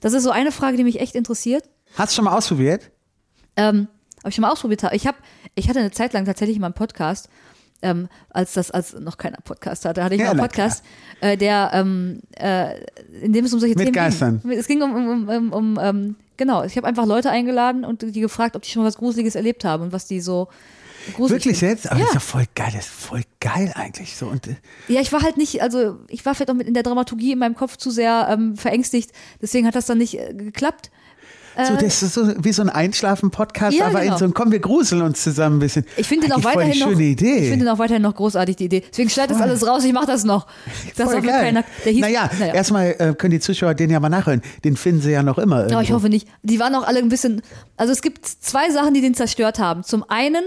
Das 0.00 0.14
ist 0.14 0.22
so 0.24 0.30
eine 0.30 0.52
Frage, 0.52 0.76
die 0.78 0.84
mich 0.84 0.98
echt 1.00 1.14
interessiert. 1.14 1.64
Hast 1.94 2.12
du 2.12 2.16
schon 2.16 2.24
mal 2.24 2.36
ausprobiert? 2.36 2.90
Ähm, 3.56 3.88
ob 4.22 4.28
ich 4.30 4.34
schon 4.34 4.42
mal 4.42 4.50
ausprobiert 4.50 4.82
habe. 4.82 4.96
Ich 4.96 5.06
habe, 5.06 5.18
ich 5.54 5.68
hatte 5.68 5.80
eine 5.80 5.90
Zeit 5.90 6.12
lang 6.14 6.24
tatsächlich 6.24 6.58
mal 6.58 6.66
einen 6.68 6.74
Podcast, 6.74 7.28
ähm, 7.82 8.08
als 8.30 8.54
das, 8.54 8.70
als 8.70 8.94
noch 8.94 9.18
keiner 9.18 9.38
Podcast 9.42 9.84
hatte, 9.84 10.04
hatte 10.04 10.14
ich 10.14 10.20
Ja, 10.20 10.30
einen 10.30 10.40
Podcast, 10.40 10.84
äh, 11.20 11.36
der, 11.36 11.70
ähm, 11.72 12.20
äh, 12.38 12.80
in 13.22 13.32
dem 13.32 13.44
es 13.44 13.52
um 13.52 13.60
solche 13.60 13.74
Mit 13.74 13.86
Themen 13.86 13.94
Geistern. 13.94 14.40
ging. 14.42 14.52
Es 14.52 14.66
ging 14.66 14.82
um, 14.82 14.94
um, 14.94 15.28
um, 15.28 15.52
um 15.52 15.78
ähm, 15.80 16.16
genau, 16.36 16.64
ich 16.64 16.76
habe 16.76 16.86
einfach 16.86 17.06
Leute 17.06 17.30
eingeladen 17.30 17.84
und 17.84 18.02
die 18.02 18.20
gefragt, 18.20 18.56
ob 18.56 18.62
die 18.62 18.70
schon 18.70 18.84
was 18.84 18.96
Gruseliges 18.96 19.34
erlebt 19.34 19.64
haben 19.64 19.84
und 19.84 19.92
was 19.92 20.06
die 20.06 20.20
so, 20.20 20.48
gruselig 21.14 21.44
Wirklich 21.44 21.60
jetzt? 21.60 21.90
Aber 21.90 21.98
ja. 21.98 22.06
das 22.06 22.10
ist 22.10 22.14
ja 22.14 22.20
voll 22.20 22.44
geil, 22.54 22.70
das 22.74 22.86
ist 22.86 22.92
voll 22.92 23.22
geil 23.40 23.72
eigentlich 23.74 24.16
so. 24.16 24.26
Und, 24.26 24.46
äh, 24.46 24.56
Ja, 24.88 25.00
ich 25.00 25.12
war 25.12 25.22
halt 25.22 25.36
nicht, 25.36 25.62
also 25.62 25.98
ich 26.08 26.24
war 26.24 26.34
vielleicht 26.34 26.50
auch 26.50 26.54
mit 26.54 26.68
in 26.68 26.74
der 26.74 26.82
Dramaturgie 26.82 27.32
in 27.32 27.38
meinem 27.38 27.54
Kopf 27.54 27.76
zu 27.76 27.90
sehr 27.90 28.28
ähm, 28.30 28.56
verängstigt. 28.56 29.12
Deswegen 29.40 29.66
hat 29.66 29.74
das 29.74 29.86
dann 29.86 29.98
nicht 29.98 30.18
äh, 30.18 30.34
geklappt. 30.34 30.90
So, 31.66 31.74
das 31.76 32.02
ist 32.02 32.14
so 32.14 32.32
wie 32.42 32.52
so 32.52 32.62
ein 32.62 32.68
Einschlafen-Podcast, 32.68 33.76
Ja, 33.76 33.86
aber 33.86 34.00
genau. 34.00 34.12
in 34.14 34.18
so 34.18 34.24
ein, 34.24 34.34
komm, 34.34 34.52
wir 34.52 34.60
gruseln 34.60 35.02
uns 35.02 35.22
zusammen 35.22 35.56
ein 35.56 35.60
bisschen. 35.60 35.84
Ich 35.96 36.06
finde 36.06 36.26
den 36.26 36.32
auch 36.34 36.44
weiterhin 36.44 36.78
noch. 36.78 36.98
Idee. 36.98 37.36
Ich 37.38 37.48
finde 37.50 37.64
den 37.64 37.68
auch 37.68 37.78
weiterhin 37.78 38.02
noch 38.02 38.14
großartig, 38.14 38.56
die 38.56 38.64
Idee. 38.66 38.82
Deswegen 38.90 39.10
schneid 39.10 39.30
das 39.30 39.40
alles 39.40 39.66
raus, 39.66 39.84
ich 39.84 39.92
mache 39.92 40.06
das 40.06 40.24
noch. 40.24 40.46
Das 40.96 41.10
Voll 41.10 41.22
geil. 41.22 41.40
keiner. 41.40 41.64
Der 41.84 41.92
hieß, 41.92 42.00
naja, 42.00 42.30
naja. 42.38 42.54
erstmal 42.54 42.94
äh, 42.98 43.14
können 43.16 43.30
die 43.30 43.40
Zuschauer 43.40 43.74
den 43.74 43.90
ja 43.90 44.00
mal 44.00 44.08
nachhören. 44.08 44.42
Den 44.64 44.76
finden 44.76 45.00
sie 45.00 45.10
ja 45.12 45.22
noch 45.22 45.38
immer. 45.38 45.60
Ja, 45.60 45.66
ich 45.66 45.72
irgendwo. 45.72 45.94
hoffe 45.94 46.08
nicht. 46.08 46.28
Die 46.42 46.58
waren 46.60 46.74
auch 46.74 46.86
alle 46.86 46.98
ein 46.98 47.08
bisschen. 47.08 47.42
Also 47.76 47.92
es 47.92 48.02
gibt 48.02 48.26
zwei 48.26 48.70
Sachen, 48.70 48.92
die 48.94 49.00
den 49.00 49.14
zerstört 49.14 49.58
haben. 49.58 49.82
Zum 49.84 50.04
einen, 50.08 50.42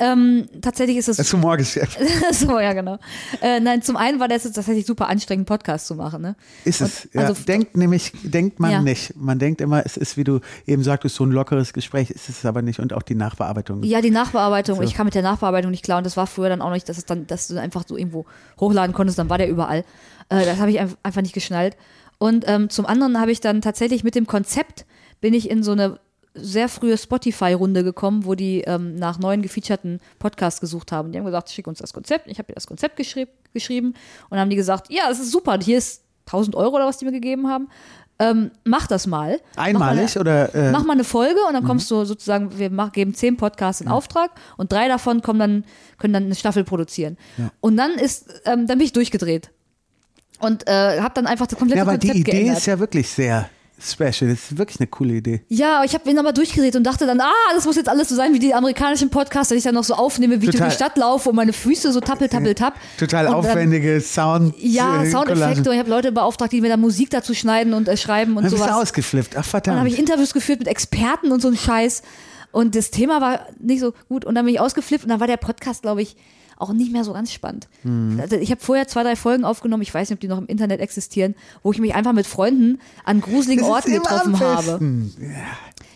ähm, 0.00 0.48
tatsächlich 0.60 0.96
ist 0.96 1.08
es. 1.08 1.16
Das 1.18 1.32
Humorgeschäft. 1.32 1.98
so, 2.32 2.58
ja, 2.58 2.72
genau. 2.72 2.98
Äh, 3.40 3.60
nein, 3.60 3.80
zum 3.80 3.96
einen 3.96 4.18
war 4.18 4.26
das 4.28 4.42
tatsächlich 4.42 4.86
super 4.86 5.08
anstrengend, 5.08 5.46
Podcast 5.46 5.86
zu 5.86 5.94
machen. 5.94 6.20
Ne? 6.20 6.34
Ist 6.64 6.80
es. 6.80 7.04
Und, 7.06 7.14
Ja. 7.14 7.20
also, 7.28 7.42
denkt 7.44 7.76
nämlich, 7.76 8.12
denkt 8.24 8.58
man 8.58 8.70
Ja. 8.72 8.82
nicht. 8.82 9.14
Man 9.16 9.38
denkt 9.38 9.60
immer, 9.60 9.86
es 9.86 9.96
ist, 9.96 10.16
wie 10.16 10.24
du 10.24 10.40
eben 10.66 10.82
sagtest, 10.82 11.14
so 11.14 11.24
ein 11.24 11.30
lockeres 11.30 11.72
Gespräch, 11.72 12.10
ist 12.10 12.28
es 12.28 12.44
aber 12.44 12.60
nicht. 12.62 12.80
Und 12.80 12.92
auch 12.92 13.02
die 13.02 13.14
Nachbearbeitung. 13.14 13.82
Ja, 13.84 14.00
die 14.00 14.10
Nachbearbeitung. 14.10 14.76
So. 14.76 14.82
Ich 14.82 14.94
kam 14.94 15.04
mit 15.06 15.14
der 15.14 15.22
Nachbearbeitung 15.22 15.70
nicht 15.70 15.84
klar 15.84 15.98
und 15.98 16.04
das 16.04 16.16
war 16.16 16.26
früher 16.26 16.48
dann 16.48 16.60
auch 16.60 16.72
nicht, 16.72 16.88
dass 16.88 16.98
es 16.98 17.04
dann, 17.06 17.26
dass 17.28 17.46
du 17.46 17.60
einfach 17.60 17.84
so 17.86 17.96
irgendwo 17.96 18.26
hochladen 18.58 18.94
konntest, 18.94 19.18
dann 19.18 19.30
war 19.30 19.38
der 19.38 19.48
überall. 19.48 19.84
Äh, 20.28 20.44
das 20.44 20.58
habe 20.58 20.70
ich 20.72 20.80
einf- 20.80 20.96
einfach 21.04 21.22
nicht 21.22 21.34
geschnallt. 21.34 21.76
Und 22.18 22.44
ähm, 22.48 22.68
zum 22.68 22.86
anderen 22.86 23.20
habe 23.20 23.30
ich 23.30 23.40
dann 23.40 23.60
tatsächlich 23.60 24.02
mit 24.02 24.14
dem 24.16 24.26
Konzept 24.26 24.86
bin 25.20 25.34
ich 25.34 25.48
in 25.50 25.62
so 25.62 25.72
eine 25.72 26.00
sehr 26.34 26.68
frühe 26.68 26.98
Spotify-Runde 26.98 27.84
gekommen, 27.84 28.24
wo 28.24 28.34
die 28.34 28.62
ähm, 28.62 28.96
nach 28.96 29.18
neuen 29.18 29.40
gefeaturten 29.42 30.00
Podcasts 30.18 30.60
gesucht 30.60 30.92
haben. 30.92 31.12
Die 31.12 31.18
haben 31.18 31.24
gesagt, 31.24 31.50
schick 31.50 31.66
uns 31.66 31.78
das 31.78 31.92
Konzept. 31.92 32.28
Ich 32.28 32.38
habe 32.38 32.52
ihr 32.52 32.54
das 32.54 32.66
Konzept 32.66 32.96
geschrieb, 32.96 33.28
geschrieben 33.52 33.88
und 33.88 34.30
dann 34.30 34.40
haben 34.40 34.50
die 34.50 34.56
gesagt, 34.56 34.90
ja, 34.90 35.08
das 35.08 35.20
ist 35.20 35.30
super. 35.30 35.58
Hier 35.62 35.78
ist 35.78 36.02
1000 36.26 36.56
Euro 36.56 36.76
oder 36.76 36.86
was 36.86 36.98
die 36.98 37.04
mir 37.04 37.12
gegeben 37.12 37.48
haben. 37.48 37.68
Ähm, 38.18 38.52
mach 38.64 38.86
das 38.86 39.06
mal. 39.06 39.40
Mach 39.56 39.56
mal 39.56 39.68
Einmalig 39.68 40.16
oder. 40.16 40.54
Äh, 40.54 40.70
mach 40.70 40.84
mal 40.84 40.92
eine 40.92 41.04
Folge 41.04 41.40
und 41.48 41.54
dann 41.54 41.64
kommst 41.64 41.90
du 41.90 42.04
sozusagen, 42.04 42.56
wir 42.58 42.70
mach, 42.70 42.92
geben 42.92 43.14
zehn 43.14 43.36
Podcasts 43.36 43.80
in 43.80 43.88
Auftrag 43.88 44.30
und 44.56 44.72
drei 44.72 44.88
davon 44.88 45.20
kommen 45.20 45.40
dann, 45.40 45.64
können 45.98 46.14
dann 46.14 46.24
eine 46.24 46.34
Staffel 46.34 46.64
produzieren. 46.64 47.16
Und 47.60 47.76
dann 47.76 47.92
ist, 47.92 48.42
ähm, 48.44 48.66
dann 48.66 48.78
bin 48.78 48.86
ich 48.86 48.92
durchgedreht. 48.92 49.50
Und 50.38 50.66
äh, 50.68 51.00
habe 51.00 51.14
dann 51.14 51.26
einfach 51.26 51.46
das 51.46 51.58
komplette 51.58 51.78
ja, 51.78 51.82
aber 51.82 51.98
die 51.98 52.08
Konzept 52.08 52.28
Idee 52.28 52.38
geändert. 52.38 52.58
ist 52.58 52.66
ja 52.66 52.78
wirklich 52.78 53.08
sehr 53.08 53.48
special. 53.92 54.30
Das 54.30 54.50
ist 54.50 54.58
wirklich 54.58 54.80
eine 54.80 54.86
coole 54.86 55.14
Idee. 55.14 55.42
Ja, 55.48 55.82
ich 55.84 55.94
habe 55.94 56.08
ihn 56.10 56.18
aber 56.18 56.32
durchgedreht 56.32 56.76
und 56.76 56.84
dachte 56.84 57.06
dann, 57.06 57.20
ah, 57.20 57.30
das 57.54 57.64
muss 57.66 57.76
jetzt 57.76 57.88
alles 57.88 58.08
so 58.08 58.14
sein 58.14 58.32
wie 58.34 58.38
die 58.38 58.54
amerikanischen 58.54 59.10
Podcasts, 59.10 59.48
dass 59.48 59.58
ich 59.58 59.64
dann 59.64 59.74
noch 59.74 59.84
so 59.84 59.94
aufnehme, 59.94 60.40
wie 60.40 60.46
ich 60.46 60.50
Total. 60.52 60.68
durch 60.68 60.76
die 60.78 60.82
Stadt 60.84 60.96
laufe 60.96 61.28
und 61.30 61.36
meine 61.36 61.52
Füße 61.52 61.92
so 61.92 62.00
tappel, 62.00 62.28
tappel, 62.28 62.54
tapp. 62.54 62.74
Total 62.98 63.26
und 63.26 63.32
dann- 63.32 63.40
aufwendige 63.40 64.00
Sound. 64.00 64.54
Ja, 64.58 65.02
äh, 65.02 65.10
Soundeffekte. 65.10 65.68
Und 65.68 65.74
ich 65.74 65.78
habe 65.80 65.90
Leute 65.90 66.12
beauftragt, 66.12 66.52
die 66.52 66.60
mir 66.60 66.68
da 66.70 66.76
Musik 66.76 67.10
dazu 67.10 67.34
schneiden 67.34 67.74
und 67.74 67.88
äh, 67.88 67.96
schreiben 67.96 68.32
und 68.36 68.44
Dann 68.44 68.50
bist 68.52 68.62
du 68.62 68.66
sowas. 68.68 68.82
ausgeflippt. 68.82 69.30
Ach, 69.32 69.36
Und 69.38 69.44
dann 69.44 69.50
verdammt. 69.50 69.78
habe 69.80 69.88
ich 69.88 69.98
Interviews 69.98 70.32
geführt 70.32 70.58
mit 70.60 70.68
Experten 70.68 71.32
und 71.32 71.40
so 71.42 71.48
ein 71.48 71.56
Scheiß. 71.56 72.02
Und 72.52 72.74
das 72.76 72.90
Thema 72.90 73.20
war 73.20 73.46
nicht 73.58 73.80
so 73.80 73.92
gut. 74.08 74.24
Und 74.24 74.34
dann 74.36 74.44
bin 74.44 74.54
ich 74.54 74.60
ausgeflippt 74.60 75.04
und 75.04 75.10
dann 75.10 75.18
war 75.20 75.26
der 75.26 75.36
Podcast, 75.38 75.82
glaube 75.82 76.02
ich, 76.02 76.16
auch 76.56 76.72
nicht 76.72 76.92
mehr 76.92 77.04
so 77.04 77.12
ganz 77.12 77.32
spannend. 77.32 77.68
Mhm. 77.82 78.18
Also 78.20 78.36
Ich 78.36 78.50
habe 78.50 78.60
vorher 78.60 78.86
zwei, 78.88 79.02
drei 79.02 79.16
Folgen 79.16 79.44
aufgenommen, 79.44 79.82
ich 79.82 79.92
weiß 79.92 80.10
nicht, 80.10 80.16
ob 80.16 80.20
die 80.20 80.28
noch 80.28 80.38
im 80.38 80.46
Internet 80.46 80.80
existieren, 80.80 81.34
wo 81.62 81.72
ich 81.72 81.78
mich 81.78 81.94
einfach 81.94 82.12
mit 82.12 82.26
Freunden 82.26 82.80
an 83.04 83.20
gruseligen 83.20 83.64
Das 83.64 83.72
Orten 83.74 83.92
getroffen 83.92 84.40
habe. 84.40 84.62
besten. 84.78 85.14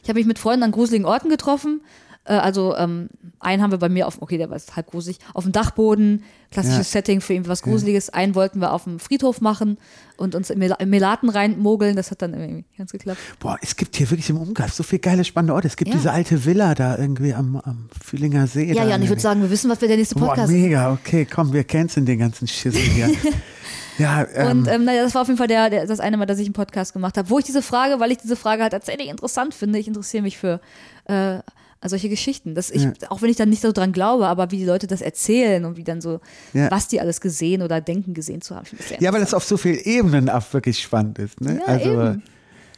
Ich 0.02 0.08
habe 0.08 0.18
mich 0.18 0.26
mit 0.26 0.38
Freunden 0.38 0.62
an 0.62 0.72
gruseligen 0.72 1.06
Orten 1.06 1.28
getroffen. 1.28 1.82
Äh, 2.28 2.34
Also 2.34 2.76
ähm, 2.76 3.08
einen 3.40 3.62
haben 3.62 3.70
wir 3.70 3.78
bei 3.78 3.88
mir 3.88 4.06
auf, 4.06 4.20
okay, 4.20 4.36
der 4.38 4.50
war 4.50 4.58
halb 4.76 4.86
gruselig, 4.88 5.18
auf 5.34 5.44
dem 5.44 5.52
Dachboden, 5.52 6.24
klassisches 6.50 6.92
Ja. 6.92 6.98
Setting 7.00 7.20
für 7.20 7.34
irgendwie 7.34 7.50
was 7.50 7.62
Gruseliges. 7.62 8.10
Einen 8.10 8.34
wollten 8.34 8.60
wir 8.60 8.72
auf 8.72 8.84
dem 8.84 8.98
Friedhof 8.98 9.40
machen 9.40 9.78
und 10.16 10.34
uns 10.34 10.50
in 10.50 10.58
Mel 10.58 10.74
Melaten 10.86 11.28
reinmogeln. 11.30 11.94
Das 11.96 12.10
hat 12.10 12.22
dann 12.22 12.34
irgendwie 12.34 12.64
ganz 12.76 12.92
geklappt. 12.92 13.18
Boah, 13.40 13.56
es 13.62 13.76
gibt 13.76 13.96
hier 13.96 14.10
wirklich 14.10 14.28
im 14.30 14.38
Umkreis 14.38 14.76
so 14.76 14.82
viele 14.82 15.00
geile, 15.00 15.24
spannende 15.24 15.54
Orte. 15.54 15.68
Es 15.68 15.76
gibt 15.76 15.90
Ja. 15.90 15.96
diese 15.96 16.10
alte 16.12 16.44
Villa 16.44 16.74
da 16.74 16.98
irgendwie 16.98 17.32
am, 17.34 17.56
am 17.56 17.88
Fühlinger 18.04 18.46
See. 18.46 18.72
Ja, 18.72 18.84
ja, 18.84 18.96
und 18.96 19.02
ich 19.02 19.08
würde 19.08 19.22
sagen, 19.22 19.40
wir 19.40 19.50
wissen, 19.50 19.70
was 19.70 19.80
wir 19.80 19.88
der 19.88 19.96
nächste 19.96 20.16
Boah, 20.16 20.28
Podcast 20.28 20.52
mega, 20.52 20.92
okay, 20.92 21.24
komm, 21.24 21.52
wir 21.52 21.64
canceln 21.64 22.06
den 22.06 22.18
ganzen 22.18 22.48
Schissel 22.48 22.80
hier. 22.80 23.10
ja, 23.98 24.26
ähm, 24.34 24.60
Und 24.60 24.68
ähm, 24.68 24.84
naja, 24.84 25.02
das 25.04 25.14
war 25.14 25.22
auf 25.22 25.28
jeden 25.28 25.38
Fall 25.38 25.48
der, 25.48 25.70
der, 25.70 25.86
das 25.86 26.00
eine 26.00 26.16
Mal, 26.16 26.26
dass 26.26 26.38
ich 26.38 26.46
einen 26.46 26.54
Podcast 26.54 26.92
gemacht 26.92 27.16
habe, 27.16 27.30
wo 27.30 27.38
ich 27.38 27.44
diese 27.44 27.62
Frage, 27.62 28.00
weil 28.00 28.10
ich 28.10 28.18
diese 28.18 28.36
Frage 28.36 28.62
halt 28.62 28.72
tatsächlich 28.72 29.08
interessant 29.08 29.54
finde, 29.54 29.78
ich 29.78 29.86
interessiere 29.88 30.22
mich 30.22 30.38
für 30.38 30.60
äh, 31.06 31.38
solche 31.86 32.08
Geschichten. 32.08 32.54
Das 32.54 32.70
ich, 32.70 32.82
Ja. 32.82 32.92
Auch 33.10 33.22
wenn 33.22 33.30
ich 33.30 33.36
dann 33.36 33.48
nicht 33.50 33.62
so 33.62 33.70
dran 33.72 33.92
glaube, 33.92 34.26
aber 34.26 34.50
wie 34.50 34.56
die 34.58 34.64
Leute 34.64 34.86
das 34.86 35.00
erzählen 35.00 35.64
und 35.64 35.76
wie 35.76 35.84
dann 35.84 36.00
so, 36.00 36.20
Ja. 36.52 36.70
was 36.70 36.88
die 36.88 37.00
alles 37.00 37.20
gesehen 37.20 37.62
oder 37.62 37.80
denken 37.80 38.14
gesehen 38.14 38.40
zu 38.40 38.56
haben. 38.56 38.66
Ja, 38.98 39.12
weil 39.12 39.20
das 39.20 39.34
auf 39.34 39.44
so 39.44 39.56
vielen 39.56 39.78
Ebenen 39.78 40.28
auch 40.28 40.52
wirklich 40.52 40.80
spannend 40.80 41.18
ist. 41.18 41.40
Ne? 41.40 41.60
Ja, 41.60 41.66
also 41.66 41.90
eben. 41.92 42.22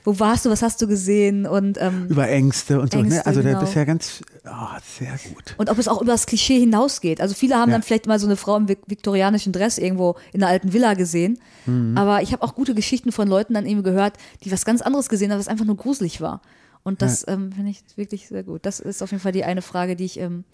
Wo 0.02 0.18
warst 0.18 0.46
du, 0.46 0.50
was 0.50 0.62
hast 0.62 0.80
du 0.80 0.86
gesehen 0.86 1.46
und 1.46 1.76
ähm, 1.78 2.06
über 2.08 2.26
Ängste 2.26 2.80
und 2.80 2.90
so. 2.90 3.02
ne? 3.02 3.20
Also 3.26 3.42
genau. 3.42 3.60
bist 3.60 3.74
du 3.74 3.78
ja 3.80 3.84
ganz, 3.84 4.22
oh, 4.46 4.78
sehr 4.98 5.12
gut. 5.28 5.54
Und 5.58 5.68
ob 5.68 5.76
es 5.76 5.88
auch 5.88 6.00
über 6.00 6.12
das 6.12 6.24
Klischee 6.24 6.58
hinausgeht. 6.58 7.20
Also 7.20 7.34
viele 7.34 7.56
haben 7.56 7.68
Ja. 7.68 7.74
dann 7.76 7.82
vielleicht 7.82 8.06
mal 8.06 8.18
so 8.18 8.26
eine 8.26 8.36
Frau 8.36 8.56
im 8.56 8.64
vik- 8.66 8.78
viktorianischen 8.86 9.52
Dress 9.52 9.76
irgendwo 9.76 10.16
in 10.32 10.42
einer 10.42 10.50
alten 10.50 10.72
Villa 10.72 10.94
gesehen. 10.94 11.38
Mhm. 11.66 11.98
Aber 11.98 12.22
ich 12.22 12.32
habe 12.32 12.42
auch 12.42 12.54
gute 12.54 12.74
Geschichten 12.74 13.12
von 13.12 13.28
Leuten 13.28 13.52
dann 13.52 13.66
eben 13.66 13.82
gehört, 13.82 14.14
die 14.42 14.50
was 14.50 14.64
ganz 14.64 14.80
anderes 14.80 15.10
gesehen 15.10 15.32
haben, 15.32 15.38
was 15.38 15.48
einfach 15.48 15.66
nur 15.66 15.76
gruselig 15.76 16.22
war. 16.22 16.40
Und 16.82 17.02
das 17.02 17.26
ähm, 17.28 17.52
finde 17.52 17.70
ich 17.70 17.82
wirklich 17.96 18.28
sehr 18.28 18.42
gut. 18.42 18.64
Das 18.64 18.80
ist 18.80 19.02
auf 19.02 19.10
jeden 19.10 19.22
Fall 19.22 19.32
die 19.32 19.44
eine 19.44 19.62
Frage, 19.62 19.96
die 19.96 20.04
ich, 20.04 20.18
ähm, 20.18 20.44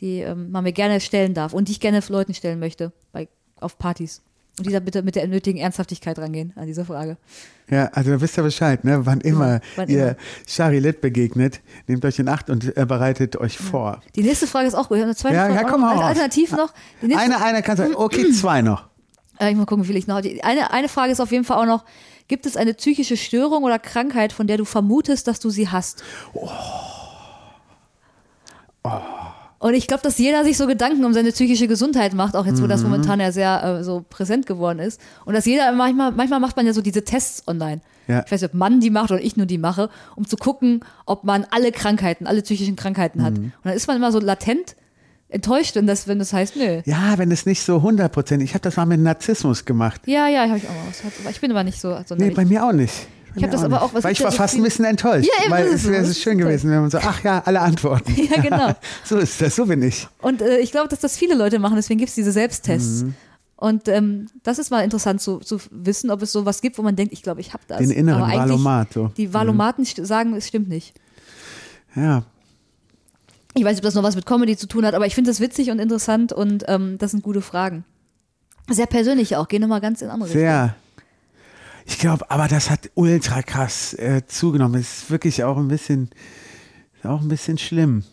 die 0.00 0.20
ähm, 0.20 0.50
man 0.50 0.64
mir 0.64 0.72
gerne 0.72 1.00
stellen 1.00 1.34
darf 1.34 1.52
und 1.52 1.68
die 1.68 1.72
ich 1.72 1.80
gerne 1.80 2.02
Leuten 2.08 2.34
stellen 2.34 2.58
möchte 2.58 2.92
bei, 3.12 3.28
auf 3.60 3.78
Partys. 3.78 4.22
Und 4.58 4.66
die 4.66 4.72
da 4.72 4.80
bitte 4.80 5.02
mit 5.02 5.16
der 5.16 5.28
nötigen 5.28 5.58
Ernsthaftigkeit 5.58 6.18
rangehen 6.18 6.54
an 6.56 6.66
diese 6.66 6.86
Frage. 6.86 7.18
Ja, 7.68 7.90
also 7.92 8.10
da 8.10 8.20
wisst 8.22 8.38
ihr 8.38 8.42
Bescheid, 8.42 8.84
ne? 8.84 9.04
Wann 9.04 9.20
immer 9.20 9.60
wann 9.74 9.88
ihr 9.90 10.16
immer. 10.58 10.92
Begegnet, 10.92 11.60
nehmt 11.88 12.02
euch 12.06 12.18
in 12.18 12.28
Acht 12.28 12.48
und 12.48 12.74
äh, 12.74 12.86
bereitet 12.86 13.36
euch 13.36 13.58
vor. 13.58 14.00
Die 14.14 14.22
nächste 14.22 14.46
Frage 14.46 14.66
ist 14.66 14.74
auch 14.74 14.88
gut. 14.88 14.96
Ich 14.96 15.02
habe 15.02 15.10
eine 15.10 15.16
zweite 15.16 15.34
Ja, 15.34 15.42
Frage. 15.46 15.54
ja, 15.56 15.66
auch 15.66 15.70
komm 15.70 15.84
auf. 15.84 16.00
Alternativ 16.02 16.52
noch. 16.52 16.72
Eine, 17.02 17.42
eine 17.42 17.62
kannst 17.62 17.82
du, 17.82 17.98
okay, 17.98 18.30
zwei 18.32 18.62
noch. 18.62 18.88
Äh, 19.38 19.50
ich 19.50 19.56
mal 19.56 19.66
gucken, 19.66 19.84
wie 19.84 19.88
viel 19.88 19.96
ich 19.96 20.06
noch. 20.06 20.22
Die, 20.22 20.42
eine, 20.42 20.70
eine 20.72 20.88
Frage 20.88 21.12
ist 21.12 21.20
auf 21.20 21.32
jeden 21.32 21.44
Fall 21.44 21.58
auch 21.58 21.66
noch: 21.66 21.84
Gibt 22.28 22.46
es 22.46 22.56
eine 22.56 22.74
psychische 22.74 23.16
Störung 23.16 23.62
oder 23.64 23.78
Krankheit, 23.78 24.32
von 24.32 24.46
der 24.46 24.56
du 24.56 24.64
vermutest, 24.64 25.28
dass 25.28 25.38
du 25.40 25.50
sie 25.50 25.68
hast? 25.68 26.02
Und 29.58 29.74
ich 29.74 29.86
glaube, 29.86 30.02
dass 30.02 30.18
jeder 30.18 30.44
sich 30.44 30.56
so 30.58 30.66
Gedanken 30.66 31.04
um 31.04 31.12
seine 31.14 31.32
psychische 31.32 31.66
Gesundheit 31.66 32.12
macht, 32.14 32.36
auch 32.36 32.46
jetzt, 32.46 32.62
wo 32.62 32.66
das 32.66 32.82
Mhm. 32.82 32.90
momentan 32.90 33.20
ja 33.20 33.32
sehr 33.32 33.62
äh, 33.64 33.84
so 33.84 34.04
präsent 34.08 34.46
geworden 34.46 34.78
ist. 34.78 35.00
Und 35.24 35.34
dass 35.34 35.46
jeder 35.46 35.72
manchmal, 35.72 36.12
manchmal 36.12 36.40
macht 36.40 36.56
man 36.56 36.66
ja 36.66 36.72
so 36.72 36.82
diese 36.82 37.04
Tests 37.04 37.46
online. 37.48 37.80
Ja. 38.06 38.22
Ich 38.24 38.30
weiß 38.30 38.42
nicht, 38.42 38.50
ob 38.52 38.54
man 38.54 38.80
die 38.80 38.90
macht 38.90 39.10
oder 39.10 39.20
ich 39.20 39.36
nur 39.36 39.46
die 39.46 39.58
mache, 39.58 39.88
um 40.14 40.26
zu 40.26 40.36
gucken, 40.36 40.80
ob 41.06 41.24
man 41.24 41.46
alle 41.50 41.72
Krankheiten, 41.72 42.26
alle 42.26 42.42
psychischen 42.42 42.76
Krankheiten 42.76 43.22
hat. 43.22 43.32
Mhm. 43.32 43.44
Und 43.46 43.52
dann 43.64 43.72
ist 43.74 43.86
man 43.88 43.96
immer 43.96 44.12
so 44.12 44.20
latent 44.20 44.76
enttäuscht, 45.28 45.74
wenn 45.76 45.86
das, 45.86 46.06
wenn 46.08 46.18
das 46.18 46.32
heißt, 46.32 46.56
nö. 46.56 46.82
Ja, 46.84 47.18
wenn 47.18 47.30
es 47.30 47.46
nicht 47.46 47.62
so 47.62 47.76
100 47.76 48.30
Ich 48.42 48.54
habe 48.54 48.62
das 48.62 48.76
mal 48.76 48.86
mit 48.86 49.00
Narzissmus 49.00 49.64
gemacht. 49.64 50.02
Ja, 50.06 50.28
ja, 50.28 50.46
habe 50.48 50.58
ich 50.58 50.64
auch 50.68 50.70
mal 50.74 50.86
was. 50.88 51.02
Aber 51.20 51.30
Ich 51.30 51.40
bin 51.40 51.50
aber 51.50 51.64
nicht 51.64 51.80
so. 51.80 51.90
Nee, 51.90 52.04
sonderlich- 52.06 52.34
bei 52.36 52.44
mir 52.44 52.64
auch 52.64 52.72
nicht. 52.72 52.92
Ich 53.34 53.42
hab 53.42 53.50
mir 53.50 53.56
das 53.56 53.64
aber 53.64 53.82
auch- 53.82 53.92
was 53.92 54.02
Weil 54.02 54.12
ich 54.12 54.24
war 54.24 54.30
so 54.30 54.36
fast 54.38 54.54
ein 54.54 54.62
bisschen 54.62 54.86
enttäuscht. 54.86 55.28
Ja, 55.38 55.44
eben, 55.44 55.52
weil 55.52 55.66
es 55.66 55.86
wäre 55.86 56.04
so, 56.04 56.12
so 56.12 56.18
schön 56.20 56.38
gewesen, 56.38 56.70
wenn 56.70 56.80
man 56.80 56.90
so, 56.90 56.98
ach 56.98 57.22
ja, 57.22 57.42
alle 57.44 57.60
Antworten. 57.60 58.14
Ja, 58.34 58.40
genau. 58.40 58.72
so 59.04 59.18
ist 59.18 59.40
das, 59.42 59.54
so 59.56 59.66
bin 59.66 59.82
ich. 59.82 60.08
Und 60.22 60.40
äh, 60.40 60.58
ich 60.58 60.70
glaube, 60.70 60.88
dass 60.88 61.00
das 61.00 61.18
viele 61.18 61.34
Leute 61.34 61.58
machen, 61.58 61.76
deswegen 61.76 61.98
gibt 61.98 62.08
es 62.08 62.14
diese 62.14 62.32
Selbsttests. 62.32 63.02
Mhm. 63.02 63.14
Und 63.58 63.88
ähm, 63.88 64.26
das 64.42 64.58
ist 64.58 64.70
mal 64.70 64.84
interessant 64.84 65.20
zu, 65.20 65.38
zu 65.38 65.58
wissen, 65.70 66.10
ob 66.10 66.22
es 66.22 66.32
sowas 66.32 66.60
gibt, 66.62 66.78
wo 66.78 66.82
man 66.82 66.94
denkt, 66.96 67.12
ich 67.12 67.22
glaube, 67.22 67.40
ich 67.42 67.52
habe 67.52 67.62
das. 67.68 67.78
Den 67.78 67.90
inneren 67.90 68.20
Valomat. 68.30 68.92
So. 68.94 69.08
Die 69.16 69.32
Valomaten 69.34 69.84
st- 69.84 70.04
sagen, 70.04 70.34
es 70.34 70.46
stimmt 70.48 70.68
nicht. 70.68 70.94
Ja, 71.94 72.24
Ich 73.56 73.64
weiß 73.64 73.72
nicht, 73.72 73.80
ob 73.80 73.84
das 73.84 73.94
noch 73.94 74.02
was 74.02 74.16
mit 74.16 74.26
Comedy 74.26 74.54
zu 74.56 74.68
tun 74.68 74.84
hat, 74.84 74.94
aber 74.94 75.06
ich 75.06 75.14
finde 75.14 75.30
das 75.30 75.40
witzig 75.40 75.70
und 75.70 75.78
interessant 75.78 76.30
und 76.30 76.64
ähm, 76.68 76.98
das 76.98 77.12
sind 77.12 77.22
gute 77.22 77.40
Fragen. 77.40 77.84
Sehr 78.68 78.86
persönlich 78.86 79.34
auch, 79.36 79.48
gehen 79.48 79.62
nochmal 79.62 79.80
ganz 79.80 80.02
in 80.02 80.10
andere 80.10 80.28
Richtung. 80.28 80.42
sehr. 80.42 80.76
Ich 81.86 81.98
glaube, 81.98 82.30
aber 82.30 82.48
das 82.48 82.68
hat 82.68 82.90
ultra 82.94 83.42
krass 83.42 83.94
äh, 83.94 84.22
zugenommen. 84.26 84.78
Es 84.78 85.02
ist 85.02 85.10
wirklich 85.10 85.42
auch 85.44 85.56
ein 85.56 85.68
bisschen, 85.68 86.10
auch 87.02 87.22
ein 87.22 87.28
bisschen 87.28 87.56
schlimm. 87.56 88.04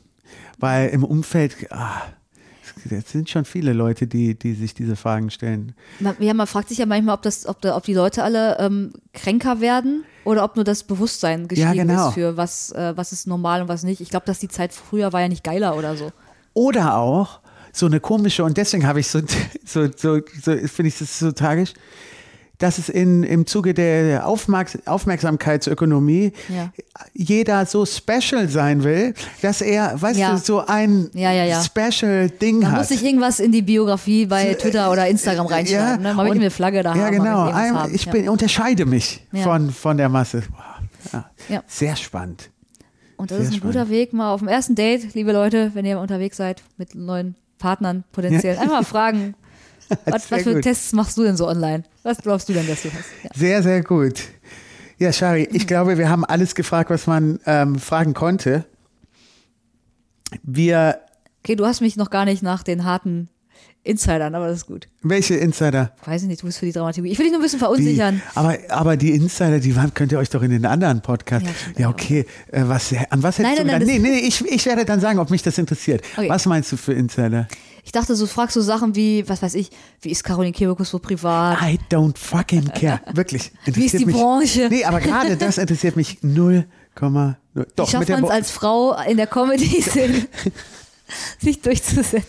Weil 0.59 0.89
im 0.89 1.03
Umfeld, 1.03 1.55
ah, 1.71 2.03
es- 2.91 3.11
sind 3.11 3.29
schon 3.29 3.45
viele 3.45 3.73
Leute, 3.73 4.07
die, 4.07 4.37
die 4.37 4.53
sich 4.53 4.73
diese 4.73 4.95
Fragen 4.95 5.29
stellen. 5.29 5.73
Man, 5.99 6.15
ja, 6.19 6.33
man 6.33 6.47
fragt 6.47 6.69
sich 6.69 6.77
ja 6.77 6.85
manchmal, 6.85 7.15
ob, 7.15 7.21
das, 7.21 7.45
ob, 7.47 7.61
da, 7.61 7.75
ob 7.75 7.83
die 7.83 7.93
Leute 7.93 8.23
alle 8.23 8.57
ähm, 8.59 8.93
kränker 9.13 9.61
werden 9.61 10.03
oder 10.23 10.43
ob 10.43 10.55
nur 10.55 10.65
das 10.65 10.83
Bewusstsein 10.83 11.47
geschrieben 11.47 11.87
genau. 11.87 12.07
ist 12.09 12.13
für 12.13 12.37
was, 12.37 12.71
äh, 12.71 12.93
was 12.95 13.11
ist 13.11 13.27
normal 13.27 13.61
und 13.61 13.67
was 13.67 13.83
nicht. 13.83 14.01
Ich 14.01 14.09
glaube, 14.09 14.25
dass 14.25 14.39
die 14.39 14.47
Zeit 14.49 14.73
früher 14.73 15.13
war 15.13 15.21
ja 15.21 15.27
nicht 15.27 15.43
geiler 15.43 15.77
oder 15.77 15.95
so. 15.95 16.11
Oder 16.53 16.97
auch 16.97 17.39
so 17.71 17.87
eine 17.87 17.99
komische, 17.99 18.43
und 18.43 18.55
deswegen 18.57 18.85
habe 18.85 18.99
ich 18.99 19.07
so, 19.07 19.19
so, 19.65 19.87
so, 19.95 20.19
so 20.41 20.55
finde 20.67 20.87
ich 20.87 20.99
das 20.99 21.19
so 21.19 21.31
tragisch, 21.31 21.73
dass 22.63 22.77
es 22.77 22.87
in, 22.87 23.23
im 23.23 23.45
Zuge 23.45 23.73
der 23.73 24.25
Aufmerks 24.25 24.77
Aufmerksamkeitsökonomie 24.85 26.31
Ja. 26.49 26.71
jeder 27.13 27.65
so 27.65 27.85
special 27.85 28.47
sein 28.47 28.83
will, 28.83 29.13
dass 29.41 29.61
er, 29.61 30.01
weißt 30.01 30.19
Ja. 30.19 30.31
du, 30.31 30.37
so 30.37 30.65
ein 30.65 31.09
Ja, 31.13 31.31
ja, 31.31 31.43
ja. 31.45 31.61
special 31.63 32.29
Ding 32.29 32.61
Da 32.61 32.71
hat. 32.71 32.77
muss 32.79 32.91
ich 32.91 33.03
irgendwas 33.03 33.39
in 33.39 33.51
die 33.51 33.61
Biografie 33.61 34.25
bei 34.25 34.53
Twitter 34.59 34.91
oder 34.91 35.07
Instagram 35.07 35.47
reinschreiben. 35.47 36.01
ne? 36.03 36.13
Mal 36.13 36.23
mit 36.29 36.35
eine 36.35 36.49
Flagge 36.51 36.83
da 36.83 36.95
Ja, 36.95 37.05
haben. 37.05 37.11
genau. 37.11 37.45
irgendwas 37.47 37.85
Ein-. 37.87 37.95
Ich 37.95 38.05
ja. 38.05 38.11
bin, 38.11 38.29
unterscheide 38.29 38.85
mich 38.85 39.25
Ja. 39.31 39.43
von, 39.43 39.69
von 39.71 39.97
der 39.97 40.09
Masse. 40.09 40.43
Ja. 41.11 41.25
Ja. 41.49 41.63
Sehr 41.67 41.95
spannend. 41.95 42.49
Und 43.17 43.31
das 43.31 43.37
Sehr 43.39 43.47
ist 43.47 43.53
ein 43.53 43.57
spannend. 43.57 43.75
guter 43.75 43.89
Weg, 43.89 44.13
mal 44.13 44.31
auf 44.33 44.39
dem 44.39 44.47
ersten 44.47 44.75
Date, 44.75 45.13
liebe 45.13 45.31
Leute, 45.33 45.71
wenn 45.73 45.85
ihr 45.85 45.99
unterwegs 45.99 46.37
seid 46.37 46.63
mit 46.77 46.95
neuen 46.95 47.35
Partnern 47.59 48.03
potenziell, 48.11 48.57
einfach 48.57 48.73
mal 48.73 48.83
fragen, 48.85 49.35
was, 50.05 50.31
was 50.31 50.43
für 50.43 50.53
gut. 50.55 50.63
Tests 50.63 50.93
machst 50.93 51.17
du 51.17 51.23
denn 51.23 51.37
so 51.37 51.47
online? 51.47 51.83
Was 52.03 52.17
glaubst 52.19 52.49
du 52.49 52.53
denn, 52.53 52.67
dass 52.67 52.81
du 52.83 52.89
hast? 52.89 53.05
Ja. 53.23 53.29
Sehr, 53.35 53.63
sehr 53.63 53.83
gut. 53.83 54.21
Ja, 54.99 55.11
Shari, 55.11 55.47
ich 55.51 55.67
glaube, 55.67 55.97
wir 55.97 56.09
haben 56.09 56.23
alles 56.25 56.55
gefragt, 56.55 56.89
was 56.89 57.07
man 57.07 57.39
ähm, 57.45 57.77
fragen 57.79 58.13
konnte. 58.13 58.65
Wir, 60.43 60.99
Okay, 61.43 61.55
du 61.55 61.65
hast 61.65 61.81
mich 61.81 61.97
noch 61.97 62.09
gar 62.09 62.23
nicht 62.25 62.41
nach 62.41 62.63
den 62.63 62.85
harten 62.85 63.27
Insidern, 63.83 64.33
aber 64.33 64.47
das 64.47 64.59
ist 64.59 64.65
gut. 64.65 64.87
welche 65.01 65.35
Insider? 65.35 65.91
Weiß 66.05 66.21
ich 66.21 66.29
nicht, 66.29 66.41
du 66.41 66.45
bist 66.45 66.57
für 66.57 66.65
die 66.65 66.71
Dramaturgie. 66.71 67.11
Ich 67.11 67.17
will 67.17 67.25
dich 67.25 67.33
nur 67.33 67.41
ein 67.41 67.43
bisschen 67.43 67.59
Die, 67.59 67.65
verunsichern. 67.65 68.21
aber, 68.33 68.55
aber 68.69 68.95
die 68.95 69.11
Insider, 69.11 69.59
die 69.59 69.75
waren- 69.75 69.93
könnt 69.93 70.13
ihr 70.13 70.19
euch 70.19 70.29
doch 70.29 70.41
in 70.41 70.51
den 70.51 70.65
anderen 70.65 71.01
Podcasts. 71.01 71.45
Ja, 71.47 71.53
stimmt, 71.53 71.75
Ja, 71.79 71.81
ja. 71.81 71.89
okay. 71.89 72.25
Äh, 72.51 72.63
was, 72.65 72.93
an 73.09 73.21
was 73.23 73.39
hättest 73.39 73.39
Nein, 73.39 73.55
du 73.57 73.63
nein, 73.65 73.67
nein, 73.67 73.79
gedacht? 73.79 73.81
Das- 73.81 73.87
nee, 73.89 73.99
nee, 73.99 74.19
ich, 74.27 74.45
ich 74.45 74.65
werde 74.65 74.85
dann 74.85 75.01
sagen, 75.01 75.19
ob 75.19 75.29
mich 75.31 75.43
das 75.43 75.57
interessiert. 75.57 76.01
Okay. 76.15 76.29
Was 76.29 76.45
meinst 76.45 76.71
du 76.71 76.77
für 76.77 76.93
Insider? 76.93 77.47
Ich 77.85 77.91
dachte, 77.91 78.15
so 78.15 78.25
fragst 78.27 78.55
du 78.55 78.61
Sachen 78.61 78.95
wie, 78.95 79.27
was 79.27 79.41
weiß 79.41 79.55
ich, 79.55 79.69
wie 80.01 80.09
ist 80.09 80.23
Caroline 80.23 80.53
Kebekus 80.53 80.89
so 80.89 80.99
privat? 80.99 81.61
I 81.61 81.77
don't 81.91 82.17
fucking 82.17 82.65
care. 82.73 83.01
Wirklich. 83.13 83.51
Wie 83.65 83.85
ist 83.85 83.99
die 83.99 84.05
mich, 84.05 84.15
Branche? 84.15 84.67
Nee, 84.69 84.85
aber 84.85 85.01
gerade 85.01 85.35
das 85.35 85.57
interessiert 85.57 85.95
mich 85.97 86.19
0,0. 86.23 86.65
Doch, 87.75 87.89
schafft 87.89 88.07
man 88.09 88.23
es 88.23 88.29
als 88.29 88.51
Frau 88.51 88.95
in 89.03 89.17
der 89.17 89.27
Comedy-Szene, 89.27 90.27
sich 91.39 91.61
durchzusetzen? 91.61 92.23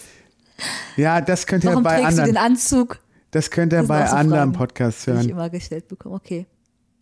Ja, 0.96 1.20
das 1.20 1.46
könnt 1.46 1.64
ihr 1.64 1.70
Warum 1.70 1.82
bei 1.84 2.00
trägst 2.00 2.18
du 2.18 2.24
den 2.24 2.36
anderen, 2.36 2.52
Anzug, 2.52 2.98
das 3.30 3.50
könnt 3.50 3.72
ihr 3.72 3.80
Das 3.80 3.88
bei 3.88 4.06
so 4.06 4.14
anderen 4.16 4.50
Fragen, 4.50 4.52
Podcasts 4.52 5.04
die 5.04 5.10
ich 5.10 5.16
hören. 5.16 5.28
immer 5.28 5.50
gestellt 5.50 5.88
bekomme? 5.88 6.16
Okay. 6.16 6.46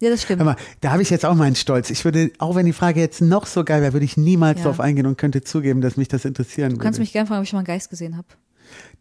Ja, 0.00 0.11
das 0.11 0.22
stimmt. 0.22 0.42
Mal, 0.44 0.57
da 0.80 0.90
habe 0.90 1.03
ich 1.03 1.11
jetzt 1.11 1.24
auch 1.24 1.34
meinen 1.34 1.55
Stolz. 1.55 1.88
Ich 1.90 2.05
würde, 2.05 2.32
auch 2.38 2.55
wenn 2.57 2.66
die 2.66 2.72
Frage 2.72 2.98
jetzt 3.00 3.20
noch 3.20 3.46
so 3.46 3.62
geil 3.64 3.82
wäre, 3.82 3.92
würde 3.92 4.05
ich 4.05 4.16
niemals 4.16 4.59
Ja. 4.59 4.64
darauf 4.64 4.80
eingehen 4.80 5.07
und 5.07 5.16
könnte 5.16 5.42
zugeben, 5.42 5.80
dass 5.80 5.96
mich 5.96 6.09
das 6.09 6.24
interessieren 6.24 6.70
Du 6.70 6.78
kannst 6.78 6.96
würde. 6.98 7.03
mich 7.05 7.12
gerne 7.12 7.28
fragen, 7.28 7.40
ob 7.40 7.44
ich 7.46 7.53
mal 7.53 7.61
einen 7.61 7.66
Geist 7.66 7.88
gesehen 7.90 8.16
habe. 8.16 8.26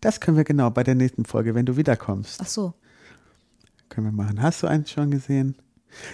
Das 0.01 0.19
können 0.19 0.37
wir 0.37 0.43
genau 0.43 0.69
bei 0.69 0.83
der 0.83 0.95
nächsten 0.95 1.25
Folge, 1.25 1.55
wenn 1.55 1.65
du 1.65 1.77
wiederkommst, 1.77 2.39
Ach 2.41 2.47
so. 2.47 2.73
können 3.89 4.07
wir 4.07 4.11
machen. 4.23 4.41
Hast 4.41 4.63
du 4.63 4.67
einen 4.67 4.85
schon 4.85 5.11
gesehen? 5.11 5.55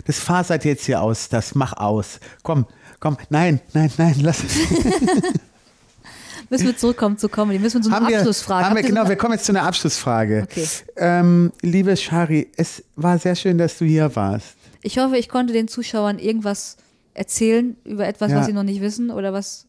Das 0.05 0.17
fasert 0.19 0.65
jetzt 0.65 0.85
hier 0.85 1.01
aus, 1.01 1.29
das 1.29 1.53
mach 1.53 1.73
aus. 1.73 2.19
Komm, 2.43 2.65
komm, 2.99 3.17
nein, 3.29 3.61
nein, 3.73 3.91
nein, 3.97 4.15
lass 4.21 4.43
es. 4.43 4.55
Müssen 6.49 6.65
wir 6.67 6.77
zurückkommen 6.77 7.17
zu 7.17 7.27
Comedy. 7.29 7.59
Müssen 7.59 7.79
wir 7.79 7.81
zu 7.83 7.89
einer 7.89 7.97
haben 7.97 8.07
wir, 8.07 8.17
Abschlussfrage. 8.19 8.65
haben 8.65 8.75
wir, 8.75 8.83
genau, 8.83 9.07
wir 9.09 9.15
kommen 9.17 9.33
jetzt 9.33 9.45
zu 9.45 9.51
einer 9.51 9.63
Abschlussfrage. 9.63 10.43
Okay. 10.49 10.65
Ähm, 10.95 11.51
liebe 11.61 11.95
Shari, 11.97 12.47
es 12.55 12.83
war 12.95 13.19
sehr 13.19 13.35
schön, 13.35 13.57
dass 13.57 13.77
du 13.77 13.85
hier 13.85 14.15
warst. 14.15 14.55
Ich 14.81 14.97
hoffe, 14.97 15.17
ich 15.17 15.27
konnte 15.29 15.51
den 15.53 15.67
Zuschauern 15.67 16.19
irgendwas 16.19 16.77
erzählen 17.13 17.75
über 17.83 18.07
etwas, 18.07 18.31
Ja. 18.31 18.37
was 18.39 18.45
sie 18.45 18.53
noch 18.53 18.63
nicht 18.63 18.79
wissen 18.81 19.11
oder 19.11 19.33
was 19.33 19.66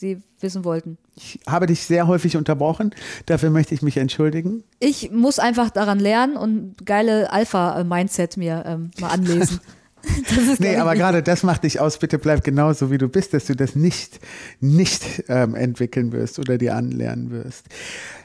sie 0.00 0.22
wissen 0.40 0.64
wollten. 0.64 0.98
Ich 1.14 1.38
habe 1.46 1.66
dich 1.66 1.84
sehr 1.84 2.06
häufig 2.06 2.36
unterbrochen. 2.36 2.94
Dafür 3.26 3.50
möchte 3.50 3.74
ich 3.74 3.82
mich 3.82 3.96
entschuldigen. 3.96 4.64
Ich 4.78 5.10
muss 5.10 5.38
einfach 5.38 5.70
daran 5.70 6.00
lernen 6.00 6.36
und 6.36 6.84
geile 6.84 7.30
Alpha-Mindset 7.30 8.36
mir 8.36 8.64
ähm, 8.66 8.90
mal 8.98 9.08
anlesen. 9.08 9.60
Nee, 10.58 10.76
aber 10.76 10.94
gerade 10.94 11.22
das 11.22 11.42
macht 11.42 11.64
dich 11.64 11.80
aus. 11.80 11.98
Bitte 11.98 12.18
bleib 12.18 12.44
genauso, 12.44 12.90
wie 12.90 12.98
du 12.98 13.08
bist, 13.08 13.34
dass 13.34 13.46
du 13.46 13.54
das 13.54 13.74
nicht, 13.74 14.20
nicht 14.60 15.24
ähm, 15.28 15.54
entwickeln 15.54 16.12
wirst 16.12 16.38
oder 16.38 16.58
dir 16.58 16.74
anlernen 16.74 17.30
wirst. 17.30 17.66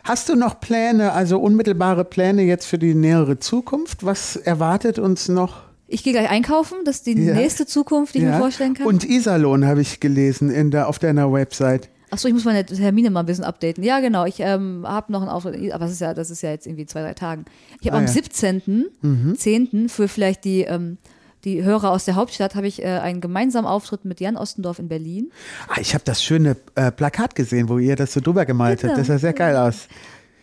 Hast 0.04 0.30
du 0.30 0.36
noch 0.36 0.60
Pläne, 0.60 1.14
also 1.14 1.40
unmittelbare 1.40 2.06
Pläne 2.06 2.44
jetzt 2.44 2.66
für 2.66 2.78
die 2.78 2.94
nähere 2.94 3.40
Zukunft? 3.40 4.06
Was 4.06 4.36
erwartet 4.36 5.00
uns 5.00 5.28
noch? 5.28 5.64
Ich 5.88 6.04
gehe 6.04 6.14
gleich 6.14 6.30
einkaufen. 6.30 6.78
Das 6.86 6.98
ist 6.98 7.06
die 7.06 7.14
Ja. 7.14 7.34
nächste 7.36 7.66
Zukunft, 7.66 8.14
die 8.16 8.20
ich 8.20 8.24
mir 8.26 8.32
Ja. 8.32 8.40
vorstellen 8.40 8.74
kann. 8.74 8.88
Und 8.88 9.04
Iserlohn 9.04 9.66
habe 9.66 9.82
ich 9.82 10.00
gelesen 10.00 10.50
in 10.50 10.72
der, 10.72 10.88
auf 10.90 10.98
deiner 11.00 11.32
Website. 11.32 11.90
Achso, 12.12 12.28
ich 12.28 12.34
muss 12.34 12.46
meine 12.46 12.66
Termine 12.66 13.10
mal 13.10 13.22
ein 13.22 13.26
bisschen 13.26 13.44
updaten. 13.44 13.84
Ja, 13.84 14.00
genau. 14.00 14.26
Ich 14.26 14.40
ähm, 14.40 14.84
habe 14.88 15.12
noch 15.12 15.22
einen 15.22 15.30
Auftritt, 15.30 15.72
aber 15.74 15.86
das 15.86 15.92
ist 15.94 16.02
ja, 16.02 16.14
das 16.14 16.30
ist 16.30 16.42
ja 16.42 16.52
jetzt 16.52 16.66
irgendwie 16.66 16.86
zwei, 16.86 17.02
drei 17.02 17.14
Tagen. 17.14 17.46
Ich 17.82 17.88
habe 17.88 17.98
Ah, 17.98 18.00
am 18.00 18.06
ja. 18.06 18.12
17.10. 18.12 19.90
für 19.90 20.08
vielleicht 20.08 20.44
die, 20.46 20.62
ähm, 20.62 20.98
die 21.44 21.64
Hörer 21.64 21.92
aus 21.92 22.06
der 22.06 22.16
Hauptstadt 22.16 22.56
habe 22.56 22.68
ich 22.68 22.82
äh, 22.82 22.86
einen 22.88 23.22
gemeinsamen 23.22 23.68
Auftritt 23.68 24.06
mit 24.06 24.20
Jan 24.20 24.38
Ostendorf 24.38 24.80
in 24.80 24.88
Berlin. 24.88 25.32
Ah, 25.68 25.80
ich 25.80 25.94
habe 25.94 26.04
das 26.06 26.24
schöne 26.24 26.56
äh, 26.76 26.92
Plakat 26.92 27.36
gesehen, 27.36 27.70
wo 27.70 27.78
ihr 27.78 27.96
das 27.96 28.14
so 28.14 28.20
drüber 28.22 28.46
gemalt 28.46 28.80
habt. 28.84 28.94
Genau. 28.94 28.98
Das 28.98 29.08
sah 29.08 29.20
sehr 29.20 29.34
geil 29.34 29.56
aus. 29.56 29.88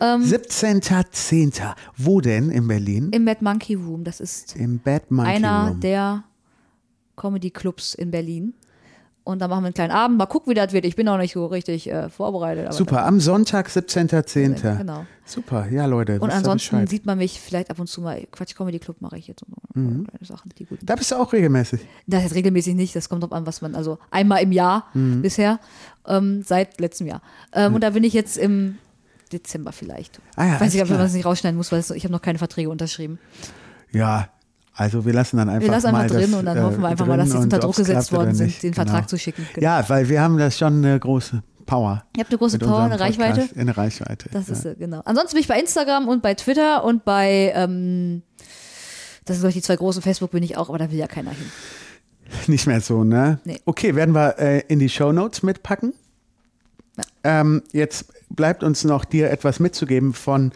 Ähm, 0.03 0.21
17.10. 0.21 1.73
Wo 1.97 2.19
denn 2.21 2.49
in 2.49 2.67
Berlin? 2.67 3.09
Im 3.11 3.23
Mad 3.23 3.43
Monkey 3.43 3.75
Room. 3.75 4.03
Das 4.03 4.19
ist 4.19 4.55
Im 4.55 4.79
Bad 4.79 5.09
Monkey 5.11 5.31
einer 5.31 5.69
Room. 5.69 5.79
der 5.79 6.23
Comedy-Clubs 7.15 7.93
in 7.95 8.11
Berlin. 8.11 8.53
Und 9.25 9.39
da 9.39 9.47
machen 9.47 9.61
wir 9.63 9.67
einen 9.67 9.73
kleinen 9.73 9.91
Abend. 9.93 10.17
Mal 10.17 10.25
gucken, 10.25 10.51
wie 10.51 10.53
das 10.55 10.73
wird. 10.73 10.83
Ich 10.83 10.97
bin 10.97 11.05
noch 11.05 11.17
nicht 11.17 11.31
so 11.31 11.45
richtig 11.45 11.89
äh, 11.89 12.09
vorbereitet. 12.09 12.73
Super, 12.73 13.05
am 13.05 13.21
Sonntag, 13.21 13.69
17.10. 13.69 14.79
Genau. 14.79 15.05
Super, 15.23 15.69
ja 15.71 15.85
Leute. 15.85 16.19
Und 16.19 16.29
ansonsten 16.29 16.85
sieht 16.87 17.05
man 17.05 17.17
mich 17.19 17.39
vielleicht 17.39 17.69
ab 17.69 17.79
und 17.79 17.87
zu 17.87 18.01
mal. 18.01 18.27
Quatsch 18.31 18.53
Comedy 18.53 18.79
Club 18.79 18.97
mache 18.99 19.17
ich 19.17 19.27
jetzt. 19.27 19.45
Mhm. 19.75 20.05
Kleine 20.07 20.25
Sachen, 20.25 20.51
die 20.59 20.65
gut. 20.65 20.79
Da 20.83 20.95
bist 20.97 21.11
du 21.11 21.15
auch 21.15 21.31
regelmäßig. 21.31 21.79
Das 22.05 22.23
jetzt 22.23 22.35
regelmäßig 22.35 22.75
nicht, 22.75 22.93
das 22.97 23.07
kommt 23.07 23.23
drauf 23.23 23.31
an, 23.31 23.45
was 23.45 23.61
man, 23.61 23.75
also 23.75 23.97
einmal 24.11 24.41
im 24.43 24.51
Jahr 24.51 24.87
Mhm. 24.93 25.21
bisher, 25.21 25.61
ähm, 26.05 26.41
seit 26.43 26.81
letztem 26.81 27.07
Jahr. 27.07 27.21
Ähm, 27.53 27.75
Und 27.75 27.81
da 27.81 27.91
bin 27.91 28.03
ich 28.03 28.11
jetzt 28.11 28.37
im 28.37 28.77
Dezember 29.31 29.71
vielleicht. 29.71 30.19
Ah 30.35 30.45
ja, 30.45 30.59
Weiß 30.59 30.73
nicht, 30.73 30.83
ob 30.83 30.89
man 30.89 31.01
es 31.01 31.13
nicht 31.13 31.25
rausschneiden 31.25 31.57
muss, 31.57 31.71
weil 31.71 31.79
ich 31.79 32.03
habe 32.03 32.11
noch 32.11 32.21
keine 32.21 32.37
Verträge 32.37 32.69
unterschrieben. 32.69 33.19
Ja, 33.91 34.29
also 34.75 35.05
wir 35.05 35.13
lassen 35.13 35.37
dann 35.37 35.49
einfach 35.49 35.61
Wir 35.67 35.71
lassen 35.71 35.87
einfach 35.87 35.99
mal 35.99 36.07
drin 36.07 36.31
das, 36.31 36.39
und 36.39 36.45
dann 36.45 36.57
äh, 36.57 36.61
hoffen 36.61 36.81
wir 36.81 36.87
einfach 36.87 37.05
mal, 37.05 37.17
dass 37.17 37.31
sie 37.31 37.37
unter 37.37 37.59
Druck 37.59 37.75
gesetzt 37.75 38.11
worden 38.11 38.33
sind, 38.33 38.63
den 38.63 38.73
Vertrag 38.73 38.95
Genau. 38.97 39.07
zu 39.07 39.17
schicken. 39.19 39.47
Genau. 39.53 39.63
Ja, 39.65 39.87
weil 39.87 40.09
wir 40.09 40.21
haben 40.21 40.37
das 40.37 40.57
schon 40.57 40.77
eine 40.77 40.99
große 40.99 41.43
Power. 41.65 42.03
Ihr 42.17 42.21
habt 42.21 42.31
eine 42.31 42.37
große 42.39 42.59
Power, 42.59 42.81
eine 42.81 42.99
Reichweite. 42.99 43.41
Podcast. 43.41 43.57
Eine 43.57 43.77
Reichweite. 43.77 44.29
Das 44.31 44.47
ja. 44.47 44.53
ist 44.53 44.65
äh, 44.65 44.75
genau. 44.75 45.01
Ansonsten 45.05 45.35
bin 45.35 45.41
ich 45.41 45.47
bei 45.47 45.59
Instagram 45.59 46.07
und 46.07 46.21
bei 46.21 46.33
Twitter 46.33 46.83
und 46.83 47.05
bei, 47.05 47.53
ähm, 47.55 48.23
das 49.25 49.35
sind 49.37 49.41
glaube 49.41 49.49
ich 49.49 49.55
die 49.55 49.61
zwei 49.61 49.75
großen, 49.75 50.01
Facebook 50.01 50.31
bin 50.31 50.43
ich 50.43 50.57
auch, 50.57 50.69
aber 50.69 50.79
da 50.79 50.91
will 50.91 50.97
ja 50.97 51.07
keiner 51.07 51.31
hin. 51.31 51.51
Nicht 52.47 52.65
mehr 52.65 52.81
so, 52.81 53.03
ne? 53.03 53.39
Nee. 53.45 53.59
Okay, 53.65 53.95
werden 53.95 54.15
wir 54.15 54.39
äh, 54.39 54.61
in 54.67 54.79
die 54.79 54.89
Shownotes 54.89 55.43
mitpacken. 55.43 55.93
Ähm, 57.23 57.63
jetzt 57.71 58.05
bleibt 58.29 58.63
uns 58.63 58.83
noch 58.83 59.05
dir 59.05 59.31
etwas 59.31 59.59
mitzugeben 59.59 60.13
von 60.13 60.51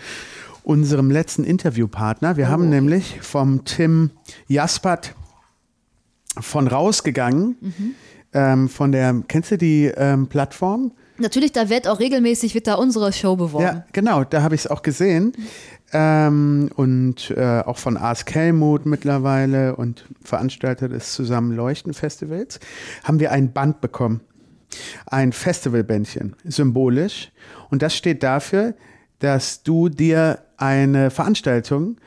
unserem 0.63 1.09
letzten 1.09 1.43
Interviewpartner. 1.43 2.37
Wir 2.37 2.45
Oh, 2.47 2.49
haben 2.49 2.69
nämlich 2.69 3.21
vom 3.21 3.63
Tim 3.65 4.11
Jaspert 4.47 5.15
von 6.39 6.67
rausgegangen, 6.67 7.55
Mhm. 7.61 7.95
ähm, 8.33 8.69
von 8.69 8.91
der, 8.91 9.15
kennst 9.27 9.51
du 9.51 9.57
die 9.57 9.85
ähm, 9.85 10.27
Plattform? 10.27 10.91
Natürlich, 11.19 11.51
da 11.51 11.69
wird 11.69 11.87
auch 11.87 11.99
regelmäßig, 11.99 12.53
wird 12.53 12.67
da 12.67 12.75
unsere 12.75 13.11
Show 13.11 13.35
beworben. 13.35 13.65
Ja, 13.65 13.85
genau, 13.91 14.23
da 14.23 14.43
habe 14.43 14.53
ich 14.53 14.61
es 14.61 14.67
auch 14.67 14.83
gesehen. 14.83 15.33
Ähm, 15.93 16.69
und 16.75 17.31
äh, 17.31 17.61
auch 17.65 17.77
von 17.77 17.97
Ask 17.97 18.35
Helmut 18.35 18.85
mittlerweile 18.85 19.75
und 19.77 20.05
Veranstalter 20.21 20.89
des 20.89 21.13
Zusammenleuchten-Festivals 21.13 22.59
haben 23.05 23.19
wir 23.19 23.31
ein 23.31 23.51
Band 23.53 23.81
bekommen. 23.81 24.19
Ein 25.05 25.31
Festivalbändchen, 25.31 26.35
symbolisch. 26.43 27.31
Und 27.69 27.81
das 27.81 27.95
steht 27.95 28.23
dafür, 28.23 28.75
dass 29.19 29.63
du 29.63 29.89
dir 29.89 30.39
eine 30.57 31.09
Veranstaltung 31.09 31.97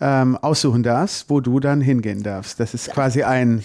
ähm, 0.00 0.36
aussuchen 0.36 0.82
darfst, 0.82 1.28
wo 1.30 1.40
du 1.40 1.60
dann 1.60 1.80
hingehen 1.80 2.22
darfst. 2.22 2.60
Das 2.60 2.74
ist 2.74 2.90
quasi 2.90 3.22
ein. 3.22 3.62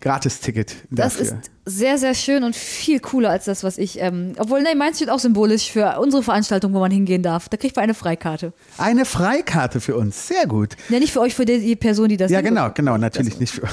Gratisticket 0.00 0.74
Das 0.90 1.16
dafür. 1.16 1.38
ist 1.38 1.50
sehr, 1.64 1.96
sehr 1.96 2.14
schön 2.14 2.42
und 2.42 2.56
viel 2.56 2.98
cooler 2.98 3.30
als 3.30 3.44
das, 3.44 3.62
was 3.62 3.78
ich. 3.78 4.00
Ähm, 4.00 4.32
obwohl, 4.38 4.62
nein, 4.62 4.76
meins 4.78 4.96
steht 4.96 5.10
auch 5.10 5.20
symbolisch 5.20 5.70
für 5.70 5.98
unsere 6.00 6.22
Veranstaltung, 6.22 6.74
wo 6.74 6.80
man 6.80 6.90
hingehen 6.90 7.22
darf. 7.22 7.48
Da 7.48 7.56
kriegt 7.56 7.76
man 7.76 7.84
eine 7.84 7.94
Freikarte. 7.94 8.52
eine 8.78 9.04
Freikarte 9.04 9.80
für 9.80 9.96
uns, 9.96 10.26
sehr 10.26 10.46
gut. 10.46 10.76
Ja, 10.88 10.98
nicht 10.98 11.12
für 11.12 11.20
euch, 11.20 11.34
für 11.34 11.44
die, 11.44 11.76
Person, 11.76 12.08
die 12.08 12.16
das 12.16 12.30
Ja, 12.32 12.40
genau, 12.40 12.70
genau, 12.74 12.96
natürlich 12.98 13.38
nicht 13.38 13.54
für. 13.54 13.68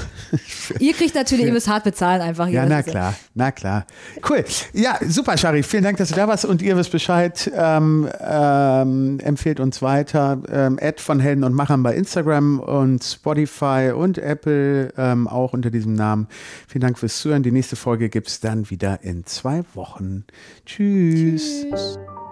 Ihr 0.80 0.94
kriegt 0.94 1.16
natürlich, 1.16 1.46
ihr 1.48 1.52
müsst 1.52 1.68
hart 1.68 1.84
bezahlen 1.84 2.22
einfach. 2.22 2.48
Ja, 2.48 2.62
Das 2.62 2.70
na 2.70 2.84
klar, 2.84 3.14
na 3.34 3.52
klar. 3.52 3.88
Cool. 4.28 4.46
Ja, 4.74 5.00
super, 5.08 5.36
Shari. 5.38 5.64
Vielen 5.64 5.84
Dank, 5.84 5.98
dass 5.98 6.10
du 6.10 6.16
da 6.16 6.28
warst 6.28 6.46
und 6.46 6.62
ihr 6.62 6.78
wisst 6.78 6.92
Bescheid. 6.92 7.52
Ähm, 7.56 8.08
ähm, 8.22 9.20
empfehlt 9.24 9.60
uns 9.60 9.82
weiter. 9.82 10.42
Ähm, 10.52 10.78
Ad 10.82 11.02
von 11.02 11.20
Helden 11.20 11.44
und 11.44 11.54
Machern 11.54 11.82
bei 11.82 11.96
Instagram 11.96 12.60
und 12.60 13.04
Spotify 13.04 13.92
und 13.96 14.18
Apple 14.20 14.94
ähm, 14.98 15.28
auch 15.28 15.54
unter 15.54 15.72
diesem 15.72 15.94
Namen. 15.94 16.28
Vielen 16.68 16.82
Dank 16.82 17.00
fürs 17.00 17.18
Zuhören. 17.20 17.42
Die 17.42 17.52
nächste 17.52 17.79
Folge 17.80 18.10
gibt 18.10 18.28
es 18.28 18.40
dann 18.40 18.70
wieder 18.70 19.02
in 19.02 19.26
zwei 19.26 19.64
Wochen. 19.74 20.26
Tschüss. 20.66 21.66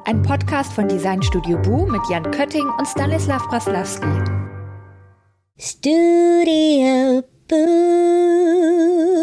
Ein 0.05 0.21
Podcast 0.21 0.73
von 0.73 0.87
Designstudio 0.87 1.57
Bu 1.61 1.87
mit 1.87 2.01
Jan 2.09 2.29
Kötting 2.31 2.67
und 2.77 2.85
Stanislav 2.87 3.47
Braslawski. 3.47 4.07
Studio 5.57 7.23
Boo. 7.47 9.16